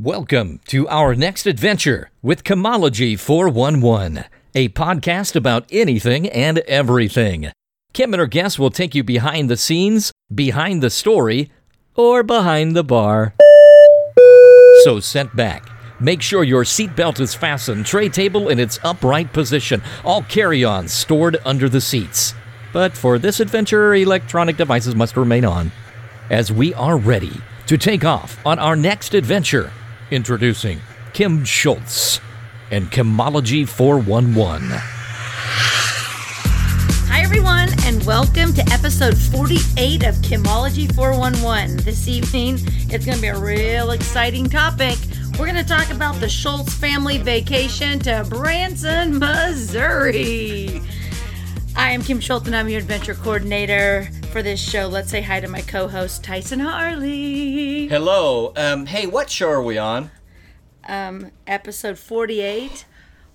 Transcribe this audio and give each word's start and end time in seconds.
Welcome 0.00 0.60
to 0.66 0.86
our 0.86 1.16
next 1.16 1.44
adventure 1.44 2.12
with 2.22 2.44
Kimology 2.44 3.18
411, 3.18 4.26
a 4.54 4.68
podcast 4.68 5.34
about 5.34 5.66
anything 5.72 6.28
and 6.28 6.58
everything. 6.58 7.50
Kim 7.94 8.14
and 8.14 8.20
her 8.20 8.28
guests 8.28 8.60
will 8.60 8.70
take 8.70 8.94
you 8.94 9.02
behind 9.02 9.50
the 9.50 9.56
scenes, 9.56 10.12
behind 10.32 10.84
the 10.84 10.90
story, 10.90 11.50
or 11.96 12.22
behind 12.22 12.76
the 12.76 12.84
bar. 12.84 13.34
So 14.84 15.00
sit 15.00 15.34
back. 15.34 15.68
Make 15.98 16.22
sure 16.22 16.44
your 16.44 16.62
seatbelt 16.62 17.18
is 17.18 17.34
fastened, 17.34 17.84
tray 17.84 18.08
table 18.08 18.50
in 18.50 18.60
its 18.60 18.78
upright 18.84 19.32
position, 19.32 19.82
all 20.04 20.22
carry 20.22 20.62
ons 20.62 20.92
stored 20.92 21.38
under 21.44 21.68
the 21.68 21.80
seats. 21.80 22.34
But 22.72 22.96
for 22.96 23.18
this 23.18 23.40
adventure, 23.40 23.96
electronic 23.96 24.56
devices 24.56 24.94
must 24.94 25.16
remain 25.16 25.44
on. 25.44 25.72
As 26.30 26.52
we 26.52 26.72
are 26.74 26.98
ready 26.98 27.32
to 27.66 27.76
take 27.76 28.04
off 28.04 28.38
on 28.46 28.60
our 28.60 28.76
next 28.76 29.12
adventure, 29.12 29.72
introducing 30.10 30.80
Kim 31.12 31.44
Schultz 31.44 32.20
and 32.70 32.90
Kimology 32.90 33.68
411. 33.68 34.68
Hi, 37.10 37.22
everyone, 37.22 37.68
and 37.84 38.02
welcome 38.04 38.52
to 38.54 38.62
episode 38.72 39.16
48 39.16 40.04
of 40.04 40.14
Kimology 40.16 40.94
411. 40.94 41.78
This 41.78 42.08
evening, 42.08 42.58
it's 42.90 43.04
going 43.04 43.16
to 43.16 43.22
be 43.22 43.28
a 43.28 43.38
real 43.38 43.90
exciting 43.90 44.48
topic. 44.48 44.96
We're 45.38 45.46
going 45.46 45.56
to 45.56 45.64
talk 45.64 45.90
about 45.90 46.16
the 46.20 46.28
Schultz 46.28 46.74
family 46.74 47.18
vacation 47.18 47.98
to 48.00 48.26
Branson, 48.28 49.18
Missouri. 49.18 50.80
I 51.78 51.92
am 51.92 52.02
Kim 52.02 52.18
Schultz, 52.18 52.48
and 52.48 52.56
I'm 52.56 52.68
your 52.68 52.80
adventure 52.80 53.14
coordinator 53.14 54.08
for 54.32 54.42
this 54.42 54.60
show. 54.60 54.88
Let's 54.88 55.10
say 55.10 55.22
hi 55.22 55.38
to 55.38 55.46
my 55.46 55.60
co 55.60 55.86
host, 55.86 56.24
Tyson 56.24 56.58
Harley. 56.58 57.86
Hello. 57.86 58.52
Um, 58.56 58.86
hey, 58.86 59.06
what 59.06 59.30
show 59.30 59.48
are 59.48 59.62
we 59.62 59.78
on? 59.78 60.10
Um, 60.88 61.30
episode 61.46 61.96
48. 61.96 62.84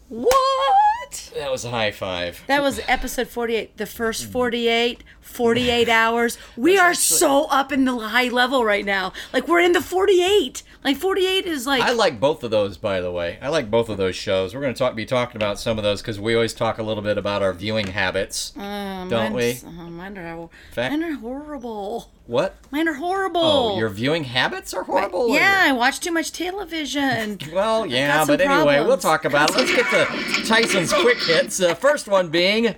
What? 0.10 1.32
That 1.38 1.50
was 1.52 1.64
a 1.64 1.70
high 1.70 1.92
five. 1.92 2.44
That 2.48 2.62
was 2.62 2.82
episode 2.86 3.30
48. 3.30 3.78
The 3.78 3.86
first 3.86 4.26
48, 4.26 5.06
48 5.22 5.88
hours. 5.90 6.38
We 6.58 6.78
are 6.78 6.94
so 6.94 7.46
up 7.46 7.72
in 7.72 7.86
the 7.86 7.98
high 7.98 8.28
level 8.28 8.66
right 8.66 8.84
now. 8.86 9.14
Like, 9.32 9.48
we're 9.48 9.62
in 9.62 9.72
the 9.72 9.82
48. 9.82 10.64
Like, 10.84 10.98
48 10.98 11.46
is 11.46 11.66
like. 11.66 11.82
I 11.82 11.92
like 11.92 12.20
both 12.20 12.44
of 12.44 12.52
those, 12.52 12.78
by 12.78 13.02
the 13.02 13.12
way. 13.12 13.38
I 13.42 13.50
like 13.50 13.70
both 13.72 13.90
of 13.90 13.98
those 13.98 14.16
shows. 14.16 14.54
We're 14.54 14.62
going 14.62 14.74
to 14.74 14.78
talk, 14.78 14.96
be 14.96 15.06
talking 15.06 15.36
about 15.38 15.60
some 15.60 15.78
of 15.78 15.84
those 15.84 16.02
because 16.02 16.20
we 16.20 16.36
always 16.36 16.54
talk 16.54 16.78
a 16.78 16.84
little 16.84 17.04
bit 17.04 17.18
about 17.18 17.42
our 17.42 17.54
viewing 17.54 17.88
habits, 17.88 18.54
uh, 18.58 19.06
don't 19.10 19.34
we? 19.34 19.60
uh, 19.66 19.70
mine, 19.90 20.18
are, 20.18 20.50
Fact- 20.72 20.92
mine 20.92 21.04
are 21.04 21.16
horrible. 21.16 22.12
What? 22.26 22.56
Mine 22.72 22.88
are 22.88 22.94
horrible. 22.94 23.42
Oh, 23.44 23.78
your 23.78 23.90
viewing 23.90 24.24
habits 24.24 24.74
are 24.74 24.84
horrible. 24.84 25.24
or 25.24 25.36
Yeah, 25.36 25.60
I 25.64 25.74
watch 25.74 26.00
too 26.00 26.12
much 26.12 26.32
television. 26.32 27.38
Well, 27.54 27.86
yeah, 27.86 28.26
but 28.26 28.42
anyway, 28.42 28.80
we'll 28.82 28.98
talk 28.98 29.26
about 29.26 29.52
it. 29.52 29.58
Let's 29.58 29.76
get 29.76 29.86
to 29.90 30.06
Tyson's 30.48 30.92
quick 30.94 31.22
hits. 31.22 31.58
The 31.58 31.76
first 31.76 32.08
one 32.08 32.30
being. 32.30 32.76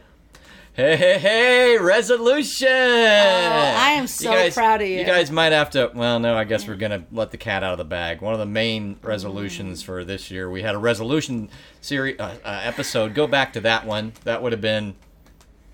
Hey, 0.75 0.97
hey, 0.97 1.17
hey, 1.19 1.77
resolution! 1.77 2.67
Oh, 2.67 2.73
I 2.73 3.91
am 3.91 4.07
so 4.07 4.51
proud 4.51 4.81
of 4.81 4.87
you. 4.89 4.99
You 4.99 5.05
guys 5.05 5.31
might 5.31 5.53
have 5.53 5.69
to, 5.69 5.89
well, 5.95 6.19
no, 6.19 6.35
I 6.35 6.43
guess 6.43 6.67
we're 6.67 6.75
going 6.75 6.91
to 6.91 7.05
let 7.13 7.31
the 7.31 7.37
cat 7.37 7.63
out 7.63 7.71
of 7.71 7.77
the 7.77 7.85
bag. 7.85 8.19
One 8.21 8.33
of 8.33 8.41
the 8.41 8.45
main 8.45 8.97
resolutions 9.01 9.83
for 9.83 10.03
this 10.03 10.29
year, 10.29 10.49
we 10.49 10.63
had 10.63 10.75
a 10.75 10.77
resolution 10.77 11.49
series 11.79 12.19
uh, 12.19 12.35
uh, 12.43 12.59
episode. 12.63 13.13
Go 13.13 13.25
back 13.25 13.53
to 13.53 13.61
that 13.61 13.85
one. 13.85 14.11
That 14.25 14.43
would 14.43 14.51
have 14.51 14.59
been 14.59 14.95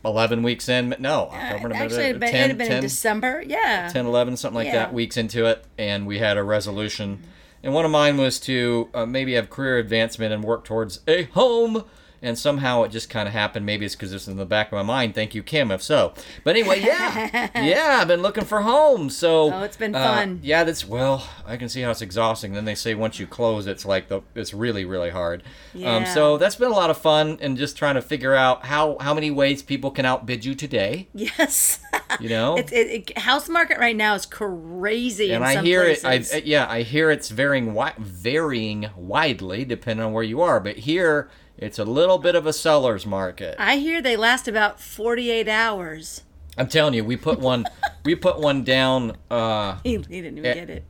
11 0.06 0.44
weeks 0.44 0.70
in. 0.70 0.96
No, 1.00 1.30
October, 1.32 1.70
November, 1.70 1.84
Actually, 1.84 1.98
10, 1.98 2.04
it'd 2.04 2.22
have 2.50 2.58
been 2.60 2.68
10, 2.68 2.78
in 2.78 2.82
December. 2.84 3.44
Yeah. 3.44 3.90
10, 3.92 4.06
11, 4.06 4.38
something 4.38 4.56
like 4.56 4.68
Yeah. 4.68 4.74
that, 4.74 4.94
weeks 4.94 5.18
into 5.18 5.48
it, 5.48 5.66
and 5.80 6.06
we 6.06 6.20
had 6.20 6.38
a 6.38 6.44
resolution. 6.44 7.24
And 7.64 7.74
one 7.74 7.86
of 7.86 7.92
mine 7.92 8.18
was 8.18 8.40
to 8.42 8.90
uh, 8.94 9.08
maybe 9.08 9.34
have 9.34 9.50
career 9.50 9.80
advancement 9.80 10.32
and 10.32 10.44
work 10.44 10.64
towards 10.64 11.00
a 11.08 11.24
home. 11.24 11.86
And 12.22 12.38
somehow 12.38 12.84
it 12.84 12.90
just 12.90 13.10
kind 13.10 13.28
of 13.28 13.34
happened. 13.34 13.66
Maybe 13.66 13.86
it's 13.86 13.96
because 13.96 14.14
it's 14.14 14.28
in 14.28 14.38
the 14.38 14.46
back 14.46 14.68
of 14.68 14.74
my 14.74 14.84
mind. 14.84 15.16
Thank 15.16 15.34
you, 15.34 15.42
Kim, 15.42 15.72
if 15.72 15.82
so. 15.82 16.14
But 16.44 16.56
anyway, 16.56 16.80
yeah. 16.86 17.50
yeah, 17.60 17.98
I've 18.02 18.08
been 18.08 18.22
looking 18.22 18.44
for 18.46 18.62
homes. 18.62 19.18
So. 19.18 19.52
Oh, 19.52 19.64
it's 19.64 19.78
been 19.78 19.96
uh, 19.96 20.04
fun. 20.04 20.40
yeah, 20.44 20.64
that's, 20.64 20.88
well, 20.88 21.28
I 21.48 21.58
can 21.58 21.68
see 21.68 21.82
how 21.82 21.92
it's 21.92 22.02
exhausting. 22.02 22.54
Then 22.54 22.66
they 22.66 22.76
say 22.76 22.94
once 22.94 23.20
you 23.20 23.26
close, 23.26 23.66
it's 23.66 23.86
like, 23.86 24.08
the 24.08 24.22
it's 24.36 24.54
really, 24.54 24.86
really 24.86 25.10
hard. 25.10 25.42
Um, 25.74 25.82
Yeah. 25.82 26.04
so 26.14 26.38
that's 26.38 26.56
been 26.56 26.72
a 26.72 26.76
lot 26.76 26.90
of 26.92 26.98
fun 26.98 27.40
and 27.42 27.58
just 27.58 27.76
trying 27.76 27.96
to 27.96 28.02
figure 28.02 28.36
out 28.36 28.66
how, 28.68 28.98
how 29.00 29.14
many 29.14 29.32
ways 29.32 29.64
people 29.64 29.90
can 29.90 30.06
outbid 30.06 30.46
you 30.46 30.54
today. 30.54 31.08
Yes. 31.14 31.80
You 32.20 32.30
know? 32.30 32.56
It's 32.62 32.72
it, 32.72 33.10
it, 33.10 33.18
house 33.18 33.50
market 33.50 33.80
right 33.80 33.96
now 33.96 34.14
is 34.14 34.26
crazy. 34.28 35.32
and 35.32 35.44
in 35.44 35.50
I 35.50 35.54
some 35.56 35.66
hear 35.66 35.84
places. 35.86 36.34
it. 36.34 36.44
I 36.44 36.48
yeah, 36.48 36.68
I 36.70 36.82
hear 36.84 37.10
it's 37.10 37.30
varying 37.30 37.76
varying 37.98 38.90
widely 38.96 39.66
depending 39.66 40.06
on 40.06 40.14
where 40.14 40.24
you 40.24 40.42
are. 40.42 40.60
But 40.60 40.78
here, 40.78 41.30
it's 41.62 41.80
a 41.80 41.86
little 41.86 42.18
bit 42.18 42.36
of 42.36 42.46
a 42.46 42.52
seller's 42.54 43.06
market. 43.06 43.56
I 43.58 43.78
hear 43.78 44.02
they 44.02 44.18
last 44.18 44.48
about 44.50 44.80
48 44.82 45.48
hours. 45.48 46.24
I'm 46.58 46.68
telling 46.68 46.94
you, 46.94 47.06
we 47.06 47.16
put 47.16 47.40
one 47.40 47.66
we 48.04 48.16
put 48.16 48.40
one 48.40 48.64
down. 48.66 49.16
Uh, 49.30 49.78
He, 49.84 49.92
he 50.10 50.22
didn't 50.22 50.40
even 50.40 50.46
Eh, 50.46 50.54
get 50.54 50.70
it. 50.70 50.84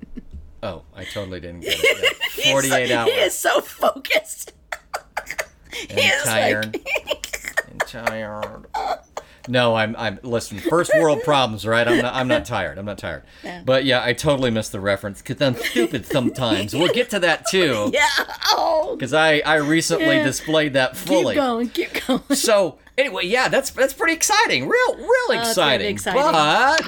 oh, 0.63 0.81
I 0.95 1.03
totally 1.03 1.39
didn't 1.39 1.61
get 1.61 1.75
it. 1.77 2.17
Yeah. 2.37 2.53
Forty-eight 2.53 2.87
so, 2.87 2.95
hours. 2.97 3.11
He 3.11 3.19
is 3.19 3.37
so 3.37 3.61
focused. 3.61 4.53
he 5.73 5.89
and 5.89 5.99
is 5.99 6.23
tired. 6.23 6.73
like, 7.05 7.65
and 7.69 7.81
tired. 7.81 8.65
No, 9.47 9.75
I'm. 9.75 9.95
I'm. 9.97 10.19
Listen, 10.23 10.59
first 10.59 10.91
world 10.99 11.21
problems, 11.23 11.65
right? 11.65 11.87
I'm 11.87 12.01
not. 12.01 12.13
I'm 12.13 12.27
not 12.27 12.45
tired. 12.45 12.77
I'm 12.77 12.85
not 12.85 12.97
tired. 12.97 13.23
But 13.65 13.85
yeah, 13.85 14.03
I 14.03 14.13
totally 14.13 14.51
missed 14.51 14.71
the 14.71 14.79
reference 14.79 15.21
because 15.21 15.41
I'm 15.41 15.55
stupid 15.55 16.05
sometimes. 16.05 16.73
We'll 16.73 16.93
get 16.93 17.09
to 17.11 17.19
that 17.19 17.47
too. 17.47 17.89
yeah. 17.93 18.07
Oh, 18.47 18.95
Because 18.95 19.13
I 19.13 19.41
I 19.45 19.55
recently 19.55 20.17
Yeah. 20.17 20.23
displayed 20.25 20.73
that 20.73 20.95
fully. 20.97 21.35
keep 21.35 21.43
going, 21.43 21.69
keep 21.69 22.07
going. 22.07 22.21
So 22.35 22.77
anyway, 22.97 23.25
yeah, 23.25 23.47
that's 23.47 23.69
that's 23.71 23.93
pretty 23.93 24.13
exciting. 24.13 24.67
Real, 24.67 24.95
real 24.95 25.05
really 25.07 25.37
exciting. 25.39 25.93
exciting. 25.95 26.21
But 26.21 26.81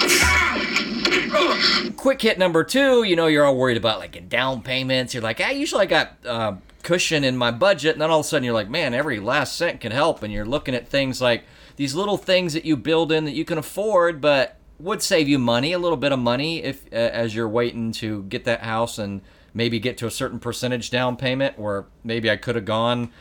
quick 1.97 2.21
hit 2.21 2.37
number 2.37 2.63
two, 2.63 3.03
you 3.03 3.15
know, 3.15 3.27
you're 3.27 3.45
all 3.45 3.57
worried 3.57 3.77
about 3.77 3.99
like 3.99 4.29
down 4.29 4.61
payments. 4.61 5.13
You're 5.13 5.23
like, 5.23 5.41
I 5.41 5.51
usually 5.51 5.87
got 5.87 6.13
uh, 6.25 6.55
cushion 6.83 7.23
in 7.23 7.37
my 7.37 7.51
budget, 7.51 7.93
and 7.93 8.01
then 8.01 8.09
all 8.11 8.19
of 8.19 8.25
a 8.25 8.29
sudden 8.29 8.43
you're 8.43 8.53
like, 8.53 8.69
man, 8.69 8.93
every 8.93 9.19
last 9.19 9.55
cent 9.55 9.81
can 9.81 9.91
help, 9.91 10.23
and 10.23 10.31
you're 10.33 10.45
looking 10.45 10.75
at 10.75 10.87
things 10.87 11.21
like 11.21 11.43
these 11.75 11.95
little 11.95 12.17
things 12.17 12.53
that 12.53 12.65
you 12.65 12.77
build 12.77 13.11
in 13.11 13.25
that 13.25 13.31
you 13.31 13.45
can 13.45 13.57
afford, 13.57 14.21
but 14.21 14.57
would 14.79 15.01
save 15.01 15.27
you 15.27 15.39
money, 15.39 15.71
a 15.73 15.79
little 15.79 15.97
bit 15.97 16.11
of 16.11 16.19
money, 16.19 16.63
if 16.63 16.85
uh, 16.91 16.95
as 16.95 17.35
you're 17.35 17.49
waiting 17.49 17.91
to 17.93 18.23
get 18.23 18.43
that 18.45 18.61
house 18.61 18.97
and 18.97 19.21
maybe 19.53 19.79
get 19.79 19.97
to 19.97 20.07
a 20.07 20.11
certain 20.11 20.39
percentage 20.39 20.89
down 20.89 21.15
payment, 21.15 21.57
where 21.57 21.85
maybe 22.03 22.29
I 22.29 22.37
could 22.37 22.55
have 22.55 22.65
gone 22.65 23.11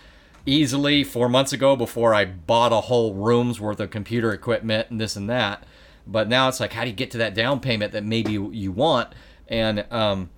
easily 0.45 1.05
four 1.05 1.29
months 1.29 1.53
ago 1.53 1.77
before 1.77 2.15
I 2.15 2.25
bought 2.25 2.73
a 2.73 2.81
whole 2.83 3.15
room's 3.15 3.61
worth 3.61 3.81
of 3.81 3.91
computer 3.91 4.33
equipment 4.33 4.91
and 4.91 5.01
this 5.01 5.15
and 5.15 5.29
that. 5.31 5.65
But 6.07 6.29
now 6.29 6.49
it's 6.49 6.59
like, 6.59 6.73
how 6.73 6.83
do 6.83 6.91
you 6.91 6.97
get 6.97 7.13
to 7.13 7.19
that 7.19 7.35
down 7.35 7.61
payment 7.61 7.93
that 7.93 8.05
maybe 8.05 8.33
you, 8.33 8.51
you 8.51 8.73
want? 8.73 9.15
And 9.47 9.85
um, 9.91 10.31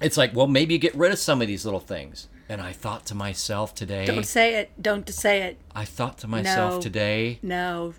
it's 0.00 0.16
like, 0.16 0.34
well, 0.34 0.46
maybe 0.46 0.74
you 0.74 0.80
get 0.80 0.94
rid 0.94 1.12
of 1.12 1.18
some 1.18 1.40
of 1.40 1.48
these 1.48 1.64
little 1.64 1.80
things. 1.80 2.28
And 2.48 2.60
I 2.62 2.72
thought 2.72 3.04
to 3.06 3.14
myself 3.14 3.74
today, 3.74 4.06
Don't 4.06 4.24
say 4.26 4.54
it. 4.56 4.70
Don't 4.80 5.08
say 5.10 5.42
it. 5.42 5.58
I 5.74 5.84
thought 5.84 6.18
to 6.18 6.26
myself 6.26 6.74
No. 6.76 6.80
today, 6.80 7.38
No. 7.42 7.94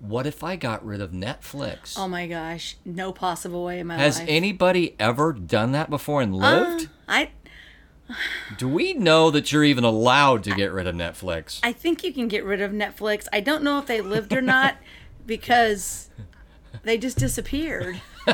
what 0.00 0.26
if 0.26 0.42
I 0.42 0.56
got 0.56 0.84
rid 0.84 1.00
of 1.00 1.12
Netflix? 1.12 1.94
Oh 1.96 2.08
my 2.08 2.26
gosh. 2.26 2.76
No 2.84 3.12
possible 3.12 3.64
way 3.64 3.78
in 3.78 3.86
my 3.86 3.96
Has 3.96 4.18
life. 4.18 4.28
Has 4.28 4.36
anybody 4.36 4.96
ever 4.98 5.32
done 5.32 5.70
that 5.72 5.88
before 5.88 6.20
and 6.20 6.34
Uh, 6.34 6.38
lived? 6.38 6.88
I 7.08 7.30
Do 8.58 8.66
we 8.68 8.92
know 8.94 9.30
that 9.30 9.52
you're 9.52 9.62
even 9.62 9.84
allowed 9.84 10.42
to 10.42 10.50
get 10.56 10.72
rid 10.72 10.88
of 10.88 10.96
Netflix? 10.96 11.60
I 11.62 11.72
think 11.72 12.02
you 12.02 12.12
can 12.12 12.26
get 12.26 12.44
rid 12.44 12.60
of 12.60 12.72
Netflix. 12.72 13.28
I 13.32 13.38
don't 13.38 13.62
know 13.62 13.78
if 13.78 13.86
they 13.86 14.00
lived 14.00 14.32
or 14.32 14.42
not 14.42 14.74
because 15.26 16.10
they 16.82 16.98
just 16.98 17.18
disappeared. 17.18 18.00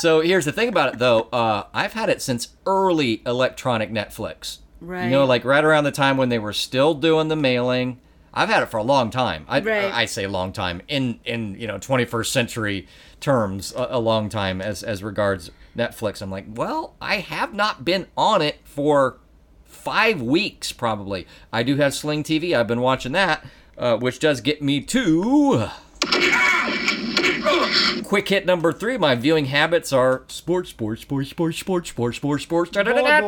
So 0.00 0.20
here's 0.20 0.44
the 0.44 0.52
thing 0.52 0.68
about 0.68 0.94
it, 0.94 0.98
though. 0.98 1.22
Uh, 1.32 1.64
I've 1.74 1.92
had 1.92 2.08
it 2.08 2.22
since 2.22 2.48
early 2.66 3.22
electronic 3.26 3.90
Netflix. 3.90 4.58
Right. 4.80 5.04
You 5.04 5.10
know, 5.10 5.24
like 5.24 5.44
right 5.44 5.64
around 5.64 5.84
the 5.84 5.92
time 5.92 6.16
when 6.16 6.28
they 6.28 6.38
were 6.38 6.52
still 6.52 6.94
doing 6.94 7.28
the 7.28 7.36
mailing. 7.36 8.00
I've 8.34 8.48
had 8.48 8.62
it 8.62 8.66
for 8.66 8.78
a 8.78 8.82
long 8.82 9.10
time. 9.10 9.44
I, 9.48 9.60
Right. 9.60 9.92
I 9.92 10.06
say 10.06 10.26
long 10.26 10.52
time 10.52 10.80
in 10.88 11.20
in 11.24 11.54
you 11.60 11.66
know 11.66 11.78
21st 11.78 12.26
century 12.26 12.88
terms, 13.20 13.72
a, 13.76 13.88
a 13.90 14.00
long 14.00 14.28
time 14.28 14.60
as 14.62 14.82
as 14.82 15.02
regards 15.02 15.50
Netflix. 15.76 16.22
I'm 16.22 16.30
like, 16.30 16.46
well, 16.48 16.94
I 17.00 17.16
have 17.16 17.52
not 17.52 17.84
been 17.84 18.06
on 18.16 18.40
it 18.42 18.60
for 18.64 19.18
five 19.64 20.22
weeks 20.22 20.72
probably. 20.72 21.26
I 21.52 21.62
do 21.62 21.76
have 21.76 21.94
Sling 21.94 22.22
TV. 22.24 22.56
I've 22.56 22.66
been 22.66 22.80
watching 22.80 23.12
that, 23.12 23.44
uh, 23.76 23.96
which 23.98 24.18
does 24.18 24.40
get 24.40 24.62
me 24.62 24.80
to 24.80 25.68
Quick 28.04 28.28
hit 28.28 28.46
number 28.46 28.72
three. 28.72 28.96
My 28.98 29.14
viewing 29.14 29.46
habits 29.46 29.92
are 29.92 30.22
sports, 30.28 30.70
sports, 30.70 31.02
sports, 31.02 31.30
sports, 31.30 31.58
sports, 31.58 31.88
sports, 31.88 32.16
sports, 32.16 32.42
sports. 32.44 32.70
sports, 32.72 32.72
sports. 32.74 33.22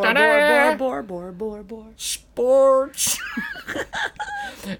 Sports. 1.96 3.18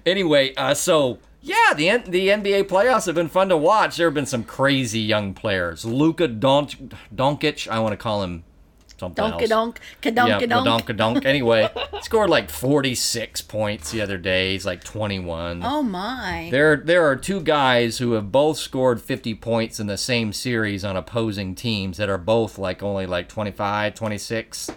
anyway, 0.05 0.53
uh, 0.55 0.73
so 0.73 1.19
yeah, 1.41 1.73
the 1.75 1.89
N- 1.89 2.03
the 2.07 2.27
NBA 2.29 2.63
playoffs 2.63 3.05
have 3.05 3.15
been 3.15 3.29
fun 3.29 3.49
to 3.49 3.57
watch. 3.57 3.97
There 3.97 4.07
have 4.07 4.13
been 4.13 4.25
some 4.25 4.43
crazy 4.43 4.99
young 4.99 5.33
players. 5.33 5.85
Luka 5.85 6.27
Don- 6.27 6.67
Doncic, 7.13 7.67
I 7.67 7.79
want 7.79 7.93
to 7.93 7.97
call 7.97 8.23
him 8.23 8.43
something 8.99 9.23
else. 9.23 9.31
Donk-a-donk, 9.31 9.79
Yeah, 10.03 10.39
ka-donk-a-donk. 10.39 11.15
donk 11.15 11.25
Anyway, 11.25 11.69
scored 12.01 12.29
like 12.29 12.49
46 12.49 13.41
points 13.43 13.91
the 13.91 14.01
other 14.01 14.17
day. 14.17 14.53
He's 14.53 14.65
like 14.65 14.83
21. 14.83 15.61
Oh 15.63 15.81
my. 15.83 16.49
There, 16.51 16.77
there 16.77 17.05
are 17.05 17.15
two 17.15 17.41
guys 17.41 17.97
who 17.97 18.13
have 18.13 18.31
both 18.31 18.57
scored 18.57 19.01
50 19.01 19.35
points 19.35 19.79
in 19.79 19.87
the 19.87 19.97
same 19.97 20.33
series 20.33 20.85
on 20.85 20.95
opposing 20.95 21.55
teams 21.55 21.97
that 21.97 22.09
are 22.09 22.17
both 22.17 22.57
like 22.57 22.81
only 22.83 23.05
like 23.05 23.29
25, 23.29 23.95
26. 23.95 24.71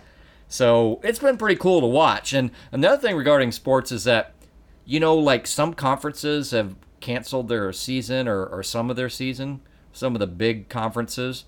So 0.49 1.01
it's 1.05 1.19
been 1.19 1.37
pretty 1.37 1.57
cool 1.57 1.81
to 1.81 1.87
watch. 1.87 2.33
And 2.33 2.51
another 2.73 2.97
thing 2.97 3.17
regarding 3.17 3.53
sports 3.53 3.93
is 3.93 4.05
that, 4.05 4.35
you 4.85 4.99
know, 4.99 5.15
like 5.15 5.47
some 5.47 5.75
conferences 5.75 6.53
have 6.53 6.75
canceled 7.01 7.49
their 7.49 7.73
season 7.73 8.27
or, 8.27 8.45
or 8.47 8.63
some 8.63 8.91
of 8.91 8.97
their 8.97 9.11
season, 9.11 9.61
some 9.93 10.15
of 10.15 10.21
the 10.21 10.27
big 10.27 10.69
conferences. 10.69 11.45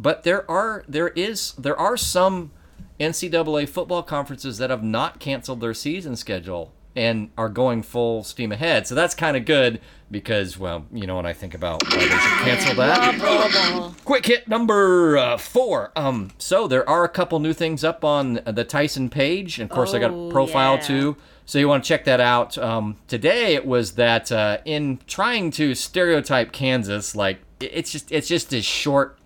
But 0.00 0.22
there 0.22 0.50
are 0.50 0.84
there 0.88 1.08
is 1.08 1.52
there 1.58 1.78
are 1.78 1.96
some 1.96 2.52
NCAA 2.98 3.68
football 3.68 4.02
conferences 4.02 4.58
that 4.58 4.70
have 4.70 4.82
not 4.82 5.20
canceled 5.20 5.60
their 5.60 5.74
season 5.74 6.16
schedule 6.16 6.72
and 6.96 7.30
are 7.38 7.48
going 7.48 7.82
full 7.82 8.24
steam 8.24 8.50
ahead. 8.52 8.86
So 8.86 8.94
that's 8.94 9.14
kind 9.14 9.36
of 9.36 9.44
good 9.44 9.80
because, 10.10 10.58
well, 10.58 10.86
you 10.92 11.06
know, 11.06 11.16
when 11.16 11.24
I 11.26 11.32
think 11.32 11.54
about 11.54 11.82
why 11.84 11.98
they 11.98 12.08
should 12.08 12.38
cancel 12.44 12.74
that. 12.76 13.94
Quick 14.04 14.26
hit 14.26 14.48
number 14.48 15.16
uh, 15.16 15.36
four. 15.36 15.92
Um, 15.94 16.30
so 16.38 16.66
there 16.66 16.86
are 16.88 17.04
a 17.04 17.08
couple 17.08 17.38
new 17.38 17.52
things 17.52 17.84
up 17.84 18.04
on 18.04 18.40
the 18.44 18.64
Tyson 18.64 19.08
page. 19.08 19.58
And 19.60 19.70
of 19.70 19.74
course, 19.74 19.94
I 19.94 19.98
got 19.98 20.10
a 20.10 20.14
Oh, 20.14 20.30
profile 20.30 20.74
yeah. 20.74 20.80
too. 20.80 21.16
So 21.46 21.58
you 21.58 21.68
want 21.68 21.84
to 21.84 21.88
check 21.88 22.04
that 22.04 22.20
out. 22.20 22.58
Um, 22.58 22.96
today 23.06 23.54
it 23.54 23.66
was 23.66 23.92
that 23.92 24.30
uh, 24.32 24.58
in 24.64 24.98
trying 25.06 25.50
to 25.52 25.74
stereotype 25.74 26.52
Kansas, 26.52 27.14
like 27.14 27.38
it's 27.60 27.92
just 27.92 28.10
it's 28.10 28.26
just 28.28 28.50
this 28.50 28.64
short 28.64 29.18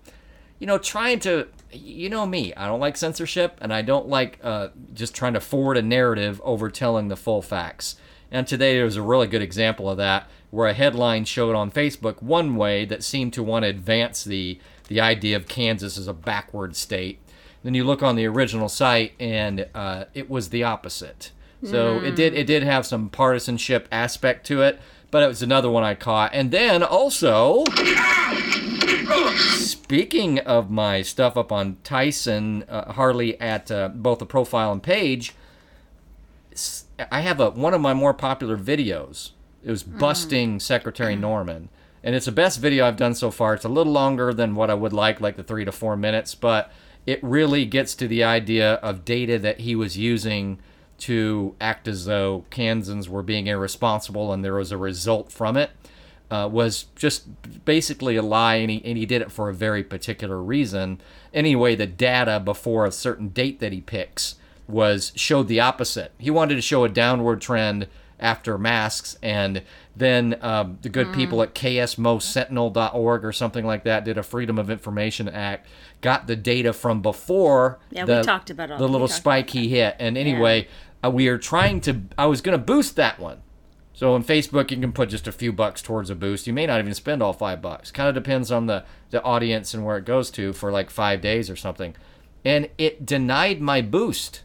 you 0.65 0.67
know, 0.67 0.79
trying 0.79 1.19
to, 1.19 1.47
you 1.71 2.09
know 2.09 2.25
me, 2.25 2.51
I 2.55 2.65
don't 2.65 2.79
like 2.79 2.97
censorship 2.97 3.59
and 3.61 3.71
I 3.71 3.83
don't 3.83 4.07
like 4.07 4.39
uh, 4.41 4.69
just 4.95 5.13
trying 5.13 5.35
to 5.35 5.39
forward 5.39 5.77
a 5.77 5.83
narrative 5.83 6.41
over 6.43 6.71
telling 6.71 7.07
the 7.07 7.15
full 7.15 7.43
facts. 7.43 7.97
And 8.31 8.47
today 8.47 8.73
there 8.73 8.85
was 8.85 8.95
a 8.95 9.03
really 9.03 9.27
good 9.27 9.43
example 9.43 9.87
of 9.87 9.97
that 9.97 10.27
where 10.49 10.67
a 10.67 10.73
headline 10.73 11.25
showed 11.25 11.55
on 11.55 11.69
Facebook 11.69 12.19
one 12.23 12.55
way 12.55 12.83
that 12.85 13.03
seemed 13.03 13.31
to 13.33 13.43
want 13.43 13.61
to 13.61 13.69
advance 13.69 14.23
the, 14.23 14.59
the 14.87 14.99
idea 14.99 15.35
of 15.35 15.47
Kansas 15.47 15.99
as 15.99 16.07
a 16.07 16.13
backward 16.13 16.75
state. 16.75 17.19
Then 17.61 17.75
you 17.75 17.83
look 17.83 18.01
on 18.01 18.15
the 18.15 18.25
original 18.25 18.67
site 18.67 19.13
and 19.19 19.67
uh, 19.75 20.05
it 20.15 20.31
was 20.31 20.49
the 20.49 20.63
opposite. 20.63 21.29
So 21.61 21.99
it 21.99 22.15
did 22.15 22.33
it 22.33 22.45
did 22.45 22.63
have 22.63 22.85
some 22.85 23.09
partisanship 23.09 23.87
aspect 23.91 24.45
to 24.47 24.61
it, 24.61 24.79
but 25.09 25.23
it 25.23 25.27
was 25.27 25.41
another 25.41 25.69
one 25.69 25.83
I 25.83 25.95
caught. 25.95 26.31
And 26.33 26.51
then 26.51 26.83
also 26.83 27.63
Speaking 29.35 30.39
of 30.39 30.69
my 30.69 31.01
stuff 31.01 31.37
up 31.37 31.51
on 31.51 31.77
Tyson, 31.83 32.63
uh, 32.63 32.93
Harley 32.93 33.39
at 33.39 33.69
uh, 33.71 33.89
both 33.89 34.19
the 34.19 34.25
profile 34.25 34.71
and 34.71 34.81
page, 34.81 35.33
I 37.11 37.21
have 37.21 37.39
a 37.39 37.51
one 37.51 37.73
of 37.73 37.81
my 37.81 37.93
more 37.93 38.13
popular 38.13 38.57
videos. 38.57 39.31
It 39.63 39.71
was 39.71 39.83
busting 39.83 40.59
Secretary 40.59 41.15
Norman, 41.15 41.69
and 42.03 42.15
it's 42.15 42.27
the 42.27 42.31
best 42.31 42.59
video 42.59 42.87
I've 42.87 42.97
done 42.97 43.15
so 43.15 43.31
far. 43.31 43.53
It's 43.55 43.65
a 43.65 43.69
little 43.69 43.93
longer 43.93 44.33
than 44.33 44.55
what 44.55 44.69
I 44.69 44.75
would 44.75 44.93
like, 44.93 45.19
like 45.19 45.37
the 45.37 45.43
three 45.43 45.65
to 45.65 45.71
four 45.71 45.97
minutes, 45.97 46.35
but 46.35 46.71
it 47.05 47.19
really 47.23 47.65
gets 47.65 47.95
to 47.95 48.07
the 48.07 48.23
idea 48.23 48.75
of 48.75 49.05
data 49.05 49.39
that 49.39 49.61
he 49.61 49.75
was 49.75 49.97
using 49.97 50.59
to 50.97 51.55
act 51.59 51.87
as 51.87 52.05
though 52.05 52.45
Kansans 52.49 53.09
were 53.09 53.23
being 53.23 53.47
irresponsible, 53.47 54.31
and 54.31 54.43
there 54.43 54.55
was 54.55 54.71
a 54.71 54.77
result 54.77 55.31
from 55.31 55.57
it 55.57 55.71
uh, 56.31 56.49
was 56.51 56.85
just 56.95 57.25
basically 57.65 58.15
a 58.15 58.21
lie, 58.21 58.55
and 58.55 58.69
he, 58.71 58.81
and 58.85 58.97
he 58.97 59.05
did 59.05 59.21
it 59.21 59.31
for 59.31 59.49
a 59.49 59.53
very 59.53 59.83
particular 59.83 60.41
reason. 60.41 60.99
Anyway, 61.33 61.75
the 61.75 61.85
data 61.87 62.39
before 62.39 62.85
a 62.85 62.91
certain 62.91 63.29
date 63.29 63.59
that 63.59 63.71
he 63.71 63.81
picks 63.81 64.35
was 64.67 65.11
showed 65.15 65.47
the 65.47 65.59
opposite. 65.59 66.11
He 66.17 66.31
wanted 66.31 66.55
to 66.55 66.61
show 66.61 66.83
a 66.83 66.89
downward 66.89 67.41
trend 67.41 67.87
after 68.19 68.57
masks, 68.57 69.17
and 69.21 69.61
then 69.95 70.37
um, 70.41 70.79
the 70.81 70.89
good 70.89 71.13
people 71.13 71.41
at 71.41 71.53
ksmosentinel.org 71.53 73.25
or 73.25 73.31
something 73.31 73.65
like 73.65 73.83
that 73.83 74.05
did 74.05 74.17
a 74.17 74.23
Freedom 74.23 74.57
of 74.57 74.69
Information 74.69 75.27
Act, 75.29 75.67
got 76.01 76.27
the 76.27 76.35
data 76.35 76.73
from 76.73 77.01
before 77.01 77.79
Yeah, 77.91 78.05
we 78.05 78.21
talked 78.23 78.49
about 78.49 78.71
all- 78.71 78.77
the 78.77 78.87
little 78.87 79.07
spike 79.07 79.49
he 79.51 79.67
hit. 79.69 79.95
And 79.99 80.17
anyway, 80.17 80.67
uh, 81.03 81.09
we 81.09 81.27
are 81.27 81.37
trying 81.37 81.81
to. 81.81 82.01
I 82.17 82.25
was 82.25 82.41
going 82.41 82.57
to 82.57 82.63
boost 82.63 82.95
that 82.95 83.19
one. 83.19 83.41
So 83.95 84.13
on 84.13 84.25
Facebook, 84.25 84.71
you 84.71 84.77
can 84.77 84.91
put 84.91 85.07
just 85.09 85.25
a 85.25 85.31
few 85.31 85.53
bucks 85.53 85.81
towards 85.81 86.09
a 86.09 86.15
boost. 86.15 86.47
You 86.47 86.53
may 86.53 86.65
not 86.65 86.79
even 86.79 86.93
spend 86.93 87.23
all 87.23 87.31
five 87.31 87.61
bucks. 87.61 87.91
Kind 87.91 88.09
of 88.09 88.13
depends 88.13 88.51
on 88.51 88.65
the 88.67 88.83
the 89.09 89.23
audience 89.23 89.73
and 89.73 89.85
where 89.85 89.97
it 89.97 90.03
goes 90.03 90.29
to 90.31 90.51
for 90.51 90.69
like 90.69 90.89
five 90.89 91.21
days 91.21 91.49
or 91.49 91.55
something. 91.55 91.95
And 92.43 92.69
it 92.77 93.05
denied 93.05 93.61
my 93.61 93.81
boost. 93.81 94.43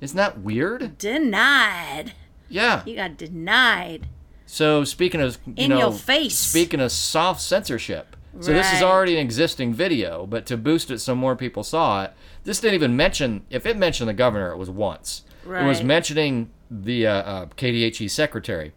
Isn't 0.00 0.16
that 0.16 0.40
weird? 0.40 0.96
Denied. 0.96 2.14
Yeah. 2.48 2.82
You 2.86 2.96
got 2.96 3.18
denied. 3.18 4.08
So 4.46 4.82
speaking 4.82 5.20
of 5.20 5.38
you 5.46 5.54
In 5.56 5.70
know, 5.70 5.78
your 5.78 5.92
face. 5.92 6.38
Speaking 6.38 6.80
of 6.80 6.90
soft 6.90 7.42
censorship. 7.42 8.16
So 8.40 8.52
this 8.52 8.72
is 8.72 8.82
already 8.82 9.14
an 9.14 9.20
existing 9.20 9.74
video, 9.74 10.26
but 10.26 10.44
to 10.46 10.56
boost 10.56 10.90
it 10.90 10.98
so 10.98 11.14
more 11.14 11.36
people 11.36 11.62
saw 11.62 12.02
it, 12.02 12.14
this 12.42 12.60
didn't 12.60 12.74
even 12.74 12.96
mention. 12.96 13.44
If 13.48 13.64
it 13.64 13.76
mentioned 13.76 14.08
the 14.08 14.14
governor, 14.14 14.50
it 14.50 14.56
was 14.56 14.68
once. 14.68 15.22
Right. 15.44 15.62
It 15.62 15.68
was 15.68 15.84
mentioning 15.84 16.50
the 16.70 17.06
uh, 17.06 17.12
uh, 17.12 17.46
KDHE 17.56 18.10
secretary, 18.10 18.72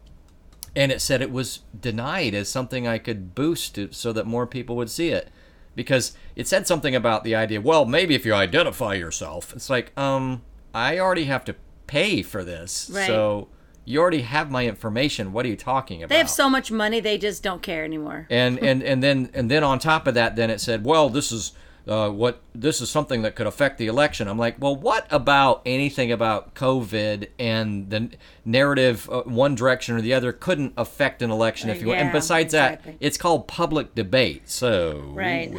and 0.76 0.92
it 0.92 1.02
said 1.02 1.22
it 1.22 1.32
was 1.32 1.60
denied 1.80 2.34
as 2.34 2.50
something 2.50 2.88
I 2.88 2.98
could 2.98 3.34
boost 3.36 3.80
so 3.92 4.14
that 4.14 4.26
more 4.26 4.46
people 4.48 4.76
would 4.76 4.90
see 4.90 5.10
it, 5.10 5.30
because 5.76 6.14
it 6.36 6.48
said 6.48 6.68
something 6.68 6.96
about 6.96 7.24
the 7.24 7.36
idea. 7.36 7.62
Well, 7.62 7.86
maybe 7.86 8.16
if 8.16 8.26
you 8.26 8.34
identify 8.34 8.94
yourself, 8.96 9.54
it's 9.54 9.70
like, 9.70 9.98
um, 9.98 10.42
I 10.74 11.00
already 11.00 11.26
have 11.26 11.46
to 11.46 11.56
pay 11.88 12.22
for 12.22 12.44
this, 12.44 12.90
Right. 12.94 13.08
so 13.08 13.48
you 13.86 14.02
already 14.02 14.22
have 14.24 14.52
my 14.52 14.66
information. 14.68 15.32
What 15.32 15.46
are 15.46 15.50
you 15.50 15.56
talking 15.56 16.04
about? 16.04 16.10
They 16.10 16.18
have 16.18 16.30
so 16.30 16.50
much 16.50 16.72
money, 16.72 17.00
they 17.00 17.18
just 17.18 17.42
don't 17.42 17.62
care 17.62 17.84
anymore. 17.86 18.28
and 18.30 18.60
and 18.60 18.84
and 18.84 19.02
then 19.02 19.30
and 19.34 19.50
then 19.50 19.64
on 19.64 19.80
top 19.80 20.08
of 20.08 20.14
that, 20.16 20.36
then 20.36 20.50
it 20.50 20.60
said, 20.62 20.84
well, 20.86 21.10
this 21.10 21.32
is. 21.32 21.54
Uh, 21.88 22.10
what 22.10 22.42
this 22.54 22.82
is 22.82 22.90
something 22.90 23.22
that 23.22 23.36
could 23.36 23.48
affect 23.48 23.78
the 23.78 23.88
election. 23.88 24.28
I'm 24.28 24.38
like, 24.38 24.58
well, 24.60 24.76
what 24.76 25.08
about 25.10 25.62
anything 25.66 26.12
about 26.12 26.54
COVID 26.54 27.30
and 27.40 27.90
the 27.90 28.10
narrative, 28.44 29.10
uh, 29.10 29.22
one 29.24 29.56
direction 29.56 29.96
or 29.96 30.02
the 30.02 30.14
other, 30.14 30.34
couldn't 30.34 30.74
affect 30.76 31.22
an 31.22 31.32
election 31.32 31.70
if 31.70 31.82
you 31.82 31.88
want. 31.88 32.00
And 32.02 32.12
besides 32.12 32.54
exactly. 32.54 32.94
that, 32.94 32.98
it's 33.00 33.18
called 33.18 33.48
public 33.48 33.96
debate. 33.96 34.50
So 34.50 35.02
Right. 35.14 35.54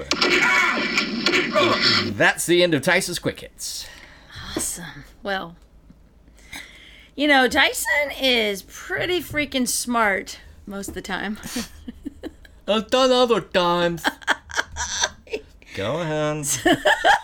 that's 2.16 2.44
the 2.46 2.62
end 2.62 2.74
of 2.74 2.82
Tyson's 2.82 3.18
quick 3.18 3.40
hits. 3.40 3.86
Awesome. 4.54 5.04
Well, 5.22 5.56
you 7.14 7.26
know, 7.26 7.48
Tyson 7.48 8.12
is 8.20 8.62
pretty 8.62 9.20
freaking 9.20 9.66
smart 9.66 10.40
most 10.66 10.88
of 10.88 10.94
the 10.94 11.02
time. 11.02 11.38
a 12.66 12.82
ton 12.82 12.88
done 12.90 13.10
other 13.10 13.40
times. 13.40 14.04
Go 15.78 16.00
ahead. 16.00 16.44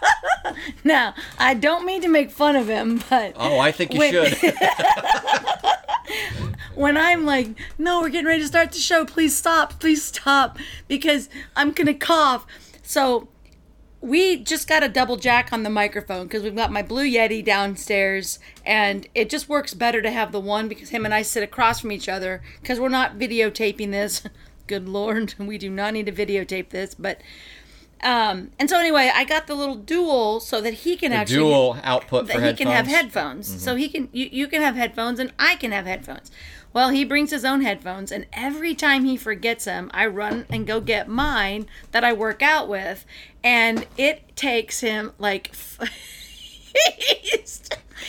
now, 0.84 1.12
I 1.40 1.54
don't 1.54 1.84
mean 1.84 2.02
to 2.02 2.08
make 2.08 2.30
fun 2.30 2.54
of 2.54 2.68
him, 2.68 3.02
but 3.10 3.32
Oh, 3.34 3.58
I 3.58 3.72
think 3.72 3.92
you 3.92 3.98
Wait. 3.98 4.12
should. 4.12 4.54
when 6.76 6.96
I'm 6.96 7.26
like, 7.26 7.48
no, 7.78 8.00
we're 8.00 8.10
getting 8.10 8.28
ready 8.28 8.42
to 8.42 8.46
start 8.46 8.70
the 8.70 8.78
show, 8.78 9.04
please 9.04 9.36
stop, 9.36 9.80
please 9.80 10.04
stop, 10.04 10.56
because 10.86 11.28
I'm 11.56 11.72
gonna 11.72 11.94
cough. 11.94 12.46
So 12.84 13.26
we 14.00 14.36
just 14.36 14.68
got 14.68 14.84
a 14.84 14.88
double 14.88 15.16
jack 15.16 15.52
on 15.52 15.64
the 15.64 15.70
microphone 15.70 16.28
because 16.28 16.44
we've 16.44 16.54
got 16.54 16.70
my 16.70 16.82
Blue 16.82 17.10
Yeti 17.10 17.44
downstairs, 17.44 18.38
and 18.64 19.08
it 19.16 19.28
just 19.30 19.48
works 19.48 19.74
better 19.74 20.00
to 20.00 20.12
have 20.12 20.30
the 20.30 20.38
one 20.38 20.68
because 20.68 20.90
him 20.90 21.04
and 21.04 21.12
I 21.12 21.22
sit 21.22 21.42
across 21.42 21.80
from 21.80 21.90
each 21.90 22.08
other 22.08 22.40
because 22.60 22.78
we're 22.78 22.88
not 22.88 23.18
videotaping 23.18 23.90
this. 23.90 24.22
Good 24.68 24.88
lord, 24.88 25.34
we 25.40 25.58
do 25.58 25.70
not 25.70 25.92
need 25.92 26.06
to 26.06 26.12
videotape 26.12 26.68
this, 26.68 26.94
but. 26.94 27.20
Um, 28.04 28.50
and 28.58 28.68
so 28.68 28.78
anyway, 28.78 29.10
I 29.14 29.24
got 29.24 29.46
the 29.46 29.54
little 29.54 29.76
dual 29.76 30.38
so 30.38 30.60
that 30.60 30.74
he 30.74 30.94
can 30.96 31.12
actually 31.12 31.38
Dual 31.38 31.78
output 31.82 32.26
that 32.26 32.34
he 32.36 32.40
headphones. 32.42 32.58
can 32.58 32.66
have 32.68 32.86
headphones. 32.86 33.62
So 33.62 33.76
he 33.76 33.88
can 33.88 34.10
you, 34.12 34.28
you 34.30 34.46
can 34.46 34.60
have 34.60 34.76
headphones 34.76 35.18
and 35.18 35.32
I 35.38 35.56
can 35.56 35.72
have 35.72 35.86
headphones. 35.86 36.30
Well, 36.74 36.90
he 36.90 37.04
brings 37.04 37.30
his 37.30 37.44
own 37.46 37.62
headphones 37.62 38.12
and 38.12 38.26
every 38.32 38.74
time 38.74 39.04
he 39.04 39.16
forgets 39.16 39.64
them, 39.64 39.90
I 39.94 40.06
run 40.06 40.44
and 40.50 40.66
go 40.66 40.80
get 40.80 41.08
mine 41.08 41.66
that 41.92 42.04
I 42.04 42.12
work 42.12 42.42
out 42.42 42.68
with 42.68 43.06
and 43.42 43.86
it 43.96 44.36
takes 44.36 44.80
him 44.80 45.12
like 45.18 45.48
f- 45.52 45.80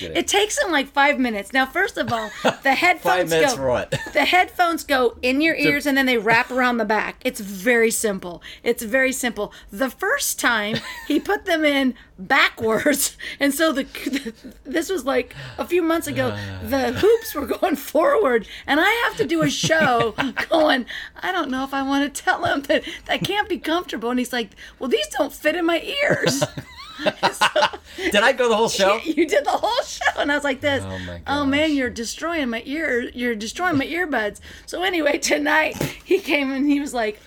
it 0.02 0.28
takes 0.28 0.62
him 0.62 0.72
like 0.72 0.88
5 0.88 1.20
minutes. 1.20 1.54
Now, 1.54 1.66
first 1.66 1.98
of 1.98 2.12
all, 2.12 2.30
the 2.44 2.52
Five 2.64 2.78
headphones 2.78 3.30
minutes 3.30 3.54
go 3.54 3.58
for 3.58 3.70
what? 3.70 3.92
the 4.14 4.25
headphones 4.25 4.84
go 4.84 5.18
in 5.22 5.42
your 5.42 5.56
ears 5.56 5.86
and 5.86 5.98
then 5.98 6.06
they 6.06 6.18
wrap 6.18 6.52
around 6.52 6.78
the 6.78 6.86
back. 6.86 7.22
It's 7.24 7.40
very 7.40 7.92
simple. 7.92 8.42
It's 8.64 8.84
very 8.84 9.12
simple. 9.12 9.54
The 9.72 9.90
first 9.90 10.40
time 10.40 10.78
he 11.08 11.20
put 11.20 11.46
them 11.46 11.64
in 11.64 11.96
backwards, 12.18 13.18
and 13.40 13.54
so 13.54 13.72
the 13.72 13.86
this 14.64 14.90
was 14.90 15.06
like 15.06 15.36
a 15.58 15.66
few 15.66 15.82
months 15.82 16.08
ago. 16.08 16.30
Uh. 16.30 16.68
The 16.68 16.94
hoops 16.94 17.36
were 17.36 17.46
going 17.46 17.75
forward, 17.75 18.48
and 18.66 18.80
I 18.80 18.90
have 19.06 19.18
to 19.18 19.25
do 19.25 19.42
a 19.42 19.50
show 19.50 20.16
going. 20.50 20.86
I 21.22 21.32
don't 21.32 21.50
know 21.50 21.64
if 21.64 21.74
I 21.74 21.84
want 21.84 22.14
to 22.14 22.24
tell 22.24 22.46
him 22.46 22.62
that 22.64 22.84
that 23.06 23.24
can't 23.24 23.50
be 23.50 23.58
comfortable, 23.58 24.10
and 24.10 24.20
he's 24.20 24.34
like, 24.34 24.52
"Well, 24.80 24.90
these 24.90 25.08
don't 25.08 25.34
fit 25.34 25.56
in 25.56 25.66
my 25.66 25.82
ears." 25.82 26.44
Did 27.98 28.16
I 28.16 28.34
go 28.34 28.50
the 28.50 28.56
whole 28.56 28.70
show? 28.70 29.00
You 29.06 29.28
did 29.28 29.46
the 29.46 29.52
whole 29.52 29.84
show, 29.84 30.20
and 30.20 30.32
I 30.32 30.36
was 30.36 30.44
like 30.44 30.62
this. 30.62 30.84
Oh, 30.84 31.00
my 31.00 31.22
Oh 31.28 31.46
man, 31.46 31.74
you're 31.74 31.90
destroying 31.90 32.50
my 32.50 32.62
ear. 32.66 33.10
You're 33.14 33.36
destroying 33.36 33.78
my 33.78 33.86
earbuds. 33.86 34.40
So 34.66 34.84
anyway, 34.84 35.18
tonight 35.18 35.78
he 36.04 36.20
came 36.20 36.52
and 36.52 36.70
he 36.70 36.80
was 36.80 36.94
like. 36.94 37.20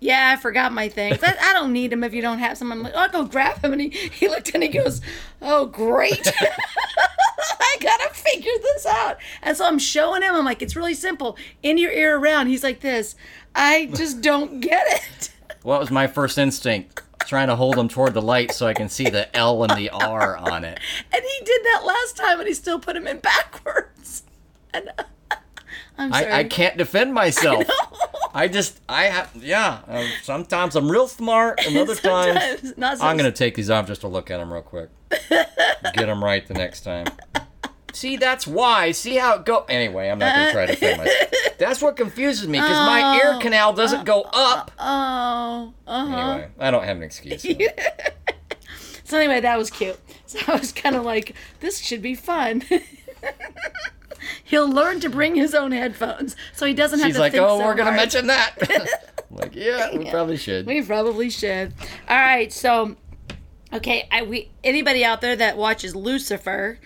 Yeah, 0.00 0.34
I 0.36 0.36
forgot 0.40 0.70
my 0.74 0.90
things. 0.90 1.20
I, 1.22 1.34
I 1.40 1.52
don't 1.54 1.72
need 1.72 1.90
them 1.90 2.04
if 2.04 2.12
you 2.12 2.20
don't 2.20 2.38
have 2.38 2.58
some. 2.58 2.70
I'm 2.70 2.82
like, 2.82 2.94
I'll 2.94 3.08
go 3.08 3.24
grab 3.24 3.62
them. 3.62 3.72
And 3.72 3.80
he, 3.80 3.88
he 3.88 4.28
looked 4.28 4.52
and 4.52 4.62
he 4.62 4.68
goes, 4.68 5.00
Oh, 5.40 5.64
great. 5.64 6.30
I 6.40 7.76
gotta 7.80 8.12
figure 8.12 8.52
this 8.60 8.84
out. 8.84 9.16
And 9.40 9.56
so 9.56 9.64
I'm 9.64 9.78
showing 9.78 10.20
him. 10.20 10.34
I'm 10.34 10.44
like, 10.44 10.60
It's 10.60 10.76
really 10.76 10.92
simple. 10.92 11.38
In 11.62 11.78
your 11.78 11.90
ear 11.90 12.18
around. 12.18 12.48
He's 12.48 12.62
like, 12.62 12.80
This. 12.80 13.16
I 13.54 13.86
just 13.94 14.20
don't 14.20 14.60
get 14.60 14.84
it. 14.86 15.30
What 15.62 15.80
was 15.80 15.90
my 15.90 16.06
first 16.06 16.36
instinct? 16.36 17.00
Trying 17.26 17.48
to 17.48 17.56
hold 17.56 17.76
them 17.76 17.88
toward 17.88 18.14
the 18.14 18.22
light 18.22 18.52
so 18.52 18.66
I 18.66 18.74
can 18.74 18.88
see 18.88 19.08
the 19.08 19.34
L 19.36 19.62
and 19.64 19.76
the 19.76 19.90
R 19.90 20.36
on 20.36 20.64
it. 20.64 20.78
And 21.12 21.22
he 21.22 21.44
did 21.44 21.60
that 21.64 21.82
last 21.84 22.16
time 22.16 22.38
and 22.38 22.48
he 22.48 22.54
still 22.54 22.78
put 22.78 22.96
him 22.96 23.06
in 23.06 23.18
backwards. 23.18 24.22
And 24.72 24.90
I'm 25.98 26.12
sorry. 26.12 26.26
I, 26.26 26.38
I 26.40 26.44
can't 26.44 26.76
defend 26.76 27.14
myself. 27.22 27.64
I 28.34 28.48
just, 28.48 28.80
I 28.88 29.04
have, 29.04 29.30
yeah. 29.36 29.80
Um, 29.86 30.06
sometimes 30.22 30.74
I'm 30.74 30.90
real 30.90 31.06
smart, 31.06 31.64
and 31.64 31.76
other 31.76 31.94
times 31.94 32.40
Sometimes, 32.40 32.76
not 32.76 32.98
so 32.98 33.04
I'm 33.04 33.16
gonna 33.16 33.30
take 33.30 33.54
these 33.54 33.70
off 33.70 33.86
just 33.86 34.00
to 34.00 34.08
look 34.08 34.28
at 34.30 34.38
them 34.38 34.52
real 34.52 34.62
quick. 34.62 34.90
Get 35.30 35.94
them 35.94 36.22
right 36.22 36.44
the 36.46 36.54
next 36.54 36.80
time. 36.80 37.06
See, 37.94 38.16
that's 38.16 38.46
why. 38.46 38.90
See 38.90 39.14
how 39.16 39.36
it 39.36 39.44
go. 39.46 39.64
Anyway, 39.68 40.08
I'm 40.08 40.18
not 40.18 40.34
gonna 40.34 40.52
try 40.52 40.66
to 40.66 40.72
defend 40.72 40.98
myself. 40.98 41.30
That's 41.58 41.80
what 41.80 41.96
confuses 41.96 42.48
me 42.48 42.58
because 42.58 42.76
my 42.86 43.16
ear 43.22 43.38
canal 43.40 43.72
doesn't 43.72 44.04
go 44.04 44.22
up. 44.32 44.72
Oh, 44.78 45.72
uh-huh. 45.86 46.16
Anyway, 46.16 46.48
I 46.58 46.70
don't 46.72 46.82
have 46.82 46.96
an 46.96 47.02
excuse. 47.04 47.42
so. 47.42 47.50
So 49.06 49.18
anyway, 49.18 49.40
that 49.40 49.58
was 49.58 49.70
cute. 49.70 49.98
So 50.26 50.38
I 50.48 50.56
was 50.56 50.72
kind 50.72 50.96
of 50.96 51.04
like, 51.04 51.34
this 51.60 51.78
should 51.78 52.00
be 52.00 52.14
fun. 52.14 52.62
He'll 54.44 54.68
learn 54.68 54.98
to 55.00 55.10
bring 55.10 55.34
his 55.34 55.54
own 55.54 55.72
headphones, 55.72 56.34
so 56.54 56.64
he 56.66 56.72
doesn't 56.72 56.98
have 57.00 57.08
She's 57.08 57.16
to 57.16 57.20
like, 57.20 57.32
think 57.32 57.44
"Oh, 57.46 57.58
so 57.58 57.64
we're 57.66 57.74
gonna 57.74 57.90
hard." 57.90 57.96
mention 57.96 58.26
that." 58.28 58.54
I'm 59.30 59.36
like, 59.36 59.54
yeah, 59.54 59.94
we 59.96 60.10
probably 60.10 60.38
should. 60.38 60.66
We 60.66 60.80
probably 60.82 61.28
should. 61.28 61.74
All 62.08 62.16
right, 62.16 62.50
so 62.52 62.96
okay, 63.72 64.08
I 64.10 64.22
we 64.22 64.50
anybody 64.64 65.04
out 65.04 65.20
there 65.20 65.36
that 65.36 65.58
watches 65.58 65.94
Lucifer, 65.94 66.78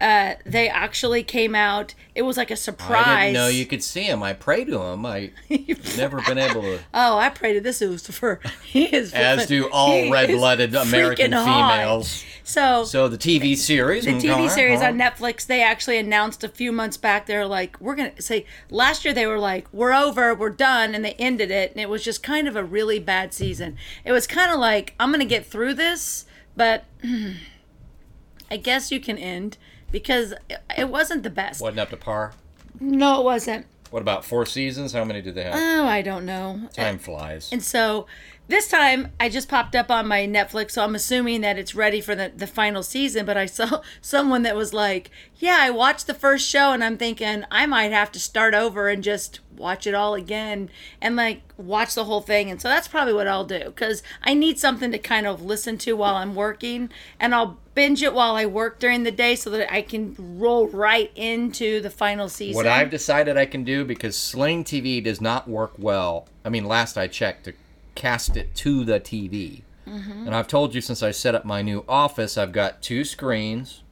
uh, 0.00 0.34
they 0.44 0.68
actually 0.68 1.22
came 1.22 1.54
out. 1.54 1.94
It 2.16 2.22
was 2.22 2.36
like 2.36 2.50
a 2.50 2.56
surprise. 2.56 3.06
I 3.06 3.20
didn't 3.26 3.34
know 3.34 3.46
you 3.46 3.64
could 3.64 3.82
see 3.82 4.02
him. 4.02 4.22
I 4.24 4.32
pray 4.32 4.64
to 4.64 4.80
him. 4.80 5.06
I 5.06 5.30
never 5.96 6.20
been 6.22 6.38
able 6.38 6.62
to. 6.62 6.80
Oh, 6.92 7.16
I 7.16 7.28
pray 7.28 7.54
to 7.54 7.60
this 7.60 7.80
Lucifer. 7.80 8.40
He 8.64 8.84
is 8.84 9.12
As 9.12 9.46
do 9.46 9.68
all 9.72 10.10
red-blooded 10.10 10.74
American 10.74 11.30
females. 11.30 12.24
So 12.42 12.84
So 12.84 13.08
the 13.08 13.16
TV 13.18 13.56
series, 13.56 14.04
the 14.04 14.12
TV 14.12 14.50
series 14.50 14.82
on 14.82 14.98
Netflix, 14.98 15.46
they 15.46 15.62
actually 15.62 15.98
announced 15.98 16.42
a 16.42 16.48
few 16.48 16.72
months 16.72 16.96
back. 16.96 17.26
They're 17.26 17.46
like, 17.46 17.80
we're 17.80 17.94
gonna 17.94 18.20
say 18.20 18.46
last 18.70 19.04
year 19.04 19.14
they 19.14 19.26
were 19.26 19.38
like, 19.38 19.72
we're 19.72 19.92
over, 19.92 20.34
we're 20.34 20.50
done, 20.50 20.94
and 20.94 21.04
they 21.04 21.12
ended 21.12 21.52
it, 21.52 21.70
and 21.70 21.80
it 21.80 21.88
was 21.88 22.02
just 22.02 22.22
kind 22.22 22.48
of 22.48 22.56
a 22.56 22.64
really 22.64 22.98
bad 22.98 23.32
season. 23.32 23.76
It 24.04 24.10
was 24.10 24.26
kind 24.26 24.50
of 24.50 24.58
like, 24.58 24.94
I'm 24.98 25.12
gonna 25.12 25.24
get 25.24 25.46
through 25.46 25.74
this, 25.74 26.26
but 26.56 26.84
I 28.50 28.56
guess 28.56 28.90
you 28.90 28.98
can 28.98 29.18
end 29.18 29.56
because 29.94 30.34
it- 30.76 30.88
wasn't 30.90 31.22
the 31.22 31.30
best. 31.30 31.60
wasn't 31.62 31.78
up 31.78 31.90
to 31.90 31.96
par. 31.96 32.32
No, 32.80 33.20
it 33.20 33.24
wasn't. 33.24 33.64
What 33.90 34.02
about 34.02 34.24
four 34.24 34.44
seasons? 34.44 34.92
How 34.92 35.04
many 35.04 35.22
did 35.22 35.36
they 35.36 35.44
have? 35.44 35.54
Oh, 35.54 35.86
I 35.86 36.02
don't 36.02 36.26
know. 36.26 36.68
Time 36.74 36.98
flies. 36.98 37.48
And 37.52 37.62
so 37.62 38.06
this 38.46 38.68
time 38.68 39.08
I 39.18 39.28
just 39.28 39.48
popped 39.48 39.74
up 39.74 39.90
on 39.90 40.06
my 40.06 40.26
Netflix, 40.26 40.72
so 40.72 40.84
I'm 40.84 40.94
assuming 40.94 41.40
that 41.40 41.58
it's 41.58 41.74
ready 41.74 42.00
for 42.00 42.14
the, 42.14 42.30
the 42.34 42.46
final 42.46 42.82
season. 42.82 43.24
But 43.24 43.36
I 43.36 43.46
saw 43.46 43.80
someone 44.00 44.42
that 44.42 44.56
was 44.56 44.74
like, 44.74 45.10
Yeah, 45.36 45.56
I 45.60 45.70
watched 45.70 46.06
the 46.06 46.14
first 46.14 46.48
show, 46.48 46.72
and 46.72 46.84
I'm 46.84 46.98
thinking 46.98 47.44
I 47.50 47.66
might 47.66 47.92
have 47.92 48.12
to 48.12 48.20
start 48.20 48.54
over 48.54 48.88
and 48.88 49.02
just 49.02 49.40
watch 49.56 49.86
it 49.86 49.94
all 49.94 50.14
again 50.14 50.68
and 51.00 51.14
like 51.14 51.40
watch 51.56 51.94
the 51.94 52.04
whole 52.04 52.20
thing. 52.20 52.50
And 52.50 52.60
so 52.60 52.68
that's 52.68 52.88
probably 52.88 53.14
what 53.14 53.28
I'll 53.28 53.44
do 53.44 53.66
because 53.66 54.02
I 54.22 54.34
need 54.34 54.58
something 54.58 54.90
to 54.90 54.98
kind 54.98 55.26
of 55.26 55.42
listen 55.42 55.78
to 55.78 55.94
while 55.94 56.16
I'm 56.16 56.34
working, 56.34 56.90
and 57.18 57.34
I'll 57.34 57.58
binge 57.74 58.02
it 58.02 58.14
while 58.14 58.36
I 58.36 58.46
work 58.46 58.78
during 58.78 59.02
the 59.02 59.10
day 59.10 59.34
so 59.36 59.50
that 59.50 59.72
I 59.72 59.82
can 59.82 60.14
roll 60.18 60.68
right 60.68 61.10
into 61.16 61.80
the 61.80 61.90
final 61.90 62.28
season. 62.28 62.56
What 62.56 62.66
I've 62.66 62.90
decided 62.90 63.36
I 63.36 63.46
can 63.46 63.64
do 63.64 63.84
because 63.84 64.16
Sling 64.16 64.64
TV 64.64 65.02
does 65.02 65.20
not 65.20 65.48
work 65.48 65.72
well. 65.78 66.28
I 66.44 66.50
mean, 66.50 66.66
last 66.66 66.98
I 66.98 67.08
checked, 67.08 67.44
to 67.44 67.54
cast 67.94 68.36
it 68.36 68.54
to 68.56 68.84
the 68.84 69.00
TV. 69.00 69.62
Mm-hmm. 69.86 70.26
And 70.26 70.34
I've 70.34 70.48
told 70.48 70.74
you 70.74 70.80
since 70.80 71.02
I 71.02 71.10
set 71.10 71.34
up 71.34 71.44
my 71.44 71.60
new 71.62 71.84
office, 71.88 72.38
I've 72.38 72.52
got 72.52 72.80
two 72.80 73.04
screens, 73.04 73.82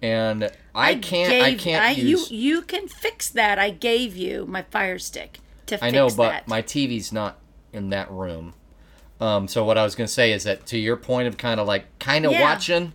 and 0.00 0.50
I, 0.74 0.94
can't. 0.94 1.32
I 1.32 1.50
gave- 1.50 1.58
can't 1.60 1.84
I, 1.84 1.90
use. 1.90 2.30
You 2.30 2.38
you 2.54 2.62
can 2.62 2.88
fix 2.88 3.28
that. 3.30 3.58
I 3.58 3.70
gave 3.70 4.16
you 4.16 4.46
my 4.46 4.62
Fire 4.70 4.98
Stick 4.98 5.40
to 5.66 5.76
fix 5.76 5.82
I 5.82 5.90
know, 5.90 6.08
but 6.08 6.30
that. 6.30 6.48
my 6.48 6.62
TV's 6.62 7.12
not 7.12 7.38
in 7.72 7.90
that 7.90 8.10
room. 8.10 8.54
Um, 9.20 9.48
so 9.48 9.64
what 9.64 9.76
I 9.76 9.82
was 9.84 9.94
gonna 9.94 10.08
say 10.08 10.32
is 10.32 10.44
that 10.44 10.64
to 10.66 10.78
your 10.78 10.96
point 10.96 11.28
of 11.28 11.36
kind 11.36 11.58
of 11.60 11.66
like 11.66 11.86
kind 11.98 12.24
of 12.24 12.32
Yeah. 12.32 12.40
watching, 12.42 12.92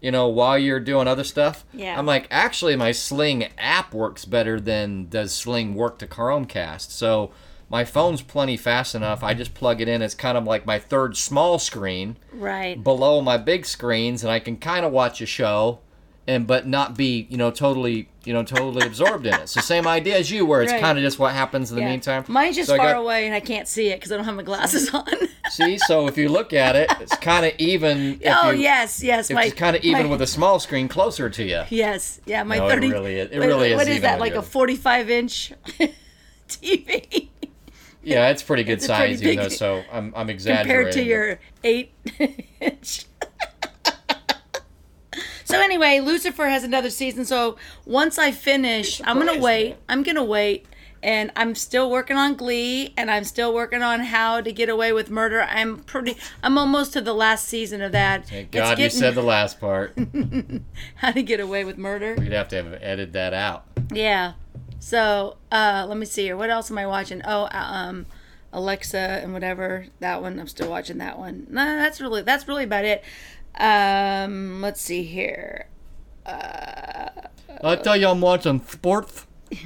you 0.00 0.10
know, 0.10 0.26
while 0.26 0.58
you're 0.58 0.80
doing 0.80 1.06
other 1.06 1.24
stuff. 1.24 1.64
Yeah. 1.74 1.98
I'm 1.98 2.06
like, 2.06 2.26
actually, 2.30 2.74
my 2.74 2.90
Sling 2.92 3.48
app 3.58 3.92
works 3.92 4.24
better 4.24 4.58
than 4.58 5.08
does 5.10 5.32
Sling 5.34 5.74
work 5.74 5.98
to 5.98 6.06
Chromecast. 6.06 6.90
So 6.90 7.30
my 7.70 7.84
phone's 7.84 8.22
plenty 8.22 8.56
fast 8.56 8.94
enough. 8.94 9.22
I 9.22 9.34
just 9.34 9.52
plug 9.54 9.80
it 9.80 9.88
in. 9.88 10.00
It's 10.02 10.14
kind 10.14 10.38
of 10.38 10.44
like 10.44 10.64
my 10.66 10.78
third 10.78 11.16
small 11.16 11.58
screen 11.58 12.16
right. 12.32 12.82
below 12.82 13.20
my 13.20 13.36
big 13.36 13.66
screens, 13.66 14.22
and 14.24 14.30
I 14.32 14.38
can 14.40 14.56
kind 14.56 14.86
of 14.86 14.92
watch 14.92 15.20
a 15.20 15.26
show, 15.26 15.80
and 16.26 16.46
but 16.46 16.66
not 16.66 16.96
be 16.96 17.26
you 17.30 17.36
know 17.36 17.50
totally 17.50 18.08
you 18.24 18.32
know 18.34 18.42
totally 18.42 18.86
absorbed 18.86 19.26
in 19.26 19.34
it. 19.34 19.48
So 19.48 19.60
same 19.60 19.86
idea 19.86 20.16
as 20.18 20.30
you, 20.30 20.44
where 20.46 20.62
it's 20.62 20.72
Right. 20.72 20.80
kind 20.80 20.96
of 20.98 21.02
just 21.04 21.18
what 21.18 21.32
happens 21.34 21.70
in 21.70 21.76
the 21.76 21.82
Yeah. 21.82 21.90
meantime. 21.90 22.24
Mine's 22.28 22.56
just 22.56 22.68
So 22.68 22.74
I 22.74 22.78
far 22.78 22.92
got- 22.94 23.00
away 23.02 23.26
and 23.26 23.34
I 23.34 23.40
can't 23.40 23.66
see 23.68 23.88
it 23.88 23.96
because 23.96 24.12
I 24.12 24.16
don't 24.16 24.24
have 24.26 24.34
my 24.36 24.42
glasses 24.42 24.88
on. 24.94 25.04
See, 25.50 25.78
so 25.78 26.06
if 26.08 26.18
you 26.18 26.28
look 26.28 26.52
at 26.52 26.76
it, 26.76 26.90
it's 27.00 27.16
kind 27.16 27.46
of 27.46 27.52
even. 27.58 28.18
If 28.20 28.34
oh 28.42 28.50
you, 28.50 28.60
yes, 28.62 29.02
yes. 29.02 29.30
My 29.30 29.44
It's 29.44 29.54
kind 29.54 29.76
of 29.76 29.82
even 29.84 30.04
my- 30.04 30.10
with 30.10 30.20
a 30.22 30.26
small 30.26 30.58
screen 30.58 30.88
closer 30.88 31.28
to 31.30 31.42
you. 31.44 31.62
Yes, 31.70 32.20
yeah. 32.26 32.42
My 32.44 32.58
No, 32.58 32.66
it 32.68 32.70
thirty. 32.74 32.90
really 32.90 33.18
is- 33.18 33.30
it 33.30 33.38
really 33.38 33.70
is 33.72 33.76
What 33.76 33.88
is 33.88 33.96
even 33.96 34.02
that? 34.02 34.20
with 34.20 34.32
Like 34.32 34.34
a 34.38 34.42
forty-five 34.42 35.08
inch 35.10 35.52
TV 36.48 37.28
Yeah, 38.08 38.30
it's 38.30 38.42
pretty 38.42 38.64
good 38.64 38.74
It's 38.78 38.88
a 38.88 38.94
pretty 38.96 39.14
size, 39.14 39.22
even 39.22 39.36
big- 39.36 39.50
though. 39.50 39.56
So 39.56 39.84
I'm, 39.92 40.12
I'm 40.16 40.30
exaggerating. 40.30 40.66
compared 40.76 40.92
to 40.94 41.02
your 41.02 41.38
eight 41.64 41.92
inch. 42.60 43.04
so 45.44 45.60
anyway, 45.60 46.00
Lucifer 46.00 46.46
has 46.48 46.64
another 46.64 46.90
season. 46.90 47.24
So 47.24 47.56
once 47.86 48.18
I 48.18 48.32
finish, 48.32 49.00
I'm 49.04 49.18
gonna 49.18 49.38
wait. 49.40 49.70
me. 49.70 49.76
I'm 49.88 50.02
gonna 50.02 50.24
wait. 50.24 50.66
And 51.00 51.30
I'm 51.36 51.54
still 51.54 51.88
working 51.92 52.16
on 52.16 52.34
Glee, 52.34 52.92
and 52.96 53.08
I'm 53.08 53.22
still 53.22 53.54
working 53.54 53.82
on 53.84 54.00
How 54.00 54.40
to 54.40 54.52
Get 54.52 54.68
Away 54.68 54.92
with 54.92 55.10
Murder. 55.10 55.42
I'm 55.42 55.76
pretty. 55.78 56.16
I'm 56.42 56.58
almost 56.58 56.92
to 56.94 57.00
the 57.00 57.12
last 57.14 57.46
season 57.46 57.80
of 57.82 57.92
that. 57.92 58.26
Thank 58.26 58.48
It's 58.48 58.56
God 58.68 58.78
you 58.80 58.90
said 58.90 59.14
the 59.14 59.22
last 59.22 59.60
part. 59.60 59.96
How 60.96 61.12
to 61.12 61.22
Get 61.22 61.38
Away 61.38 61.64
with 61.64 61.78
Murder. 61.78 62.16
We'd 62.18 62.32
have 62.32 62.48
to 62.48 62.56
have 62.56 62.72
edited 62.82 63.12
that 63.12 63.32
out. 63.32 63.64
Yeah. 63.92 64.32
So 64.78 65.36
uh, 65.50 65.86
let 65.88 65.98
me 65.98 66.06
see 66.06 66.24
here. 66.24 66.36
What 66.36 66.50
else 66.50 66.70
am 66.70 66.78
I 66.78 66.86
watching? 66.86 67.22
Oh, 67.24 67.44
uh, 67.44 67.50
um, 67.52 68.06
Alexa 68.52 68.98
and 68.98 69.32
whatever. 69.32 69.86
That 70.00 70.22
one. 70.22 70.38
I'm 70.38 70.48
still 70.48 70.70
watching 70.70 70.98
that 70.98 71.18
one. 71.18 71.46
No, 71.50 71.64
that's 71.64 72.00
really 72.00 72.22
that's 72.22 72.46
really 72.48 72.64
about 72.64 72.84
it. 72.84 73.04
Um, 73.58 74.60
let's 74.62 74.80
see 74.80 75.02
here. 75.02 75.66
Uh, 76.24 77.08
I 77.62 77.76
tell 77.76 77.96
you, 77.96 78.08
I'm 78.08 78.20
watching 78.20 78.60
sports. 78.66 79.26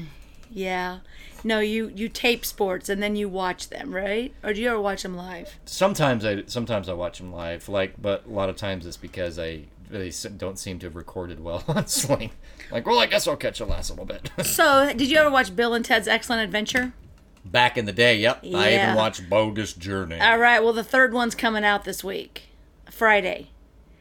Yeah. 0.54 0.98
No, 1.44 1.60
you 1.60 1.90
you 1.96 2.08
tape 2.08 2.44
sports 2.44 2.88
and 2.88 3.02
then 3.02 3.16
you 3.16 3.28
watch 3.28 3.70
them, 3.70 3.94
right? 3.94 4.34
Or 4.44 4.52
do 4.52 4.60
you 4.60 4.68
ever 4.68 4.80
watch 4.80 5.02
them 5.02 5.16
live? 5.16 5.58
Sometimes 5.64 6.24
I 6.24 6.42
sometimes 6.46 6.88
I 6.88 6.92
watch 6.92 7.18
them 7.18 7.32
live, 7.32 7.68
like, 7.68 7.94
but 8.00 8.26
a 8.26 8.30
lot 8.30 8.48
of 8.48 8.56
times 8.56 8.86
it's 8.86 8.96
because 8.96 9.38
I 9.38 9.62
they 9.90 10.12
don't 10.36 10.58
seem 10.58 10.78
to 10.80 10.86
have 10.86 10.94
recorded 10.94 11.42
well 11.42 11.64
on 11.68 11.86
Sling. 11.86 12.30
Like, 12.72 12.86
well, 12.86 12.98
I 12.98 13.06
guess 13.06 13.28
I'll 13.28 13.36
catch 13.36 13.58
the 13.58 13.66
last 13.66 13.90
little 13.90 14.06
bit. 14.06 14.30
So, 14.44 14.92
did 14.94 15.10
you 15.10 15.18
ever 15.18 15.30
watch 15.30 15.54
Bill 15.54 15.74
and 15.74 15.84
Ted's 15.84 16.08
Excellent 16.08 16.42
Adventure? 16.42 16.92
Back 17.44 17.76
in 17.76 17.84
the 17.84 17.92
day, 17.92 18.16
yep. 18.16 18.42
I 18.54 18.74
even 18.74 18.94
watched 18.94 19.28
Bogus 19.28 19.72
Journey. 19.72 20.18
All 20.20 20.38
right. 20.38 20.62
Well, 20.62 20.72
the 20.72 20.84
third 20.84 21.12
one's 21.12 21.34
coming 21.34 21.64
out 21.64 21.84
this 21.84 22.02
week, 22.04 22.44
Friday. 22.90 23.50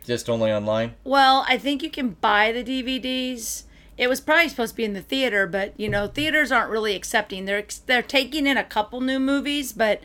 Just 0.06 0.30
only 0.30 0.51
online. 0.51 0.96
Well, 1.04 1.46
I 1.48 1.58
think 1.58 1.84
you 1.84 1.90
can 1.90 2.12
buy 2.22 2.51
the 2.51 2.63
DVDs. 2.63 3.63
It 3.98 4.08
was 4.08 4.22
probably 4.22 4.50
supposed 4.50 4.74
to 4.74 4.78
be 4.78 4.84
in 4.84 4.94
the 4.94 5.01
theater, 5.01 5.48
but 5.48 5.74
you 5.80 5.90
know, 5.90 6.08
theaters 6.08 6.51
aren't 6.51 6.72
really 6.72 6.96
accepting. 6.96 7.46
They're 7.46 7.66
they're 7.86 8.01
taking 8.01 8.48
in 8.48 8.58
a 8.58 8.63
couple 8.63 9.01
new 9.01 9.20
movies, 9.20 9.74
but 9.74 10.01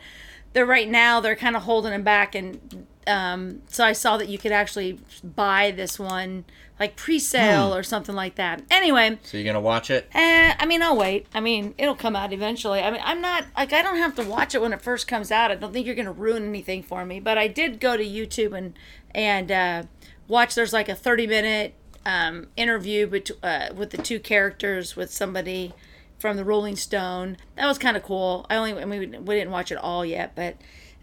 they're 0.53 0.65
right 0.65 0.89
now 0.89 1.19
they're 1.19 1.35
kind 1.35 1.55
of 1.55 1.63
holding 1.63 1.91
them 1.91 2.03
back. 2.03 2.35
And 2.35 2.87
um, 3.07 3.61
so 3.67 3.83
I 3.83 3.93
saw 3.93 4.17
that 4.17 4.29
you 4.29 4.37
could 4.37 4.51
actually 4.51 4.99
buy 5.23 5.71
this 5.71 5.97
one 5.97 6.45
like 6.79 6.95
pre-sale 6.95 7.73
or 7.73 7.81
something 7.81 8.13
like 8.13 8.35
that. 8.35 8.61
Anyway, 8.69 9.17
So 9.23 9.37
you're 9.37 9.45
gonna 9.45 9.59
watch 9.59 9.89
it? 9.89 10.07
Eh, 10.13 10.53
I 10.59 10.65
mean, 10.67 10.83
I'll 10.83 10.95
wait. 10.95 11.25
I 11.33 11.39
mean, 11.39 11.73
it'll 11.77 11.95
come 11.95 12.15
out 12.15 12.33
eventually. 12.33 12.81
I 12.81 12.91
mean, 12.91 13.01
I'm 13.03 13.19
not 13.19 13.45
like 13.55 13.73
I 13.73 13.81
don't 13.81 13.97
have 13.97 14.15
to 14.15 14.23
watch 14.23 14.53
it 14.53 14.61
when 14.61 14.73
it 14.73 14.81
first 14.81 15.07
comes 15.07 15.31
out. 15.31 15.49
I 15.49 15.55
don't 15.55 15.73
think 15.73 15.85
you're 15.85 15.95
going 15.95 16.05
to 16.05 16.11
ruin 16.11 16.43
anything 16.47 16.83
for 16.83 17.03
me. 17.03 17.19
But 17.19 17.37
I 17.37 17.47
did 17.47 17.79
go 17.79 17.97
to 17.97 18.03
YouTube 18.03 18.55
and 18.55 18.77
and 19.15 19.51
uh, 19.51 19.83
watch. 20.27 20.53
There's 20.53 20.73
like 20.73 20.87
a 20.87 20.95
30 20.95 21.25
minute 21.25 21.73
um, 22.05 22.47
interview 22.55 23.07
bet- 23.07 23.31
uh, 23.41 23.69
with 23.75 23.89
the 23.89 23.97
two 23.97 24.19
characters 24.19 24.95
with 24.95 25.11
somebody 25.11 25.73
from 26.19 26.37
the 26.37 26.45
Rolling 26.45 26.75
Stone. 26.75 27.37
That 27.55 27.65
was 27.65 27.77
kind 27.79 27.97
of 27.97 28.03
cool. 28.03 28.45
I 28.51 28.55
only 28.55 28.73
I 28.73 28.85
mean, 28.85 29.25
we 29.25 29.35
didn't 29.35 29.51
watch 29.51 29.71
it 29.71 29.77
all 29.77 30.05
yet, 30.05 30.35
but 30.35 30.57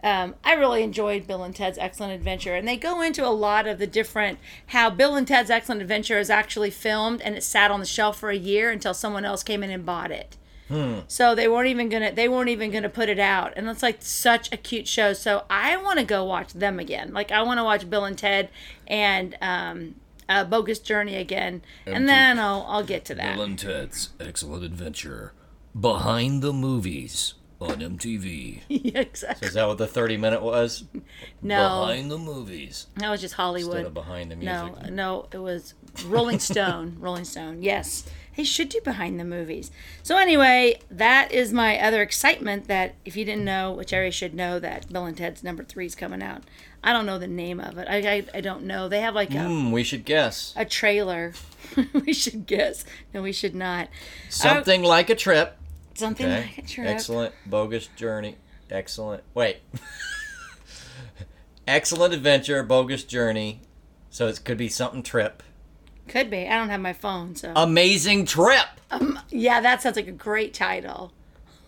um, 0.05 0.35
I 0.45 0.53
really 0.53 0.83
enjoyed 0.83 1.27
Bill 1.27 1.43
and 1.43 1.57
Ted's 1.57 1.79
Excellent 1.79 2.13
Adventure, 2.13 2.55
and 2.55 2.69
they 2.69 2.77
go 2.77 3.01
into 3.01 3.27
a 3.27 3.31
lot 3.33 3.67
of 3.67 3.79
the 3.79 3.87
different 3.87 4.39
how 4.67 4.91
Bill 4.91 5.17
and 5.17 5.27
Ted's 5.27 5.51
Excellent 5.51 5.81
Adventure 5.81 6.19
is 6.19 6.29
actually 6.29 6.71
filmed, 6.71 7.23
and 7.23 7.35
it 7.35 7.43
sat 7.43 7.71
on 7.71 7.81
the 7.81 7.87
shelf 7.87 8.19
for 8.19 8.29
a 8.29 8.37
year 8.37 8.71
until 8.71 8.93
someone 8.93 9.25
else 9.25 9.43
came 9.43 9.65
in 9.65 9.71
and 9.71 9.87
bought 9.87 10.11
it. 10.11 10.37
So 11.09 11.35
they 11.35 11.49
weren't 11.49 11.69
even 11.69 11.89
gonna 11.89 12.13
they 12.13 12.29
weren't 12.29 12.51
even 12.51 12.71
gonna 12.71 12.89
put 12.89 13.09
it 13.09 13.19
out, 13.19 13.55
and 13.57 13.69
it's 13.69 13.83
like 13.83 13.99
such 14.01 14.53
a 14.53 14.57
cute 14.57 14.87
show. 14.89 15.15
So 15.15 15.45
I 15.49 15.77
want 15.77 15.99
to 15.99 16.05
go 16.05 16.25
watch 16.25 16.53
them 16.53 16.79
again. 16.79 17.13
Like 17.15 17.33
I 17.33 17.43
want 17.43 17.59
to 17.59 17.65
watch 17.65 17.89
Bill 17.89 18.05
and 18.05 18.19
Ted 18.19 18.51
and 18.87 19.37
um, 19.41 19.95
uh, 20.29 20.45
Bogus 20.45 20.81
Journey 20.81 21.17
again, 21.17 21.63
and 21.87 22.09
then 22.09 22.39
I'll 22.39 22.67
I'll 22.69 22.85
get 22.85 23.05
to 23.07 23.15
that. 23.15 23.37
Bill 23.37 23.45
and 23.45 23.59
Ted's 23.59 24.11
Excellent 24.21 24.65
Adventure. 24.65 25.33
Behind 25.79 26.41
the 26.43 26.53
movies 26.53 27.35
on 27.65 27.79
MTV. 27.81 28.61
yeah, 28.69 29.01
exactly. 29.01 29.49
Is 29.49 29.55
that 29.55 29.67
what 29.67 29.79
the 29.79 29.87
30 29.87 30.17
minute 30.17 30.43
was? 30.43 30.85
No, 31.43 31.81
Behind 31.87 32.11
the 32.11 32.19
movies. 32.19 32.87
that 32.97 33.11
was 33.11 33.21
just 33.21 33.35
Hollywood. 33.35 33.77
Instead 33.77 33.87
of 33.87 33.95
behind 33.95 34.31
the 34.31 34.37
music. 34.37 34.83
no, 34.85 34.89
no, 34.91 35.29
it 35.33 35.39
was 35.39 35.75
Rolling 36.07 36.39
Stone. 36.39 36.97
Rolling 37.01 37.25
Stone. 37.25 37.63
Yes. 37.63 38.05
They 38.37 38.43
should 38.45 38.69
do 38.69 38.81
behind 38.83 39.21
the 39.21 39.25
movies. 39.25 39.71
So 40.03 40.17
anyway, 40.17 40.81
that 40.91 41.31
is 41.31 41.53
my 41.53 41.79
other 41.79 42.03
excitement 42.03 42.67
that 42.67 42.97
if 43.05 43.17
you 43.17 43.25
didn't 43.25 43.45
know, 43.45 43.71
which 43.73 43.93
Ari 43.93 44.11
should 44.11 44.35
know 44.35 44.59
that 44.59 44.93
Bill 44.93 45.05
and 45.05 45.17
Ted's 45.17 45.45
number 45.45 45.63
three 45.63 45.87
is 45.87 45.95
coming 45.95 46.21
out. 46.21 46.43
I 46.83 46.93
don't 46.93 47.07
know 47.07 47.19
the 47.19 47.29
name 47.29 47.61
of 47.61 47.79
it. 47.79 47.87
I, 47.89 47.97
I, 47.99 48.25
I 48.35 48.41
don't 48.41 48.65
know. 48.65 48.89
They 48.89 49.01
have 49.01 49.15
like 49.15 49.33
a, 49.35 49.45
Hmm, 49.45 49.71
we 49.71 49.85
should 49.85 50.05
guess. 50.05 50.53
a 50.57 50.65
trailer. 50.65 51.33
we 52.05 52.13
should 52.13 52.45
guess. 52.47 52.85
No, 53.15 53.23
we 53.23 53.33
should 53.33 53.55
not. 53.55 53.89
Something 54.29 54.83
like 54.83 55.09
a 55.11 55.15
trip. 55.15 55.57
Something 55.95 56.27
Okay. 56.27 56.41
like 56.41 56.59
a 56.59 56.63
trip. 56.63 56.87
Excellent. 56.89 57.35
Bogus 57.47 57.87
journey. 57.89 58.37
Excellent. 58.71 59.23
Wait. 59.35 59.59
Excellent 61.67 62.13
adventure. 62.15 62.63
Bogus 62.63 63.05
journey. 63.05 63.61
So 64.11 64.29
it 64.29 64.41
could 64.45 64.59
be 64.59 64.69
something 64.69 65.03
trip. 65.03 65.43
Could 66.09 66.31
be. 66.31 66.47
I 66.47 66.57
don't 66.57 66.69
have 66.69 66.81
my 66.81 66.93
phone, 66.93 67.35
so. 67.35 67.53
Amazing 67.57 68.27
trip. 68.27 68.67
Um, 68.91 69.19
yeah, 69.31 69.61
that 69.61 69.83
sounds 69.83 69.97
like 69.97 70.07
a 70.07 70.13
great 70.13 70.53
title. 70.53 71.13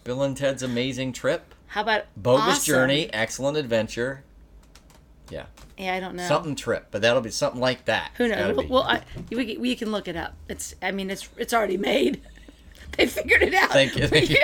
Bill 0.04 0.22
and 0.22 0.36
Ted's 0.36 0.62
Amazing 0.62 1.14
Trip. 1.14 1.54
How 1.68 1.80
about 1.82 2.04
Bogus 2.16 2.44
awesome? 2.46 2.64
journey. 2.64 3.12
Excellent 3.12 3.56
adventure. 3.56 4.22
Yeah. 5.30 5.46
Yeah, 5.76 5.94
I 5.94 6.00
don't 6.00 6.14
know. 6.14 6.28
Something 6.28 6.54
trip, 6.54 6.86
but 6.92 7.02
that'll 7.02 7.22
be 7.22 7.30
something 7.30 7.60
like 7.60 7.86
that. 7.86 8.12
Who 8.16 8.28
knows? 8.28 8.56
Well, 8.68 8.84
I, 8.84 9.02
we, 9.30 9.56
we 9.58 9.74
can 9.74 9.90
look 9.90 10.06
it 10.06 10.16
up. 10.16 10.34
It's. 10.48 10.74
I 10.80 10.92
mean, 10.92 11.10
it's 11.10 11.28
it's 11.36 11.52
already 11.52 11.76
made. 11.76 12.22
They 12.98 13.06
figured 13.06 13.42
it 13.42 13.52
out. 13.54 13.70
Thank 13.70 13.96
you. 13.96 14.06
Thank 14.08 14.30
you. 14.30 14.38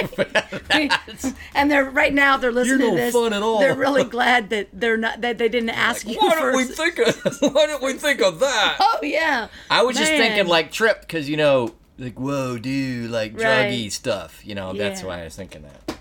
and 1.54 1.71
they're 1.71 1.88
right 1.88 2.12
now. 2.12 2.37
They're 2.37 2.52
listening 2.52 2.80
no 2.80 2.90
to 2.90 2.97
this. 2.97 3.12
fun 3.14 3.32
at 3.32 3.42
all. 3.42 3.61
They're 3.61 3.75
really 3.75 4.04
glad 4.04 4.50
that 4.50 4.68
they're 4.73 4.97
not 4.99 5.23
that 5.23 5.38
they 5.38 5.49
didn't 5.49 5.71
ask 5.71 6.06
you 6.06 6.18
Why 6.18 6.35
don't 6.35 6.56
we 6.56 6.64
think 6.64 6.99
of 6.99 7.16
Why 7.54 7.66
don't 7.66 7.82
we 7.82 7.94
think 7.94 8.21
of 8.21 8.40
that? 8.40 8.76
oh 8.78 8.99
yeah. 9.02 9.49
I 9.71 9.82
was 9.82 9.97
just 9.97 10.11
thinking 10.11 10.47
like 10.47 10.71
trip 10.71 11.00
because 11.00 11.28
you 11.28 11.37
know 11.37 11.75
like 11.99 12.18
whoa 12.18 12.59
dude 12.59 13.11
like 13.11 13.32
Right. 13.35 13.71
druggy 13.71 13.90
stuff. 13.90 14.40
You 14.44 14.54
know 14.54 14.73
that's 14.75 15.02
why 15.02 15.21
I 15.21 15.25
was 15.25 15.37
thinking 15.37 15.62
that. 15.62 15.97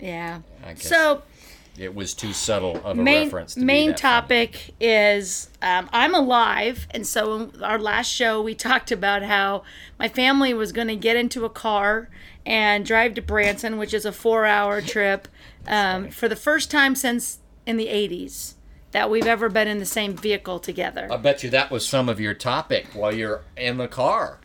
Yeah. 0.00 0.40
Guess 0.64 0.86
So 0.88 1.22
it 1.82 1.96
was 1.96 2.14
too 2.14 2.32
subtle 2.32 2.76
of 2.84 2.96
a 2.98 3.02
main 3.02 3.24
reference. 3.24 3.56
Main 3.56 3.90
that 3.90 4.00
funny. 4.00 4.12
topic 4.14 4.74
is 4.80 5.50
um, 5.60 5.90
I'm 5.92 6.14
alive, 6.14 6.86
and 6.92 7.04
so 7.04 7.34
in 7.34 7.62
our 7.62 7.78
last 7.78 8.08
show 8.08 8.40
we 8.40 8.54
talked 8.70 8.92
about 8.92 9.22
how 9.22 9.64
my 9.98 10.08
family 10.08 10.54
was 10.54 10.70
going 10.70 10.88
to 10.88 10.96
get 10.96 11.16
into 11.16 11.44
a 11.44 11.50
car 11.50 12.08
and 12.46 12.86
drive 12.86 13.14
to 13.14 13.22
Branson, 13.22 13.78
which 13.78 13.92
is 13.92 14.04
a 14.04 14.12
four-hour 14.12 14.80
trip, 14.82 15.26
um, 15.66 16.10
for 16.10 16.28
the 16.28 16.36
first 16.36 16.70
time 16.70 16.94
since 16.94 17.40
in 17.66 17.76
the 17.76 17.88
'80s 17.88 18.54
that 18.92 19.10
we've 19.10 19.26
ever 19.26 19.48
been 19.48 19.66
in 19.66 19.78
the 19.78 19.86
same 19.86 20.14
vehicle 20.14 20.60
together. 20.60 21.08
I 21.10 21.16
bet 21.16 21.42
you 21.42 21.50
that 21.50 21.70
was 21.70 21.86
some 21.86 22.08
of 22.08 22.20
your 22.20 22.34
topic 22.34 22.88
while 22.92 23.12
you're 23.12 23.42
in 23.56 23.78
the 23.78 23.88
car. 23.88 24.38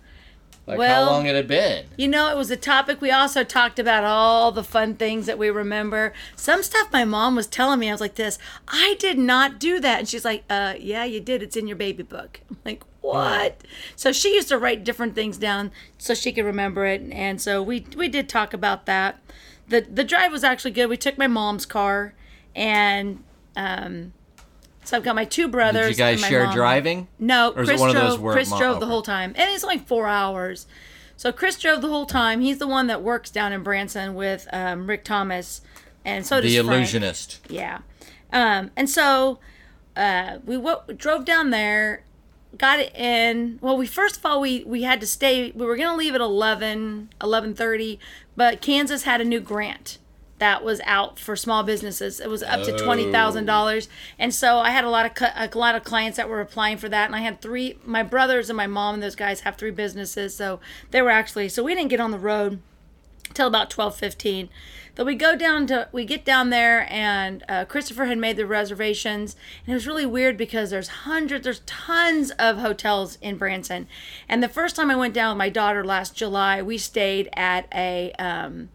Like 0.68 0.78
Well- 0.80 1.06
how 1.06 1.12
long 1.12 1.26
it 1.28 1.34
had 1.36 1.48
been. 1.48 1.86
You 1.98 2.10
know, 2.10 2.30
it 2.30 2.36
was 2.36 2.52
a 2.52 2.58
topic. 2.58 3.00
We 3.00 3.10
also 3.10 3.46
talked 3.46 3.80
about 3.80 4.04
all 4.04 4.52
the 4.52 4.64
fun 4.66 4.96
things 4.96 5.26
that 5.26 5.38
we 5.38 5.50
remember. 5.50 6.12
Some 6.36 6.62
stuff 6.62 6.92
my 6.92 7.06
mom 7.06 7.36
was 7.38 7.48
telling 7.48 7.80
me, 7.80 7.88
I 7.88 7.94
was 7.94 8.02
like, 8.02 8.16
"This, 8.16 8.38
I 8.68 8.98
did 9.00 9.18
not 9.18 9.60
do 9.60 9.80
that," 9.80 10.00
and 10.00 10.10
she's 10.10 10.26
like, 10.26 10.44
"Uh, 10.50 10.74
yeah, 10.78 11.06
you 11.06 11.22
did. 11.22 11.42
It's 11.42 11.56
in 11.56 11.68
your 11.68 11.78
baby 11.78 12.04
book." 12.04 12.42
I'm 12.50 12.58
like, 12.66 12.84
"What?" 13.00 13.62
So 13.96 14.12
she 14.12 14.36
used 14.36 14.50
to 14.50 14.58
write 14.58 14.84
different 14.84 15.16
things 15.16 15.38
down 15.38 15.72
so 15.98 16.14
she 16.14 16.34
could 16.34 16.44
remember 16.46 16.86
it, 16.86 17.02
and 17.14 17.42
so 17.42 17.64
we 17.64 17.86
we 17.96 18.10
did 18.10 18.28
talk 18.28 18.54
about 18.54 18.86
that. 18.88 19.20
the 19.70 19.82
The 19.82 20.04
drive 20.04 20.34
was 20.34 20.44
actually 20.44 20.72
good. 20.72 20.88
We 20.90 20.98
took 20.98 21.18
my 21.18 21.28
mom's 21.28 21.66
car, 21.66 22.14
and 22.56 23.24
um, 23.56 24.12
so 24.88 24.98
I've 24.98 25.04
got 25.04 25.16
my 25.16 25.26
two 25.26 25.48
brothers. 25.48 25.88
Did 25.88 25.92
you 25.92 25.98
guys 25.98 26.20
share 26.26 26.46
mom. 26.46 26.56
driving? 26.56 27.08
No, 27.20 27.52
Or 27.52 27.62
is 27.64 27.70
it 27.70 27.72
Chris 27.74 27.80
one 27.82 27.90
of 27.90 27.96
drove. 27.96 28.10
those 28.12 28.20
where 28.20 28.34
Chris 28.34 28.50
mom- 28.50 28.60
drove 28.60 28.80
the 28.80 28.86
whole 28.88 29.02
time, 29.02 29.34
and 29.36 29.52
it's 29.52 29.64
like 29.64 29.86
four 29.88 30.08
hours. 30.08 30.66
So 31.18 31.32
Chris 31.32 31.58
drove 31.60 31.82
the 31.82 31.88
whole 31.88 32.06
time. 32.06 32.42
He's 32.42 32.58
the 32.60 32.68
one 32.68 32.88
that 32.88 33.02
works 33.02 33.30
down 33.32 33.52
in 33.52 33.64
Branson 33.64 34.14
with 34.16 34.48
um, 34.54 34.88
Rick 34.88 35.04
Thomas, 35.04 35.62
and 36.06 36.26
so 36.26 36.40
does 36.40 36.52
The 36.52 36.58
Frank. 36.60 36.70
illusionist. 36.70 37.40
Yeah, 37.50 37.80
um, 38.32 38.72
and 38.76 38.90
so 38.90 39.40
uh, 39.96 40.38
we 40.46 40.56
w- 40.58 40.78
drove 40.96 41.26
down 41.26 41.50
there, 41.50 42.04
got 42.58 42.80
it 42.80 42.96
in. 42.96 43.58
Well, 43.62 43.76
we 43.78 43.88
first 43.88 44.18
of 44.18 44.26
all 44.26 44.40
we 44.40 44.64
we 44.64 44.84
had 44.84 45.02
to 45.02 45.08
stay. 45.08 45.52
We 45.56 45.66
were 45.66 45.76
gonna 45.76 45.98
leave 45.98 46.14
at 46.16 46.22
11, 46.22 47.10
11.30, 47.20 47.98
but 48.36 48.62
Kansas 48.62 49.04
had 49.04 49.20
a 49.20 49.26
new 49.26 49.40
grant 49.40 49.98
that 50.40 50.64
was 50.64 50.82
out 50.86 51.18
for 51.20 51.36
small 51.36 51.64
businesses. 51.64 52.20
It 52.20 52.30
was 52.30 52.44
up 52.44 52.64
to 52.64 52.78
twenty 52.78 53.12
thousand 53.12 53.46
dollars, 53.46 53.90
and 54.20 54.34
so 54.34 54.60
I 54.60 54.70
had 54.70 54.84
a 54.84 54.90
lot 54.90 55.06
of 55.06 55.16
cu- 55.16 55.26
a 55.36 55.50
lot 55.58 55.76
of 55.76 55.84
clients 55.84 56.18
that 56.18 56.30
were 56.30 56.42
applying 56.42 56.78
for 56.78 56.90
that, 56.90 57.06
and 57.08 57.16
I 57.16 57.22
had 57.22 57.42
three. 57.42 57.78
My 57.84 58.04
brothers 58.04 58.50
and 58.50 58.58
my 58.58 58.68
mom 58.68 58.96
and 58.96 59.04
those 59.04 59.16
guys 59.16 59.42
have 59.42 59.56
three 59.56 59.72
businesses, 59.72 60.36
so 60.36 60.60
they 60.92 61.02
were 61.02 61.10
actually. 61.10 61.50
So 61.50 61.64
we 61.64 61.74
didn't 61.74 61.90
get 61.90 62.00
on 62.00 62.12
the 62.12 62.20
road 62.20 62.62
till 63.34 63.48
about 63.48 63.70
twelve 63.70 63.96
fifteen. 63.96 64.50
Then 64.96 65.06
we 65.06 65.16
go 65.16 65.36
down 65.36 65.68
to 65.68 65.90
we 65.92 66.06
get 66.06 66.26
down 66.26 66.50
there, 66.50 66.88
and 66.92 67.44
uh, 67.50 67.66
Christopher 67.66 68.06
had 68.06 68.18
made 68.18 68.38
the 68.38 68.46
reservations, 68.46 69.36
and 69.66 69.72
it 69.72 69.76
was 69.76 69.88
really 69.88 70.06
weird 70.06 70.38
because 70.38 70.70
there's 70.70 70.88
hundreds, 70.88 71.44
there's 71.44 71.62
tons 71.66 72.32
of 72.32 72.58
hotels 72.58 73.18
in 73.22 73.38
Branson, 73.38 73.88
and 74.30 74.42
the 74.42 74.50
first 74.50 74.76
time 74.76 74.90
I 74.90 74.96
went 74.96 75.14
down 75.14 75.36
with 75.36 75.40
my 75.40 75.50
daughter 75.50 75.84
last 75.84 76.16
July, 76.16 76.62
we 76.62 76.78
stayed 76.78 77.30
at 77.34 77.68
a 77.74 78.12
um, 78.20 78.70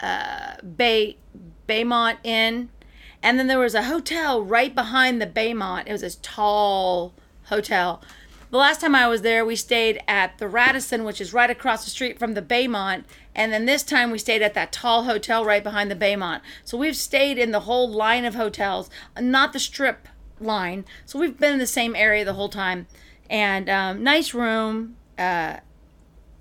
Bay 0.00 1.16
Baymont 1.68 2.18
Inn, 2.24 2.70
and 3.22 3.38
then 3.38 3.46
there 3.46 3.58
was 3.58 3.74
a 3.74 3.84
hotel 3.84 4.42
right 4.42 4.74
behind 4.74 5.20
the 5.20 5.26
Baymont. 5.26 5.86
It 5.86 5.92
was 5.92 6.00
this 6.00 6.18
tall 6.22 7.12
hotel. 7.44 8.02
The 8.50 8.56
last 8.56 8.80
time 8.80 8.94
I 8.94 9.06
was 9.06 9.20
there, 9.20 9.44
we 9.44 9.56
stayed 9.56 10.00
at 10.08 10.38
the 10.38 10.48
Radisson, 10.48 11.04
which 11.04 11.20
is 11.20 11.34
right 11.34 11.50
across 11.50 11.84
the 11.84 11.90
street 11.90 12.18
from 12.18 12.32
the 12.32 12.40
Baymont, 12.40 13.04
and 13.34 13.52
then 13.52 13.66
this 13.66 13.82
time 13.82 14.10
we 14.10 14.18
stayed 14.18 14.40
at 14.40 14.54
that 14.54 14.72
tall 14.72 15.04
hotel 15.04 15.44
right 15.44 15.62
behind 15.62 15.90
the 15.90 15.96
Baymont. 15.96 16.40
So 16.64 16.78
we've 16.78 16.96
stayed 16.96 17.36
in 17.36 17.50
the 17.50 17.60
whole 17.60 17.90
line 17.90 18.24
of 18.24 18.34
hotels, 18.34 18.88
not 19.20 19.52
the 19.52 19.60
strip 19.60 20.08
line. 20.40 20.86
So 21.04 21.18
we've 21.18 21.38
been 21.38 21.52
in 21.54 21.58
the 21.58 21.66
same 21.66 21.94
area 21.94 22.24
the 22.24 22.32
whole 22.32 22.48
time, 22.48 22.86
and 23.28 23.68
um, 23.68 24.02
nice 24.02 24.32
room. 24.32 24.96
Uh, 25.18 25.58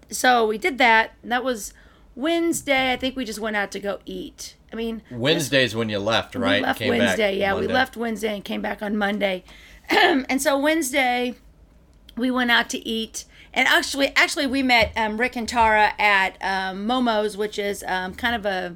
so 0.10 0.48
we 0.48 0.58
did 0.58 0.78
that. 0.78 1.12
That 1.26 1.44
was 1.44 1.74
Wednesday. 2.18 2.92
I 2.92 2.98
think 2.98 3.16
we 3.16 3.24
just 3.24 3.40
went 3.40 3.56
out 3.56 3.72
to 3.72 3.80
go 3.80 4.00
eat. 4.06 4.56
I 4.74 4.76
mean, 4.76 5.04
Wednesday's 5.12 5.76
when 5.76 5.88
you 5.88 6.00
left, 6.00 6.36
right? 6.36 6.62
we 6.62 6.66
left 6.66 6.80
Came 6.80 6.92
back 6.92 7.00
Wednesday. 7.00 7.40
Yeah, 7.40 7.56
we 7.56 7.68
left 7.68 7.96
Wednesday 7.96 8.34
and 8.36 8.44
came 8.44 8.62
back 8.62 8.82
on 8.82 8.98
Monday. 8.98 9.44
and 9.90 10.42
so 10.42 10.58
Wednesday, 10.58 11.36
we 12.18 12.32
went 12.32 12.52
out 12.52 12.70
to 12.72 12.86
eat. 12.86 13.26
And 13.54 13.68
actually, 13.68 14.12
actually, 14.16 14.48
we 14.48 14.64
met 14.64 14.92
um, 14.98 15.20
Rick 15.20 15.36
and 15.36 15.48
Tara 15.48 15.94
at 16.00 16.38
um, 16.42 16.86
Momo's, 16.88 17.38
which 17.38 17.58
is 17.60 17.84
um, 17.88 18.14
kind 18.16 18.36
of 18.36 18.46
a 18.46 18.76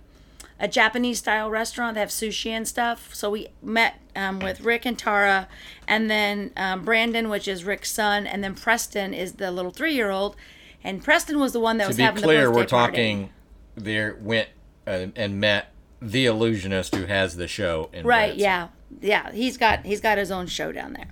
a 0.60 0.68
Japanese 0.68 1.18
style 1.18 1.50
restaurant. 1.50 1.96
They 1.96 2.02
have 2.02 2.10
sushi 2.10 2.52
and 2.52 2.68
stuff. 2.68 3.14
So 3.16 3.32
we 3.32 3.48
met 3.64 3.96
um, 4.16 4.38
with 4.40 4.62
Rick 4.62 4.86
and 4.86 4.98
Tara, 4.98 5.48
and 5.88 6.10
then 6.10 6.52
um, 6.56 6.86
Brandon, 6.86 7.30
which 7.30 7.48
is 7.48 7.64
Rick's 7.64 7.92
son, 7.92 8.28
and 8.28 8.44
then 8.44 8.54
Preston 8.54 9.16
is 9.16 9.34
the 9.34 9.50
little 9.52 9.72
three 9.72 9.96
year 9.96 10.12
old. 10.12 10.36
And 10.84 11.04
Preston 11.04 11.40
was 11.40 11.54
the 11.54 11.60
one 11.60 11.78
that 11.78 11.86
To 11.86 11.90
was 11.90 11.98
be 11.98 12.04
having 12.04 12.24
clear, 12.24 12.46
the 12.46 12.52
birthday 12.52 12.62
To 12.62 12.66
be 12.66 12.68
clear, 12.70 12.80
we're 12.82 12.86
party. 12.86 12.94
talking. 12.98 13.30
There 13.76 14.18
went 14.22 14.50
uh, 14.88 15.08
and 15.16 15.40
met 15.40 15.72
the 16.02 16.26
illusionist 16.26 16.96
who 16.96 17.06
has 17.06 17.36
the 17.38 17.48
show 17.48 17.90
in 17.94 18.06
Right, 18.06 18.38
Branson. 18.38 18.40
yeah. 18.40 18.68
Yeah, 19.02 19.32
he's 19.32 19.58
got 19.58 19.86
he's 19.86 20.02
got 20.02 20.18
his 20.18 20.32
own 20.32 20.48
show 20.48 20.72
down 20.74 20.94
there. 20.94 21.08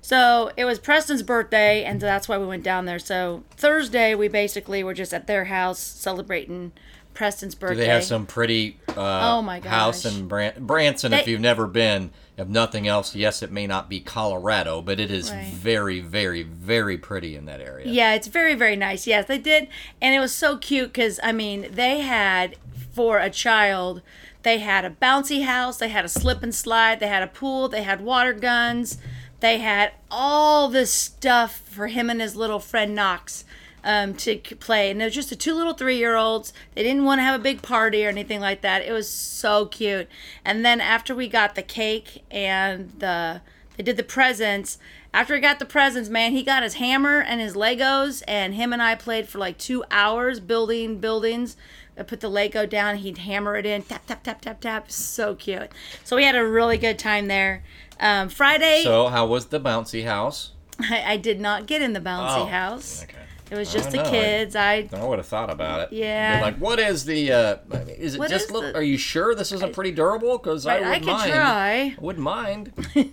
So 0.00 0.52
it 0.56 0.64
was 0.64 0.78
Preston's 0.78 1.24
birthday, 1.24 1.82
and 1.82 2.00
that's 2.00 2.28
why 2.28 2.38
we 2.38 2.46
went 2.46 2.62
down 2.62 2.84
there. 2.84 3.00
So 3.00 3.42
Thursday, 3.56 4.14
we 4.14 4.28
basically 4.28 4.84
were 4.84 4.94
just 4.94 5.12
at 5.12 5.26
their 5.26 5.46
house 5.46 5.80
celebrating 5.80 6.70
Preston's 7.14 7.56
birthday. 7.56 7.74
Do 7.74 7.80
they 7.80 7.88
have 7.88 8.04
some 8.04 8.26
pretty 8.26 8.78
uh, 8.90 9.34
Oh 9.34 9.42
my 9.42 9.58
gosh. 9.58 9.72
house 9.72 10.04
in 10.04 10.28
Bran- 10.28 10.52
Branson? 10.64 11.12
if 11.12 11.26
you've 11.26 11.40
never 11.40 11.66
been, 11.66 12.10
if 12.36 12.48
nothing 12.48 12.86
else, 12.86 13.14
yes, 13.14 13.42
it 13.42 13.50
may 13.50 13.66
not 13.66 13.88
be 13.88 14.00
Colorado, 14.00 14.82
but 14.82 15.00
it 15.00 15.10
is 15.10 15.30
Right. 15.30 15.46
very, 15.52 16.00
very, 16.00 16.42
very 16.42 16.98
pretty 16.98 17.34
in 17.34 17.46
that 17.46 17.60
area. 17.60 17.86
Yeah, 17.88 18.14
it's 18.14 18.26
very, 18.26 18.54
very 18.54 18.76
nice. 18.76 19.06
Yes, 19.06 19.26
they 19.26 19.38
did. 19.38 19.68
And 20.02 20.14
it 20.14 20.20
was 20.20 20.34
so 20.34 20.58
cute 20.58 20.92
because, 20.92 21.18
I 21.22 21.32
mean, 21.32 21.68
they 21.70 22.00
had, 22.00 22.56
for 22.94 23.18
a 23.18 23.30
child, 23.30 24.02
they 24.42 24.58
had 24.58 24.84
a 24.84 24.90
bouncy 24.90 25.44
house, 25.44 25.78
they 25.78 25.88
had 25.88 26.04
a 26.04 26.08
slip 26.08 26.42
and 26.42 26.54
slide, 26.54 27.00
they 27.00 27.08
had 27.08 27.22
a 27.22 27.26
pool, 27.26 27.68
they 27.68 27.82
had 27.82 28.00
water 28.02 28.34
guns, 28.34 28.98
they 29.40 29.58
had 29.58 29.92
all 30.10 30.68
this 30.68 30.92
stuff 30.92 31.62
for 31.64 31.86
him 31.88 32.10
and 32.10 32.20
his 32.20 32.36
little 32.36 32.60
friend 32.60 32.94
Knox 32.94 33.44
um, 33.86 34.12
to 34.14 34.36
play. 34.36 34.90
And 34.90 35.00
it 35.00 35.04
was 35.06 35.14
just 35.14 35.30
the 35.30 35.36
two 35.36 35.54
little 35.54 35.72
three 35.72 35.96
year 35.96 36.16
olds. 36.16 36.52
They 36.74 36.82
didn't 36.82 37.04
want 37.04 37.20
to 37.20 37.22
have 37.22 37.40
a 37.40 37.42
big 37.42 37.62
party 37.62 38.04
or 38.04 38.10
anything 38.10 38.40
like 38.40 38.60
that. 38.60 38.82
It 38.84 38.92
was 38.92 39.08
so 39.08 39.64
cute. 39.66 40.08
And 40.44 40.62
then 40.64 40.80
after 40.82 41.14
we 41.14 41.28
got 41.28 41.54
the 41.54 41.62
cake 41.62 42.22
and 42.30 42.90
the 42.98 43.40
they 43.76 43.82
did 43.82 43.96
the 43.96 44.02
presents. 44.02 44.78
After 45.12 45.34
he 45.34 45.40
got 45.40 45.58
the 45.58 45.66
presents, 45.66 46.08
man, 46.08 46.32
he 46.32 46.42
got 46.42 46.62
his 46.62 46.74
hammer 46.74 47.20
and 47.20 47.40
his 47.40 47.54
Legos, 47.54 48.22
and 48.26 48.54
him 48.54 48.72
and 48.72 48.82
I 48.82 48.94
played 48.94 49.28
for 49.28 49.38
like 49.38 49.58
two 49.58 49.84
hours 49.90 50.40
building 50.40 50.98
buildings. 50.98 51.56
I 51.98 52.02
put 52.02 52.20
the 52.20 52.28
Lego 52.28 52.66
down, 52.66 52.96
he'd 52.96 53.18
hammer 53.18 53.56
it 53.56 53.64
in, 53.64 53.82
tap, 53.82 54.06
tap, 54.06 54.22
tap, 54.22 54.40
tap, 54.42 54.60
tap. 54.60 54.90
So 54.90 55.34
cute. 55.34 55.70
So 56.04 56.16
we 56.16 56.24
had 56.24 56.34
a 56.36 56.46
really 56.46 56.76
good 56.76 56.98
time 56.98 57.28
there. 57.28 57.62
Um, 58.00 58.28
Friday, 58.28 58.82
So, 58.82 59.08
how 59.08 59.26
was 59.26 59.46
the 59.46 59.60
bouncy 59.60 60.04
house? 60.04 60.52
I, 60.78 61.12
I 61.12 61.16
did 61.16 61.40
not 61.40 61.66
get 61.66 61.80
in 61.80 61.94
the 61.94 62.00
bouncy 62.00 62.42
Oh, 62.42 62.46
house. 62.46 63.02
Okay. 63.04 63.15
It 63.50 63.56
was 63.56 63.72
just 63.72 63.90
the 63.92 63.98
know. 63.98 64.10
kids. 64.10 64.56
I 64.56 64.88
I 64.92 65.04
would 65.04 65.18
have 65.18 65.26
thought 65.26 65.50
about 65.50 65.80
it. 65.82 65.92
Yeah. 65.96 66.38
Be 66.38 66.42
like, 66.42 66.56
what 66.58 66.80
is 66.80 67.04
the? 67.04 67.30
Uh, 67.32 67.56
is 67.98 68.16
it 68.16 68.18
What 68.18 68.28
just? 68.28 68.46
is 68.46 68.50
Look, 68.50 68.64
the- 68.64 68.74
are 68.74 68.82
you 68.82 68.96
sure 68.98 69.34
this 69.36 69.52
isn't 69.52 69.72
pretty 69.72 69.92
durable? 69.92 70.36
Because 70.38 70.66
I 70.66 70.80
would 70.80 70.88
I 70.88 70.98
could 70.98 71.06
mind. 71.06 71.32
try. 71.32 71.72
I 71.74 71.96
wouldn't 72.00 72.24
mind. 72.24 72.72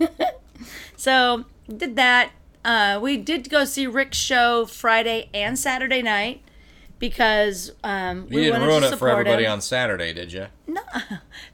So 0.95 1.45
did 1.67 1.95
that. 1.97 2.31
Uh, 2.63 2.97
we 3.01 3.17
did 3.17 3.49
go 3.49 3.65
see 3.65 3.87
Rick's 3.87 4.17
show 4.17 4.65
Friday 4.65 5.29
and 5.33 5.59
Saturday 5.59 6.01
night 6.01 6.41
because 6.99 7.71
um, 7.83 8.27
You 8.29 8.37
we 8.37 8.43
didn't 8.45 8.53
wanted 8.61 8.65
ruin 8.67 8.81
to 8.83 8.93
it 8.93 8.97
for 8.99 9.09
everybody 9.09 9.43
him. 9.43 9.51
on 9.53 9.61
Saturday, 9.61 10.13
did 10.13 10.31
you? 10.31 10.47
No. 10.67 10.81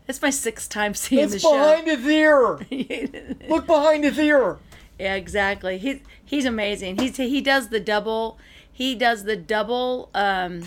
It's 0.07 0.21
my 0.21 0.29
sixth 0.29 0.69
time 0.69 0.93
seeing 0.93 1.23
it's 1.23 1.33
the 1.33 1.39
show. 1.39 1.81
it 1.83 2.03
there. 3.39 3.47
Look 3.49 3.65
behind 3.65 4.03
his 4.03 4.19
ear. 4.19 4.57
Yeah, 4.99 5.15
exactly. 5.15 5.77
He's 5.79 5.99
he's 6.23 6.45
amazing. 6.45 6.99
He's 6.99 7.17
he 7.17 7.41
does 7.41 7.69
the 7.69 7.79
double. 7.79 8.37
He 8.79 8.95
does 8.95 9.25
the 9.25 9.35
double 9.35 10.09
um, 10.15 10.63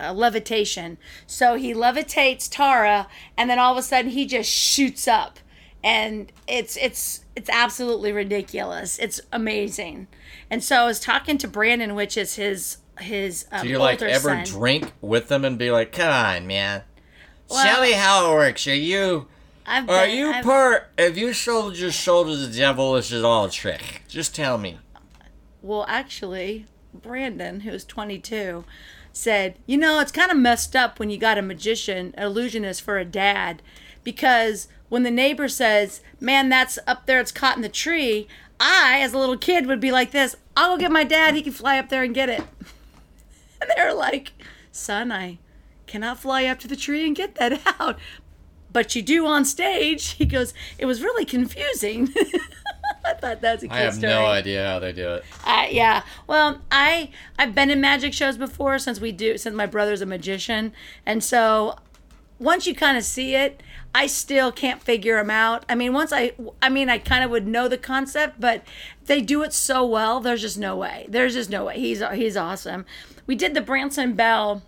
uh, 0.00 0.14
levitation. 0.14 0.96
So 1.26 1.56
he 1.56 1.74
levitates 1.74 2.48
Tara, 2.50 3.06
and 3.36 3.50
then 3.50 3.58
all 3.58 3.72
of 3.72 3.76
a 3.78 3.82
sudden 3.82 4.12
he 4.12 4.24
just 4.24 4.48
shoots 4.50 5.06
up, 5.06 5.38
and 5.84 6.32
it's 6.48 6.78
it's 6.78 7.26
it's 7.36 7.50
absolutely 7.50 8.12
ridiculous. 8.12 8.98
It's 8.98 9.20
amazing. 9.30 10.06
And 10.50 10.64
so 10.64 10.76
I 10.76 10.86
was 10.86 10.98
talking 10.98 11.36
to 11.36 11.46
Brandon, 11.46 11.94
which 11.94 12.16
is 12.16 12.36
his 12.36 12.78
his 12.98 13.44
um, 13.52 13.60
Do 13.60 13.68
you 13.68 13.78
like 13.78 14.00
ever 14.00 14.30
son. 14.30 14.44
drink 14.44 14.92
with 15.02 15.28
them 15.28 15.44
and 15.44 15.58
be 15.58 15.70
like, 15.70 15.92
"Come 15.92 16.08
on, 16.10 16.46
man, 16.46 16.82
Well- 17.50 17.62
show 17.74 17.82
me 17.82 17.92
how 17.92 18.30
it 18.32 18.34
works"? 18.34 18.66
Are 18.66 18.74
you? 18.74 19.26
I've 19.66 19.86
Are 19.90 20.06
been- 20.06 20.16
you 20.16 20.30
I've- 20.32 20.44
part? 20.44 20.88
If 20.96 21.18
you 21.18 21.34
sold 21.34 21.76
your 21.76 21.92
soul 21.92 22.24
to 22.24 22.36
the 22.36 22.56
devil, 22.56 22.94
this 22.94 23.12
is 23.12 23.22
all 23.22 23.44
a 23.44 23.50
trick. 23.50 24.00
Just 24.08 24.34
tell 24.34 24.56
me. 24.56 24.78
Well, 25.60 25.84
actually, 25.88 26.64
Brandon, 26.94 27.60
who's 27.60 27.84
22, 27.84 28.64
said, 29.12 29.58
You 29.66 29.76
know, 29.76 30.00
it's 30.00 30.12
kind 30.12 30.30
of 30.30 30.36
messed 30.36 30.74
up 30.74 30.98
when 30.98 31.10
you 31.10 31.18
got 31.18 31.38
a 31.38 31.42
magician, 31.42 32.14
an 32.16 32.24
illusionist 32.24 32.82
for 32.82 32.98
a 32.98 33.04
dad, 33.04 33.62
because 34.02 34.68
when 34.88 35.02
the 35.02 35.10
neighbor 35.10 35.48
says, 35.48 36.00
Man, 36.20 36.48
that's 36.48 36.78
up 36.86 37.06
there, 37.06 37.20
it's 37.20 37.32
caught 37.32 37.56
in 37.56 37.62
the 37.62 37.68
tree, 37.68 38.28
I, 38.60 39.00
as 39.00 39.12
a 39.12 39.18
little 39.18 39.36
kid, 39.36 39.66
would 39.66 39.80
be 39.80 39.92
like 39.92 40.10
this 40.10 40.36
I'll 40.56 40.76
go 40.76 40.80
get 40.80 40.92
my 40.92 41.04
dad, 41.04 41.34
he 41.34 41.42
can 41.42 41.52
fly 41.52 41.78
up 41.78 41.88
there 41.88 42.02
and 42.02 42.14
get 42.14 42.28
it. 42.28 42.42
And 43.60 43.70
they're 43.78 43.94
like, 43.94 44.32
Son, 44.72 45.10
I 45.10 45.38
cannot 45.86 46.18
fly 46.18 46.44
up 46.44 46.58
to 46.58 46.68
the 46.68 46.76
tree 46.76 47.06
and 47.06 47.16
get 47.16 47.36
that 47.36 47.62
out. 47.80 47.98
But 48.70 48.94
you 48.94 49.00
do 49.00 49.26
on 49.26 49.46
stage. 49.46 50.10
He 50.10 50.26
goes, 50.26 50.52
It 50.76 50.84
was 50.84 51.02
really 51.02 51.24
confusing. 51.24 52.12
I 53.06 53.14
thought 53.14 53.40
that's 53.40 53.62
a 53.62 53.68
cute 53.68 53.78
I 53.78 53.82
have 53.82 53.94
story. 53.94 54.12
no 54.12 54.26
idea 54.26 54.66
how 54.66 54.78
they 54.78 54.92
do 54.92 55.14
it. 55.14 55.24
Uh, 55.44 55.66
yeah. 55.70 56.02
Well, 56.26 56.60
I 56.70 57.10
I've 57.38 57.54
been 57.54 57.70
in 57.70 57.80
magic 57.80 58.12
shows 58.12 58.36
before 58.36 58.78
since 58.78 59.00
we 59.00 59.12
do 59.12 59.36
since 59.38 59.54
my 59.54 59.66
brother's 59.66 60.00
a 60.00 60.06
magician, 60.06 60.72
and 61.04 61.22
so 61.22 61.76
once 62.38 62.66
you 62.66 62.74
kind 62.74 62.96
of 62.98 63.04
see 63.04 63.34
it, 63.34 63.62
I 63.94 64.06
still 64.06 64.50
can't 64.50 64.82
figure 64.82 65.16
them 65.16 65.30
out. 65.30 65.64
I 65.68 65.74
mean, 65.74 65.92
once 65.92 66.12
I 66.12 66.32
I 66.60 66.68
mean, 66.68 66.88
I 66.88 66.98
kind 66.98 67.22
of 67.24 67.30
would 67.30 67.46
know 67.46 67.68
the 67.68 67.78
concept, 67.78 68.40
but 68.40 68.62
they 69.06 69.20
do 69.20 69.42
it 69.42 69.52
so 69.52 69.84
well. 69.86 70.20
There's 70.20 70.40
just 70.40 70.58
no 70.58 70.76
way. 70.76 71.06
There's 71.08 71.34
just 71.34 71.50
no 71.50 71.64
way. 71.66 71.78
He's 71.78 72.02
he's 72.14 72.36
awesome. 72.36 72.84
We 73.26 73.34
did 73.34 73.54
the 73.54 73.60
Branson 73.60 74.14
Belle 74.14 74.62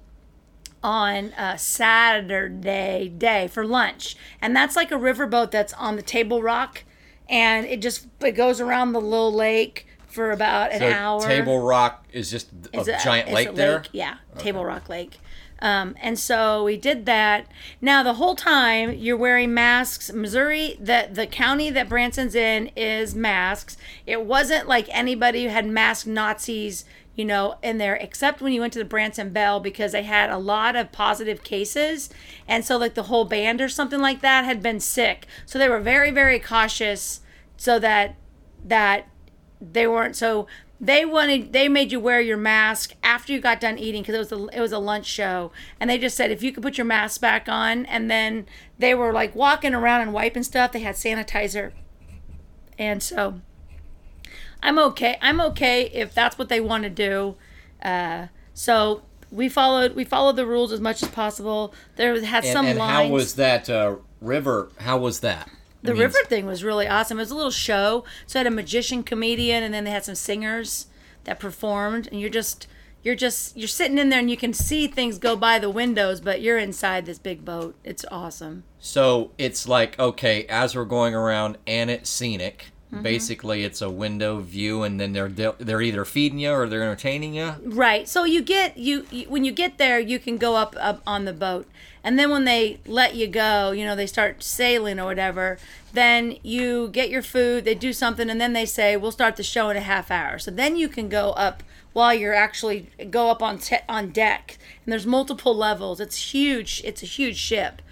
on 0.83 1.33
uh, 1.33 1.57
Saturday 1.57 3.09
day 3.09 3.49
for 3.49 3.66
lunch, 3.66 4.16
and 4.40 4.55
that's 4.55 4.77
like 4.77 4.92
a 4.92 4.96
riverboat 4.96 5.51
that's 5.51 5.72
on 5.75 5.96
the 5.96 6.03
Table 6.03 6.42
Rock, 6.42 6.85
and 7.28 7.66
it 7.66 7.82
just 7.82 8.06
it 8.20 8.32
goes 8.32 8.60
around 8.60 8.92
the 8.92 9.00
little 9.00 9.32
lake 9.32 9.86
for 10.06 10.30
about 10.30 10.72
an 10.72 10.80
So 10.80 10.90
hour. 10.90 11.20
Table 11.20 11.60
Rock 11.60 12.06
is 12.12 12.30
just 12.30 12.48
a, 12.72 12.84
giant 12.84 13.30
lake 13.30 13.50
a 13.50 13.52
there. 13.52 13.84
Yeah, 13.92 14.16
Table 14.38 14.64
Rock 14.64 14.88
Lake. 14.88 15.18
Um, 15.58 15.94
and 16.00 16.18
so 16.18 16.64
we 16.64 16.76
did 16.76 17.06
that. 17.06 17.46
Now 17.80 18.02
the 18.02 18.14
whole 18.14 18.34
time 18.34 18.92
you're 18.92 19.16
wearing 19.16 19.54
masks. 19.54 20.12
Missouri, 20.12 20.76
the 20.80 21.08
the 21.10 21.26
county 21.26 21.70
that 21.70 21.88
Branson's 21.88 22.34
in 22.34 22.70
is 22.76 23.14
masks. 23.14 23.76
It 24.06 24.24
wasn't 24.24 24.68
like 24.68 24.86
anybody 24.90 25.44
who 25.44 25.50
had 25.50 25.66
masked 25.66 26.06
Nazis, 26.06 26.84
you 27.16 27.24
know, 27.24 27.57
in 27.62 27.79
there, 27.79 27.96
except 27.96 28.40
when 28.40 28.52
you 28.52 28.61
went 28.61 28.74
to 28.74 28.79
the 28.79 28.85
Branson 28.85 29.31
Belle 29.31 29.59
because 29.59 29.92
they 29.92 30.02
had 30.02 30.31
a 30.31 30.38
lot 30.38 30.76
of 30.76 30.92
positive 30.92 31.42
cases, 31.42 32.11
and 32.46 32.64
so 32.64 32.76
like 32.76 32.94
the 32.94 33.05
whole 33.05 33.24
band 33.24 33.61
or 33.61 33.68
something 33.68 34.00
like 34.00 34.20
that 34.20 34.44
had 34.44 34.62
been 34.62 34.79
sick. 34.79 35.26
So 35.46 35.59
they 35.59 35.68
were 35.68 35.81
very 35.81 36.11
very 36.11 36.38
cautious, 36.38 37.20
so 37.57 37.79
that 37.79 38.16
that 38.64 39.09
they 39.61 39.87
weren't 39.87 40.14
so 40.14 40.46
they 40.79 41.07
wanted 41.07 41.55
they 41.55 41.68
made 41.68 41.90
you 41.90 41.98
wear 41.98 42.20
your 42.20 42.37
mask 42.37 42.94
after 43.02 43.33
you 43.33 43.40
got 43.40 43.61
done 43.61 43.79
eating 43.79 44.02
because 44.02 44.14
it 44.14 44.18
was 44.18 44.33
a 44.33 44.59
it 44.59 44.61
was 44.61 44.72
a 44.72 44.79
lunch 44.79 45.07
show. 45.07 45.50
And 45.81 45.88
they 45.88 45.98
just 45.98 46.16
said 46.16 46.31
if 46.31 46.42
you 46.42 46.52
could 46.52 46.62
put 46.62 46.76
your 46.76 46.85
mask 46.85 47.20
back 47.20 47.48
on 47.48 47.87
and 47.87 48.11
then 48.11 48.46
they 48.79 48.94
were 48.94 49.12
like 49.12 49.35
walking 49.35 49.74
around 49.74 50.02
and 50.02 50.12
wiping 50.12 50.42
stuff. 50.42 50.72
They 50.72 50.81
had 50.81 50.96
sanitizer. 50.96 51.72
And 52.79 53.02
so 53.02 53.40
i'm 54.66 54.79
okay 54.79 55.16
i'm 55.22 55.40
okay 55.40 55.85
if 55.92 56.12
that's 56.12 56.37
what 56.38 56.48
they 56.48 56.61
want 56.61 56.83
to 56.85 56.90
do 56.90 57.37
uh, 57.83 58.26
so 58.55 59.02
we 59.31 59.48
followed 59.48 59.94
we 59.94 60.05
followed 60.05 60.37
the 60.37 60.46
rules 60.46 60.72
as 60.72 60.81
much 60.81 61.02
as 61.02 61.09
possible 61.09 61.72
there 61.96 62.12
was 62.12 62.24
had 62.24 62.44
And, 62.44 62.52
some 62.52 62.66
and 62.66 62.79
lines 62.79 63.09
how 63.09 63.14
was 63.14 63.35
that 63.35 63.68
uh, 63.70 63.96
river? 64.20 64.70
How 64.79 64.98
was 64.98 65.20
that? 65.20 65.48
the 65.83 65.92
I 65.92 65.94
mean, 65.94 66.02
river 66.02 66.18
thing 66.26 66.46
was 66.46 66.64
really 66.64 66.88
awesome. 66.88 67.18
It 67.18 67.22
was 67.22 67.31
a 67.31 67.37
little 67.37 67.50
show. 67.50 68.05
So 68.26 68.38
I 68.38 68.40
had 68.40 68.46
a 68.46 68.50
magician, 68.50 69.02
comedian, 69.02 69.62
and 69.62 69.72
then 69.72 69.85
they 69.85 69.90
had 69.90 70.05
some 70.05 70.14
singers 70.14 70.87
that 71.24 71.38
performed. 71.38 72.09
And 72.11 72.20
you're 72.20 72.31
just, 72.31 72.66
you're 73.02 73.14
just, 73.14 73.57
you're 73.57 73.68
sitting 73.68 73.98
in 73.98 74.09
there 74.09 74.18
and 74.18 74.31
you 74.31 74.37
can 74.37 74.52
see 74.52 74.88
things 74.88 75.18
go 75.18 75.37
by 75.37 75.59
the 75.59 75.70
windows, 75.70 76.20
but 76.20 76.40
you're 76.40 76.59
inside 76.59 77.07
this 77.07 77.18
big 77.18 77.44
boat. 77.44 77.76
It's 77.85 78.05
awesome. 78.11 78.64
So 78.79 79.31
it's 79.38 79.68
like 79.68 79.98
okay, 79.98 80.44
as 80.46 80.74
we're 80.74 80.85
going 80.85 81.14
around, 81.14 81.59
and 81.66 81.90
it's 81.90 82.11
scenic. 82.11 82.72
Mm-hmm. 82.96 83.02
Basically, 83.02 83.64
it's 83.64 83.80
a 83.80 83.90
window 83.90 84.40
view, 84.40 84.82
and 84.82 84.98
then 85.00 85.12
they're 85.12 85.28
they're 85.28 85.82
either 85.82 86.04
feeding 86.04 86.38
you 86.38 86.50
or 86.52 86.68
they're 86.68 86.82
entertaining 86.82 87.35
you. 87.35 87.54
Right. 87.62 88.09
So 88.09 88.24
you 88.24 88.42
get 88.42 88.76
you, 88.76 89.06
you 89.11 89.28
when 89.28 89.44
you 89.44 89.52
get 89.52 89.78
there, 89.78 89.98
you 90.00 90.18
can 90.18 90.38
go 90.38 90.56
up 90.56 90.74
up 90.78 91.02
on 91.06 91.24
the 91.24 91.32
boat, 91.32 91.66
and 92.02 92.18
then 92.18 92.30
when 92.30 92.44
they 92.44 92.80
let 92.87 93.14
you 93.14 93.26
go, 93.26 93.70
you 93.72 93.85
know 93.85 93.94
they 93.94 94.06
start 94.06 94.42
sailing 94.42 94.98
or 94.98 95.04
whatever. 95.04 95.59
Then 95.92 96.37
you 96.42 96.88
get 96.88 97.11
your 97.11 97.22
food. 97.22 97.64
They 97.64 97.74
do 97.74 97.92
something, 97.92 98.28
and 98.28 98.40
then 98.40 98.52
they 98.52 98.66
say 98.66 98.96
we'll 98.96 99.12
start 99.12 99.37
the 99.37 99.42
show 99.42 99.70
in 99.70 99.76
a 99.76 99.80
half 99.80 100.11
hour. 100.11 100.38
So 100.38 100.50
then 100.50 100.76
you 100.76 100.88
can 100.88 101.09
go 101.09 101.30
up 101.32 101.62
while 101.92 102.12
you're 102.12 102.35
actually 102.35 102.88
go 103.11 103.30
up 103.30 103.42
on 103.42 103.59
te- 103.59 103.78
on 103.88 104.11
deck, 104.11 104.59
and 104.87 104.92
there's 104.92 105.07
multiple 105.07 105.55
levels. 105.55 105.99
It's 106.01 106.33
huge. 106.33 106.81
It's 106.85 107.03
a 107.03 107.07
huge 107.07 107.37
ship. 107.37 107.83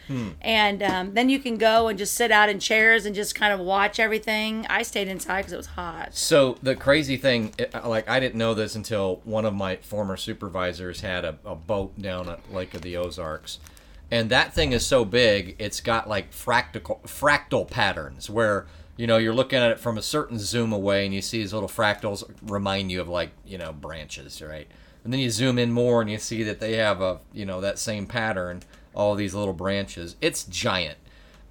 And 0.43 0.83
um, 0.83 1.15
then 1.15 1.29
you 1.29 1.39
can 1.39 1.57
go 1.57 1.89
and 1.89 1.99
just 1.99 2.15
sit 2.15 2.31
out 2.31 2.49
in 2.49 2.61
chairs 2.61 3.07
and 3.07 3.15
just 3.15 3.35
kind 3.35 3.53
of 3.53 3.61
watch 3.61 3.99
everything. 3.99 4.67
I 4.69 4.83
stayed 4.83 5.09
inside 5.09 5.39
because 5.39 5.55
it 5.55 5.57
was 5.57 5.67
hot. 5.67 6.15
So 6.15 6.59
the 6.63 6.77
crazy 6.77 7.17
thing, 7.17 7.55
like 7.85 8.09
I 8.09 8.21
didn't 8.21 8.37
know 8.37 8.55
this 8.55 8.75
until 8.75 9.23
one 9.25 9.45
of 9.45 9.55
my 9.55 9.77
former 9.77 10.17
supervisors 10.17 11.01
had 11.01 11.25
a, 11.25 11.39
a 11.45 11.55
boat 11.55 12.01
down 12.01 12.29
at 12.29 12.53
Lake 12.53 12.75
of 12.75 12.83
the 12.83 12.97
Ozarks, 12.97 13.59
and 14.11 14.29
that 14.31 14.53
thing 14.53 14.73
is 14.73 14.87
so 14.87 15.05
big, 15.05 15.57
it's 15.59 15.81
got 15.81 16.09
like 16.09 16.31
fractal 16.33 17.01
fractal 17.05 17.69
patterns 17.69 18.29
where 18.29 18.67
you 18.97 19.07
know 19.07 19.17
you're 19.17 19.35
looking 19.35 19.59
at 19.59 19.71
it 19.71 19.81
from 19.81 19.97
a 19.97 20.03
certain 20.03 20.39
zoom 20.39 20.73
away, 20.73 21.07
and 21.07 21.15
you 21.15 21.23
see 21.23 21.39
these 21.39 21.55
little 21.55 21.69
fractals 21.69 22.23
remind 22.43 22.93
you 22.93 23.01
of 23.01 23.09
like 23.09 23.31
you 23.47 23.57
know 23.57 23.73
branches, 23.73 24.43
right? 24.43 24.69
And 25.05 25.13
then 25.13 25.21
you 25.21 25.31
zoom 25.31 25.59
in 25.59 25.71
more, 25.71 26.01
and 26.01 26.11
you 26.11 26.19
see 26.19 26.43
that 26.43 26.61
they 26.61 26.77
have 26.77 27.01
a 27.01 27.21
you 27.33 27.45
know 27.45 27.61
that 27.61 27.79
same 27.79 28.07
pattern, 28.07 28.63
all 28.95 29.15
these 29.15 29.35
little 29.35 29.55
branches. 29.55 30.17
It's 30.21 30.45
giant. 30.45 30.99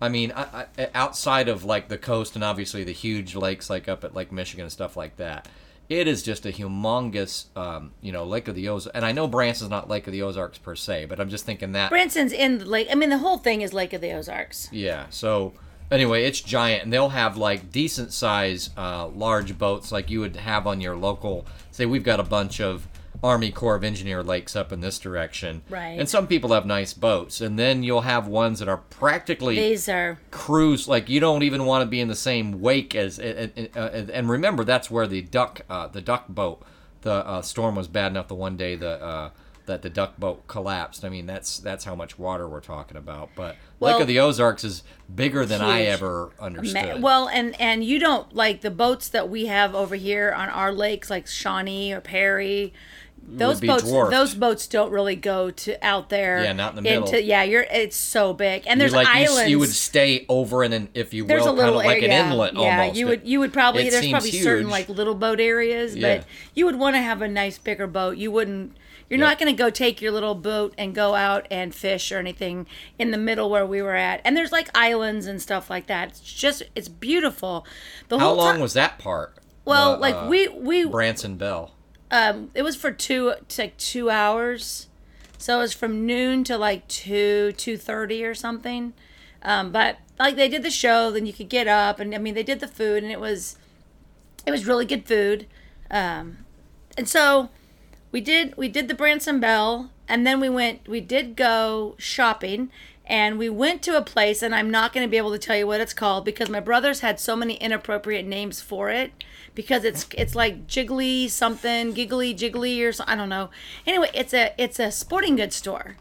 I 0.02 0.10
mean, 0.10 0.34
I, 0.36 0.66
I, 0.78 0.90
outside 0.94 1.48
of 1.48 1.64
like 1.64 1.88
the 1.88 1.98
coast 1.98 2.36
and 2.36 2.44
obviously 2.44 2.84
the 2.84 2.92
huge 2.92 3.36
lakes 3.36 3.70
like 3.70 3.88
up 3.88 4.04
at 4.04 4.14
Lake 4.14 4.32
Michigan 4.34 4.64
and 4.64 4.72
stuff 4.72 4.98
like 4.98 5.16
that, 5.16 5.48
it 5.88 6.08
is 6.08 6.24
just 6.24 6.46
a 6.46 6.50
humongous, 6.50 7.46
um, 7.56 7.92
you 8.02 8.12
know, 8.12 8.26
Lake 8.26 8.48
of 8.48 8.56
the 8.56 8.68
Ozarks. 8.68 8.96
And 8.96 9.06
I 9.06 9.12
know 9.12 9.28
Branson's 9.28 9.70
not 9.70 9.90
Lake 9.90 10.08
of 10.08 10.14
the 10.14 10.22
Ozarks 10.22 10.58
per 10.58 10.76
se, 10.76 11.06
but 11.06 11.20
I'm 11.20 11.30
just 11.30 11.46
thinking 11.46 11.74
that. 11.74 11.90
Branson's 11.90 12.34
in 12.34 12.58
the 12.58 12.66
lake. 12.66 12.88
I 12.92 12.96
mean, 12.96 13.10
the 13.10 13.20
whole 13.20 13.38
thing 13.38 13.62
is 13.62 13.74
Lake 13.74 13.94
of 13.94 14.02
the 14.02 14.12
Ozarks. 14.12 14.70
Yeah. 14.72 15.06
So 15.10 15.54
anyway, 15.92 16.26
it's 16.26 16.42
giant, 16.42 16.84
and 16.84 16.92
they'll 16.92 17.10
have 17.10 17.38
like 17.38 17.72
decent 17.72 18.12
size, 18.12 18.72
uh, 18.78 19.08
large 19.08 19.58
boats 19.58 19.92
like 19.92 20.10
you 20.10 20.20
would 20.22 20.36
have 20.36 20.68
on 20.68 20.82
your 20.82 20.96
local. 20.96 21.46
Say 21.72 21.86
we've 21.86 22.04
got 22.04 22.20
a 22.20 22.24
bunch 22.24 22.60
of 22.60 22.88
Army 23.24 23.52
Corps 23.52 23.76
of 23.76 23.84
Engineer 23.86 24.22
lakes 24.22 24.56
up 24.56 24.74
in 24.74 24.82
this 24.82 25.00
direction, 25.00 25.62
Right. 25.70 25.98
And 25.98 26.10
some 26.10 26.28
people 26.28 26.52
have 26.52 26.66
nice 26.66 26.94
boats, 26.94 27.40
and 27.40 27.58
then 27.58 27.82
you'll 27.82 28.02
have 28.02 28.28
ones 28.28 28.60
that 28.60 28.68
are 28.68 28.78
practically 28.78 29.56
These 29.56 29.88
are 29.88 30.20
cruise 30.30 30.88
like 30.88 31.08
you 31.10 31.20
don't 31.22 31.44
even 31.44 31.66
want 31.66 31.82
to 31.84 31.86
be 31.86 32.02
in 32.02 32.10
the 32.10 32.16
same 32.16 32.60
wake 32.60 32.94
as 32.96 33.20
and, 33.20 33.70
and 33.76 34.30
remember 34.30 34.64
that's 34.64 34.92
where 34.92 35.08
the 35.08 35.22
duck 35.22 35.62
uh, 35.70 35.88
the 35.88 36.02
duck 36.02 36.28
boat 36.28 36.62
the 37.02 37.14
uh, 37.26 37.42
storm 37.42 37.76
was 37.76 37.88
bad 37.88 38.12
enough 38.12 38.28
the 38.28 38.36
one 38.36 38.58
day 38.58 38.76
the 38.76 39.02
uh, 39.02 39.30
that 39.66 39.82
the 39.82 39.90
duck 39.90 40.18
boat 40.18 40.46
collapsed 40.48 41.06
i 41.06 41.10
mean 41.10 41.26
that's 41.26 41.60
that's 41.60 41.86
how 41.86 41.96
much 41.96 42.20
water 42.20 42.48
we're 42.50 42.60
talking 42.60 42.98
about 42.98 43.30
but 43.36 43.56
Well- 43.80 43.94
lake 43.94 44.02
of 44.02 44.08
the 44.08 44.20
ozarks 44.20 44.64
is 44.66 44.84
bigger 45.14 45.46
than 45.46 45.62
i 45.62 45.84
ever 45.84 46.32
understood 46.40 47.02
Well, 47.02 47.30
and 47.30 47.60
and 47.62 47.84
you 47.84 48.00
don't 48.00 48.34
like 48.36 48.62
the 48.62 48.72
boats 48.72 49.08
that 49.10 49.30
we 49.30 49.46
have 49.46 49.74
over 49.76 49.96
here 49.96 50.32
on 50.36 50.50
our 50.50 50.72
lakes, 50.74 51.10
like 51.10 51.28
Shawnee 51.28 51.94
or 51.94 52.02
Perry. 52.02 52.74
Those 53.26 53.62
boats, 53.62 53.84
dwarfed. 53.84 54.12
those 54.12 54.36
boats 54.36 54.68
don't 54.68 54.92
really 54.92 55.16
go 55.16 55.50
to 55.50 55.86
out 55.86 56.10
there. 56.10 56.44
Yeah, 56.44 56.54
not 56.54 56.72
in 56.72 56.76
the 56.76 56.82
middle. 56.82 57.06
Into, 57.06 57.24
yeah, 57.24 57.44
you're. 57.44 57.66
It's 57.72 57.96
so 57.96 58.34
big, 58.34 58.64
and 58.68 58.80
there's 58.80 58.94
like 58.94 59.08
you 59.08 59.14
islands. 59.14 59.50
you, 59.50 59.60
would 59.60 59.70
stay 59.70 60.26
over 60.30 60.64
in 60.64 60.74
an 60.74 60.90
if 60.94 61.14
you 61.14 61.24
will 61.24 61.30
there's 61.30 61.44
a 61.44 61.46
kind 61.46 61.58
little 61.58 61.80
of 61.80 61.86
like 61.86 62.04
area, 62.04 62.22
an 62.22 62.32
inlet 62.32 62.54
yeah, 62.54 62.82
almost 62.82 63.00
you 63.00 63.08
would 63.08 63.28
you 63.28 63.40
would 63.40 63.54
probably 63.54 63.88
It 63.88 63.92
there's 63.92 64.10
probably 64.10 64.32
certain 64.32 64.70
like 64.70 64.90
little 64.90 65.16
boat 65.16 65.40
areas, 65.40 65.96
Yeah. 65.96 66.18
but 66.18 66.28
you 66.54 66.66
would 66.66 66.78
want 66.78 66.96
to 66.96 67.02
have 67.02 67.22
a 67.22 67.28
nice 67.28 67.58
bigger 67.58 67.88
boat. 67.88 68.18
You 68.18 68.32
wouldn't. 68.32 68.78
You're 69.10 69.20
not 69.20 69.38
going 69.38 69.54
to 69.56 69.58
go 69.58 69.70
take 69.70 70.02
your 70.02 70.12
little 70.12 70.34
boat 70.34 70.74
and 70.76 70.96
go 70.96 71.14
out 71.14 71.46
and 71.52 71.76
fish 71.76 72.12
or 72.12 72.18
anything 72.18 72.66
in 72.98 73.12
the 73.12 73.18
middle 73.18 73.48
where 73.48 73.66
we 73.66 73.80
were 73.80 73.96
at. 73.96 74.22
And 74.26 74.36
there's 74.36 74.52
like 74.52 74.70
islands 74.74 75.28
and 75.28 75.40
stuff 75.40 75.70
like 75.70 75.86
that. 75.86 76.10
It's 76.10 76.22
just 76.22 76.64
it's 76.76 76.88
beautiful. 76.88 77.66
The 78.08 78.18
how 78.18 78.34
long 78.34 78.60
was 78.60 78.74
that 78.74 78.98
part 78.98 79.38
well, 79.66 79.98
like 79.98 80.16
uh, 80.16 80.28
we 80.30 80.48
we 80.48 80.86
Branson 80.86 81.38
Belle 81.38 81.72
um 82.14 82.52
it 82.54 82.62
was 82.62 82.76
for 82.76 82.92
two 82.92 83.34
like 83.58 83.76
two 83.78 84.10
hours. 84.10 84.88
So 85.40 85.58
it 85.58 85.64
was 85.64 85.74
from 85.74 86.06
noon 86.06 86.46
to 86.46 86.58
like 86.58 86.88
2 86.88 87.52
2.30 87.58 88.30
or 88.30 88.36
something. 88.36 88.94
Um 89.42 89.72
but 89.72 89.98
like 90.20 90.36
they 90.36 90.48
did 90.48 90.64
the 90.64 90.70
show 90.70 91.12
then 91.12 91.26
you 91.26 91.34
could 91.34 91.50
get 91.50 91.68
up 91.68 92.00
and 92.00 92.14
i 92.16 92.18
mean 92.18 92.36
they 92.36 92.44
did 92.44 92.60
the 92.62 92.68
food 92.68 93.04
and 93.04 93.12
it 93.12 93.20
was 93.20 93.58
it 94.46 94.52
was 94.52 94.68
really 94.68 94.86
good 94.86 95.06
food. 95.06 95.48
Um 95.90 96.46
and 96.98 97.10
so 97.10 97.50
we 98.12 98.22
did 98.22 98.56
we 98.56 98.70
did 98.70 98.88
the 98.88 98.94
Branson 98.94 99.40
Belle 99.40 99.90
and 100.08 100.26
then 100.26 100.40
we 100.40 100.50
went 100.50 100.88
we 100.88 101.02
did 101.02 101.36
go 101.36 101.96
shopping 101.98 102.70
and 103.06 103.38
we 103.38 103.50
went 103.50 103.82
to 103.82 103.98
a 103.98 104.02
place 104.02 104.42
and 104.42 104.56
i'm 104.56 104.72
not 104.72 104.94
going 104.94 105.06
to 105.06 105.12
be 105.12 105.18
able 105.18 105.32
to 105.32 105.38
tell 105.38 105.56
you 105.56 105.68
what 105.68 105.82
it's 105.82 105.94
called 105.94 106.24
because 106.24 106.50
my 106.50 106.60
brothers 106.60 107.02
had 107.02 107.20
so 107.20 107.36
many 107.36 107.56
inappropriate 107.56 108.26
names 108.26 108.62
for 108.62 108.90
it 108.90 109.12
because 109.56 109.84
it's 109.84 110.08
it's 110.18 110.36
like 110.36 110.68
jiggly 110.68 111.30
something 111.30 111.92
giggly 111.94 112.34
jiggly 112.34 112.82
or 112.82 112.92
so, 112.92 113.04
i 113.08 113.16
don't 113.16 113.30
know 113.30 113.50
anyway 113.86 114.10
it's 114.14 114.34
a 114.34 114.54
it's 114.58 114.80
a 114.80 114.92
sporting 114.92 115.36
goods 115.36 115.56
store 115.56 115.98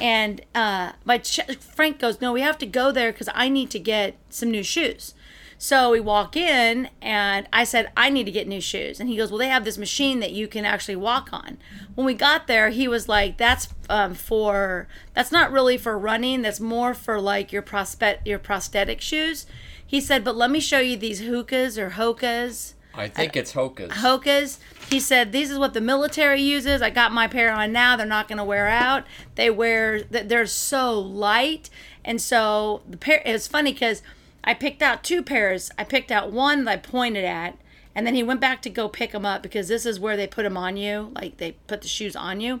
and 0.00 0.40
uh, 0.54 0.92
my 1.04 1.18
ch- 1.18 1.56
Frank 1.56 1.98
goes, 1.98 2.20
"No, 2.20 2.32
we 2.32 2.40
have 2.40 2.58
to 2.58 2.66
go 2.66 2.90
there 2.90 3.12
because 3.12 3.28
I 3.34 3.48
need 3.48 3.70
to 3.70 3.78
get 3.78 4.16
some 4.30 4.50
new 4.50 4.62
shoes." 4.62 5.14
So 5.62 5.90
we 5.90 6.00
walk 6.00 6.38
in, 6.38 6.88
and 7.02 7.46
I 7.52 7.64
said, 7.64 7.92
"I 7.94 8.08
need 8.08 8.24
to 8.24 8.30
get 8.32 8.48
new 8.48 8.62
shoes." 8.62 8.98
And 8.98 9.10
he 9.10 9.16
goes, 9.18 9.30
"Well, 9.30 9.36
they 9.36 9.48
have 9.48 9.66
this 9.66 9.76
machine 9.76 10.20
that 10.20 10.32
you 10.32 10.48
can 10.48 10.64
actually 10.64 10.96
walk 10.96 11.28
on." 11.34 11.58
When 11.94 12.06
we 12.06 12.14
got 12.14 12.46
there, 12.46 12.70
he 12.70 12.88
was 12.88 13.10
like, 13.10 13.36
"That's 13.36 13.68
um, 13.90 14.14
for 14.14 14.88
that's 15.12 15.30
not 15.30 15.52
really 15.52 15.76
for 15.76 15.98
running. 15.98 16.40
That's 16.40 16.60
more 16.60 16.94
for 16.94 17.20
like 17.20 17.52
your 17.52 17.60
prospect 17.60 18.26
your 18.26 18.38
prosthetic 18.38 19.02
shoes." 19.02 19.44
He 19.86 20.00
said, 20.00 20.24
"But 20.24 20.34
let 20.34 20.50
me 20.50 20.60
show 20.60 20.78
you 20.78 20.96
these 20.96 21.20
hookahs 21.20 21.76
or 21.76 21.90
hokas." 21.90 22.72
i 22.94 23.06
think 23.06 23.36
it's 23.36 23.52
hokas 23.52 23.90
Hokas. 23.90 24.58
He 24.90 24.98
said, 24.98 25.30
"These 25.30 25.50
is 25.50 25.58
what 25.58 25.74
the 25.74 25.82
military 25.82 26.40
uses. 26.40 26.80
I 26.80 26.88
got 26.88 27.12
my 27.12 27.28
pair 27.28 27.52
on 27.52 27.70
now. 27.70 27.96
They're 27.96 28.06
not 28.06 28.28
going 28.28 28.38
to 28.38 28.44
wear 28.44 28.66
out. 28.66 29.04
They 29.34 29.50
wear. 29.50 30.00
th- 30.04 30.26
They're 30.26 30.46
so 30.46 30.98
light, 30.98 31.68
and 32.02 32.18
so 32.18 32.80
the 32.88 32.96
pair. 32.96 33.20
It 33.26 33.32
was 33.32 33.46
funny 33.46 33.74
because 33.74 34.02
I 34.42 34.54
picked 34.54 34.82
out 34.82 35.04
two 35.04 35.22
pairs. 35.22 35.70
I 35.78 35.84
picked 35.84 36.10
out 36.10 36.32
one 36.32 36.64
that 36.64 36.72
I 36.72 36.76
pointed 36.76 37.24
at, 37.24 37.58
and 37.94 38.06
then 38.06 38.14
he 38.14 38.22
went 38.22 38.40
back 38.40 38.62
to 38.62 38.70
go 38.70 38.88
pick 38.88 39.12
them 39.12 39.26
up 39.26 39.42
because 39.42 39.68
this 39.68 39.84
is 39.84 40.00
where 40.00 40.16
they 40.16 40.26
put 40.26 40.44
them 40.44 40.56
on 40.56 40.76
you. 40.76 41.12
Like 41.14 41.36
they 41.36 41.52
put 41.66 41.82
the 41.82 41.88
shoes 41.88 42.16
on 42.16 42.40
you." 42.40 42.60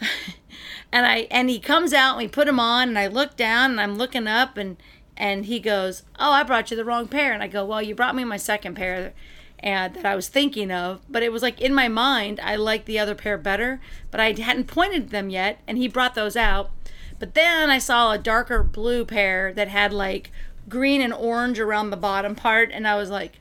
and 0.92 1.06
I 1.06 1.26
and 1.30 1.48
he 1.48 1.58
comes 1.58 1.92
out 1.92 2.16
and 2.16 2.18
we 2.18 2.28
put 2.28 2.48
him 2.48 2.60
on 2.60 2.88
and 2.88 2.98
I 2.98 3.06
look 3.06 3.36
down 3.36 3.72
and 3.72 3.80
I'm 3.80 3.96
looking 3.96 4.26
up 4.26 4.56
and 4.56 4.76
and 5.16 5.46
he 5.46 5.60
goes, 5.60 6.02
"Oh, 6.18 6.32
I 6.32 6.42
brought 6.42 6.70
you 6.70 6.76
the 6.76 6.84
wrong 6.84 7.08
pair." 7.08 7.32
And 7.32 7.42
I 7.42 7.48
go, 7.48 7.64
"Well, 7.64 7.82
you 7.82 7.94
brought 7.94 8.14
me 8.14 8.24
my 8.24 8.36
second 8.36 8.74
pair." 8.74 9.12
And 9.60 9.94
that 9.94 10.04
I 10.04 10.14
was 10.14 10.28
thinking 10.28 10.70
of, 10.70 11.00
but 11.08 11.22
it 11.22 11.32
was 11.32 11.42
like 11.42 11.60
in 11.60 11.72
my 11.72 11.88
mind, 11.88 12.38
I 12.42 12.56
liked 12.56 12.84
the 12.84 12.98
other 12.98 13.14
pair 13.14 13.38
better, 13.38 13.80
but 14.10 14.20
I 14.20 14.32
hadn't 14.38 14.66
pointed 14.66 15.08
them 15.08 15.30
yet, 15.30 15.60
and 15.66 15.78
he 15.78 15.88
brought 15.88 16.14
those 16.14 16.36
out. 16.36 16.70
But 17.18 17.34
then 17.34 17.70
I 17.70 17.78
saw 17.78 18.12
a 18.12 18.18
darker 18.18 18.62
blue 18.62 19.06
pair 19.06 19.54
that 19.54 19.68
had 19.68 19.92
like 19.92 20.30
green 20.68 21.00
and 21.00 21.12
orange 21.12 21.58
around 21.60 21.90
the 21.90 21.96
bottom 21.96 22.34
part, 22.34 22.70
and 22.72 22.86
I 22.86 22.96
was 22.96 23.10
like, 23.10 23.40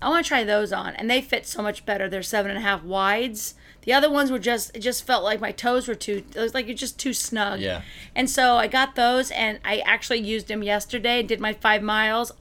I 0.00 0.08
want 0.08 0.24
to 0.24 0.28
try 0.28 0.42
those 0.44 0.72
on, 0.72 0.94
and 0.96 1.08
they 1.10 1.20
fit 1.20 1.46
so 1.46 1.62
much 1.62 1.86
better. 1.86 2.08
They're 2.08 2.22
seven 2.22 2.50
and 2.50 2.58
a 2.58 2.62
half 2.62 2.82
wides. 2.82 3.54
The 3.82 3.92
other 3.92 4.10
ones 4.10 4.30
were 4.30 4.38
just 4.38 4.76
it 4.76 4.80
just 4.80 5.04
felt 5.06 5.24
like 5.24 5.40
my 5.40 5.50
toes 5.52 5.88
were 5.88 5.94
too 5.96 6.22
it 6.34 6.38
was 6.38 6.54
like 6.54 6.68
it's 6.68 6.78
just 6.80 6.98
too 7.00 7.12
snug. 7.12 7.60
Yeah. 7.60 7.82
And 8.14 8.30
so 8.30 8.56
I 8.56 8.66
got 8.68 8.94
those, 8.94 9.30
and 9.32 9.58
I 9.64 9.78
actually 9.78 10.20
used 10.20 10.48
them 10.48 10.62
yesterday. 10.62 11.20
and 11.20 11.28
Did 11.28 11.40
my 11.40 11.52
five 11.52 11.82
miles. 11.82 12.32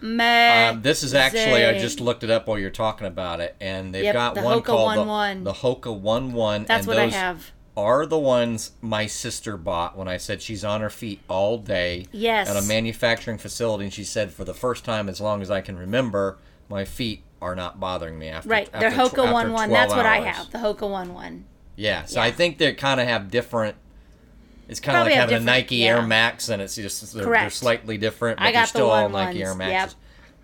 Amazing. 0.00 0.76
Um, 0.76 0.82
this 0.82 1.02
is 1.02 1.14
actually 1.14 1.64
I 1.64 1.78
just 1.78 2.00
looked 2.00 2.24
it 2.24 2.30
up 2.30 2.46
while 2.46 2.58
you're 2.58 2.70
talking 2.70 3.06
about 3.06 3.40
it, 3.40 3.56
and 3.60 3.94
they've 3.94 4.04
Yep, 4.04 4.14
got 4.14 4.34
the 4.34 4.42
one 4.42 4.60
Hoka 4.60 4.64
called 4.64 4.96
the, 4.98 5.02
1-1. 5.04 5.44
the 5.44 5.52
Hoka 5.52 5.98
One 5.98 6.32
One. 6.32 6.64
That's 6.64 6.80
and 6.80 6.86
what 6.88 6.98
I 6.98 7.06
those 7.06 7.14
have. 7.14 7.52
Are 7.76 8.06
the 8.06 8.18
ones 8.18 8.70
my 8.80 9.06
sister 9.06 9.56
bought 9.56 9.96
when 9.98 10.06
I 10.06 10.16
said 10.16 10.40
she's 10.42 10.64
on 10.64 10.80
her 10.80 10.90
feet 10.90 11.20
all 11.28 11.58
day 11.58 12.06
Yes. 12.12 12.48
at 12.48 12.56
a 12.56 12.62
manufacturing 12.66 13.36
facility, 13.38 13.84
and 13.84 13.92
she 13.92 14.04
said 14.04 14.30
for 14.32 14.44
the 14.44 14.54
first 14.54 14.84
time 14.84 15.08
as 15.08 15.20
long 15.20 15.42
as 15.42 15.50
I 15.50 15.60
can 15.60 15.76
remember, 15.76 16.38
my 16.68 16.84
feet 16.84 17.24
are 17.42 17.56
not 17.56 17.80
bothering 17.80 18.16
me 18.18 18.28
after 18.28 18.48
Right, 18.48 18.70
they're 18.72 18.88
after 18.90 19.16
Hoka 19.16 19.32
one 19.32 19.52
one. 19.52 19.68
12 19.68 19.70
That's 19.70 19.92
what 19.94 20.06
I 20.06 20.20
have. 20.20 20.50
The 20.52 20.58
Hoka 20.58 20.88
one 20.88 21.12
one. 21.14 21.44
Yeah, 21.76 22.04
so 22.04 22.20
Yeah. 22.20 22.26
I 22.26 22.30
think 22.30 22.58
they 22.58 22.72
kind 22.74 23.00
of 23.00 23.08
have 23.08 23.30
different. 23.30 23.76
It's 24.68 24.80
kind 24.80 24.96
of 24.96 25.04
like 25.06 25.14
having 25.14 25.36
a 25.36 25.40
Nike 25.40 25.76
yeah. 25.76 25.96
Air 25.96 26.02
Max, 26.02 26.48
and 26.48 26.62
it's 26.62 26.76
just 26.76 27.12
they're, 27.12 27.24
they're 27.26 27.50
slightly 27.50 27.98
different, 27.98 28.38
but 28.38 28.44
they're 28.44 28.52
got 28.52 28.62
the 28.62 28.66
still 28.68 28.90
all 28.90 29.08
Nike 29.08 29.42
Air 29.42 29.54
ones, 29.54 29.70
Yeah, 29.70 29.88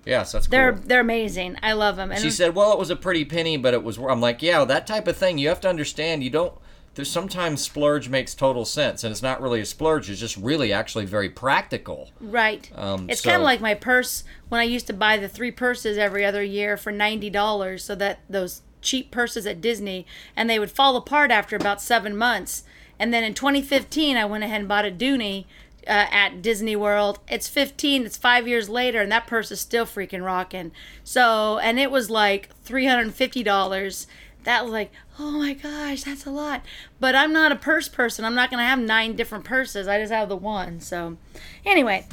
Yes, 0.04 0.32
that's 0.32 0.46
cool. 0.46 0.50
They're 0.50 0.72
they're 0.72 1.00
amazing. 1.00 1.56
I 1.62 1.72
love 1.74 1.96
them. 1.96 2.10
And 2.10 2.20
She 2.20 2.30
said, 2.30 2.54
"Well, 2.54 2.72
it 2.72 2.78
was 2.78 2.90
a 2.90 2.96
pretty 2.96 3.24
penny, 3.24 3.56
but 3.56 3.72
it 3.74 3.82
was." 3.84 3.98
I'm 3.98 4.20
like, 4.20 4.42
"Yeah, 4.42 4.64
that 4.64 4.86
type 4.86 5.06
of 5.06 5.16
thing. 5.16 5.38
You 5.38 5.48
have 5.48 5.60
to 5.60 5.68
understand. 5.68 6.24
You 6.24 6.30
don't 6.30 6.54
there's 6.94 7.10
sometimes 7.10 7.60
splurge 7.60 8.08
makes 8.08 8.34
total 8.34 8.64
sense 8.64 9.04
and 9.04 9.12
it's 9.12 9.22
not 9.22 9.40
really 9.40 9.60
a 9.60 9.66
splurge 9.66 10.10
it's 10.10 10.20
just 10.20 10.36
really 10.36 10.72
actually 10.72 11.06
very 11.06 11.28
practical 11.28 12.10
right 12.20 12.70
um, 12.74 13.08
it's 13.08 13.22
so. 13.22 13.30
kind 13.30 13.40
of 13.40 13.44
like 13.44 13.60
my 13.60 13.74
purse 13.74 14.24
when 14.48 14.60
i 14.60 14.64
used 14.64 14.86
to 14.86 14.92
buy 14.92 15.16
the 15.16 15.28
three 15.28 15.50
purses 15.50 15.96
every 15.96 16.24
other 16.24 16.42
year 16.42 16.76
for 16.76 16.92
$90 16.92 17.80
so 17.80 17.94
that 17.94 18.20
those 18.28 18.62
cheap 18.80 19.10
purses 19.10 19.46
at 19.46 19.60
disney 19.60 20.06
and 20.34 20.48
they 20.48 20.58
would 20.58 20.70
fall 20.70 20.96
apart 20.96 21.30
after 21.30 21.56
about 21.56 21.80
seven 21.80 22.16
months 22.16 22.64
and 22.98 23.12
then 23.12 23.22
in 23.22 23.34
2015 23.34 24.16
i 24.16 24.24
went 24.24 24.44
ahead 24.44 24.60
and 24.60 24.68
bought 24.68 24.84
a 24.84 24.90
dooney 24.90 25.44
uh, 25.86 26.06
at 26.10 26.42
Disney 26.42 26.76
World. 26.76 27.20
It's 27.28 27.48
15, 27.48 28.04
it's 28.04 28.16
five 28.16 28.46
years 28.46 28.68
later, 28.68 29.00
and 29.00 29.10
that 29.12 29.26
purse 29.26 29.50
is 29.50 29.60
still 29.60 29.86
freaking 29.86 30.24
rocking. 30.24 30.72
So, 31.04 31.58
and 31.58 31.78
it 31.78 31.90
was 31.90 32.10
like 32.10 32.50
$350. 32.64 34.06
That 34.44 34.64
was 34.64 34.72
like, 34.72 34.90
oh 35.18 35.30
my 35.30 35.54
gosh, 35.54 36.04
that's 36.04 36.26
a 36.26 36.30
lot. 36.30 36.62
But 36.98 37.14
I'm 37.14 37.32
not 37.32 37.52
a 37.52 37.56
purse 37.56 37.88
person. 37.88 38.24
I'm 38.24 38.34
not 38.34 38.50
gonna 38.50 38.64
have 38.64 38.78
nine 38.78 39.16
different 39.16 39.44
purses. 39.44 39.88
I 39.88 39.98
just 39.98 40.12
have 40.12 40.28
the 40.28 40.36
one. 40.36 40.80
So, 40.80 41.16
anyway, 41.64 42.06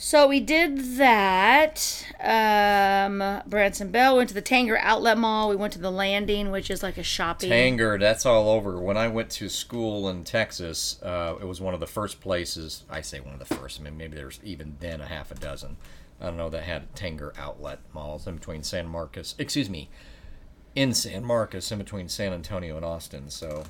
so 0.00 0.28
we 0.28 0.38
did 0.38 0.78
that. 0.98 2.06
Um, 2.20 3.42
Branson 3.48 3.90
Belle 3.90 4.16
went 4.16 4.28
to 4.28 4.34
the 4.34 4.40
Tanger 4.40 4.78
Outlet 4.80 5.18
Mall. 5.18 5.48
We 5.48 5.56
went 5.56 5.72
to 5.72 5.80
the 5.80 5.90
Landing, 5.90 6.52
which 6.52 6.70
is 6.70 6.84
like 6.84 6.98
a 6.98 7.02
shopping. 7.02 7.50
Tanger, 7.50 7.98
that's 7.98 8.24
all 8.24 8.48
over. 8.48 8.78
When 8.78 8.96
I 8.96 9.08
went 9.08 9.28
to 9.30 9.48
school 9.48 10.08
in 10.08 10.22
Texas, 10.22 11.02
uh, 11.02 11.34
it 11.40 11.46
was 11.46 11.60
one 11.60 11.74
of 11.74 11.80
the 11.80 11.88
first 11.88 12.20
places. 12.20 12.84
I 12.88 13.00
say 13.00 13.18
one 13.18 13.34
of 13.34 13.40
the 13.40 13.54
first. 13.56 13.80
I 13.80 13.82
mean, 13.82 13.96
maybe 13.96 14.14
there's 14.14 14.38
even 14.44 14.76
then 14.78 15.00
a 15.00 15.06
half 15.06 15.32
a 15.32 15.34
dozen. 15.34 15.76
I 16.20 16.26
don't 16.26 16.36
know 16.36 16.48
that 16.50 16.62
had 16.62 16.94
Tanger 16.94 17.36
outlet 17.36 17.80
malls 17.92 18.28
in 18.28 18.36
between 18.36 18.62
San 18.62 18.86
Marcos. 18.86 19.34
Excuse 19.36 19.68
me, 19.68 19.88
in 20.78 20.94
San 20.94 21.24
Marcos, 21.24 21.70
in 21.72 21.78
between 21.78 22.08
San 22.08 22.32
Antonio 22.32 22.76
and 22.76 22.84
Austin. 22.84 23.30
So, 23.30 23.64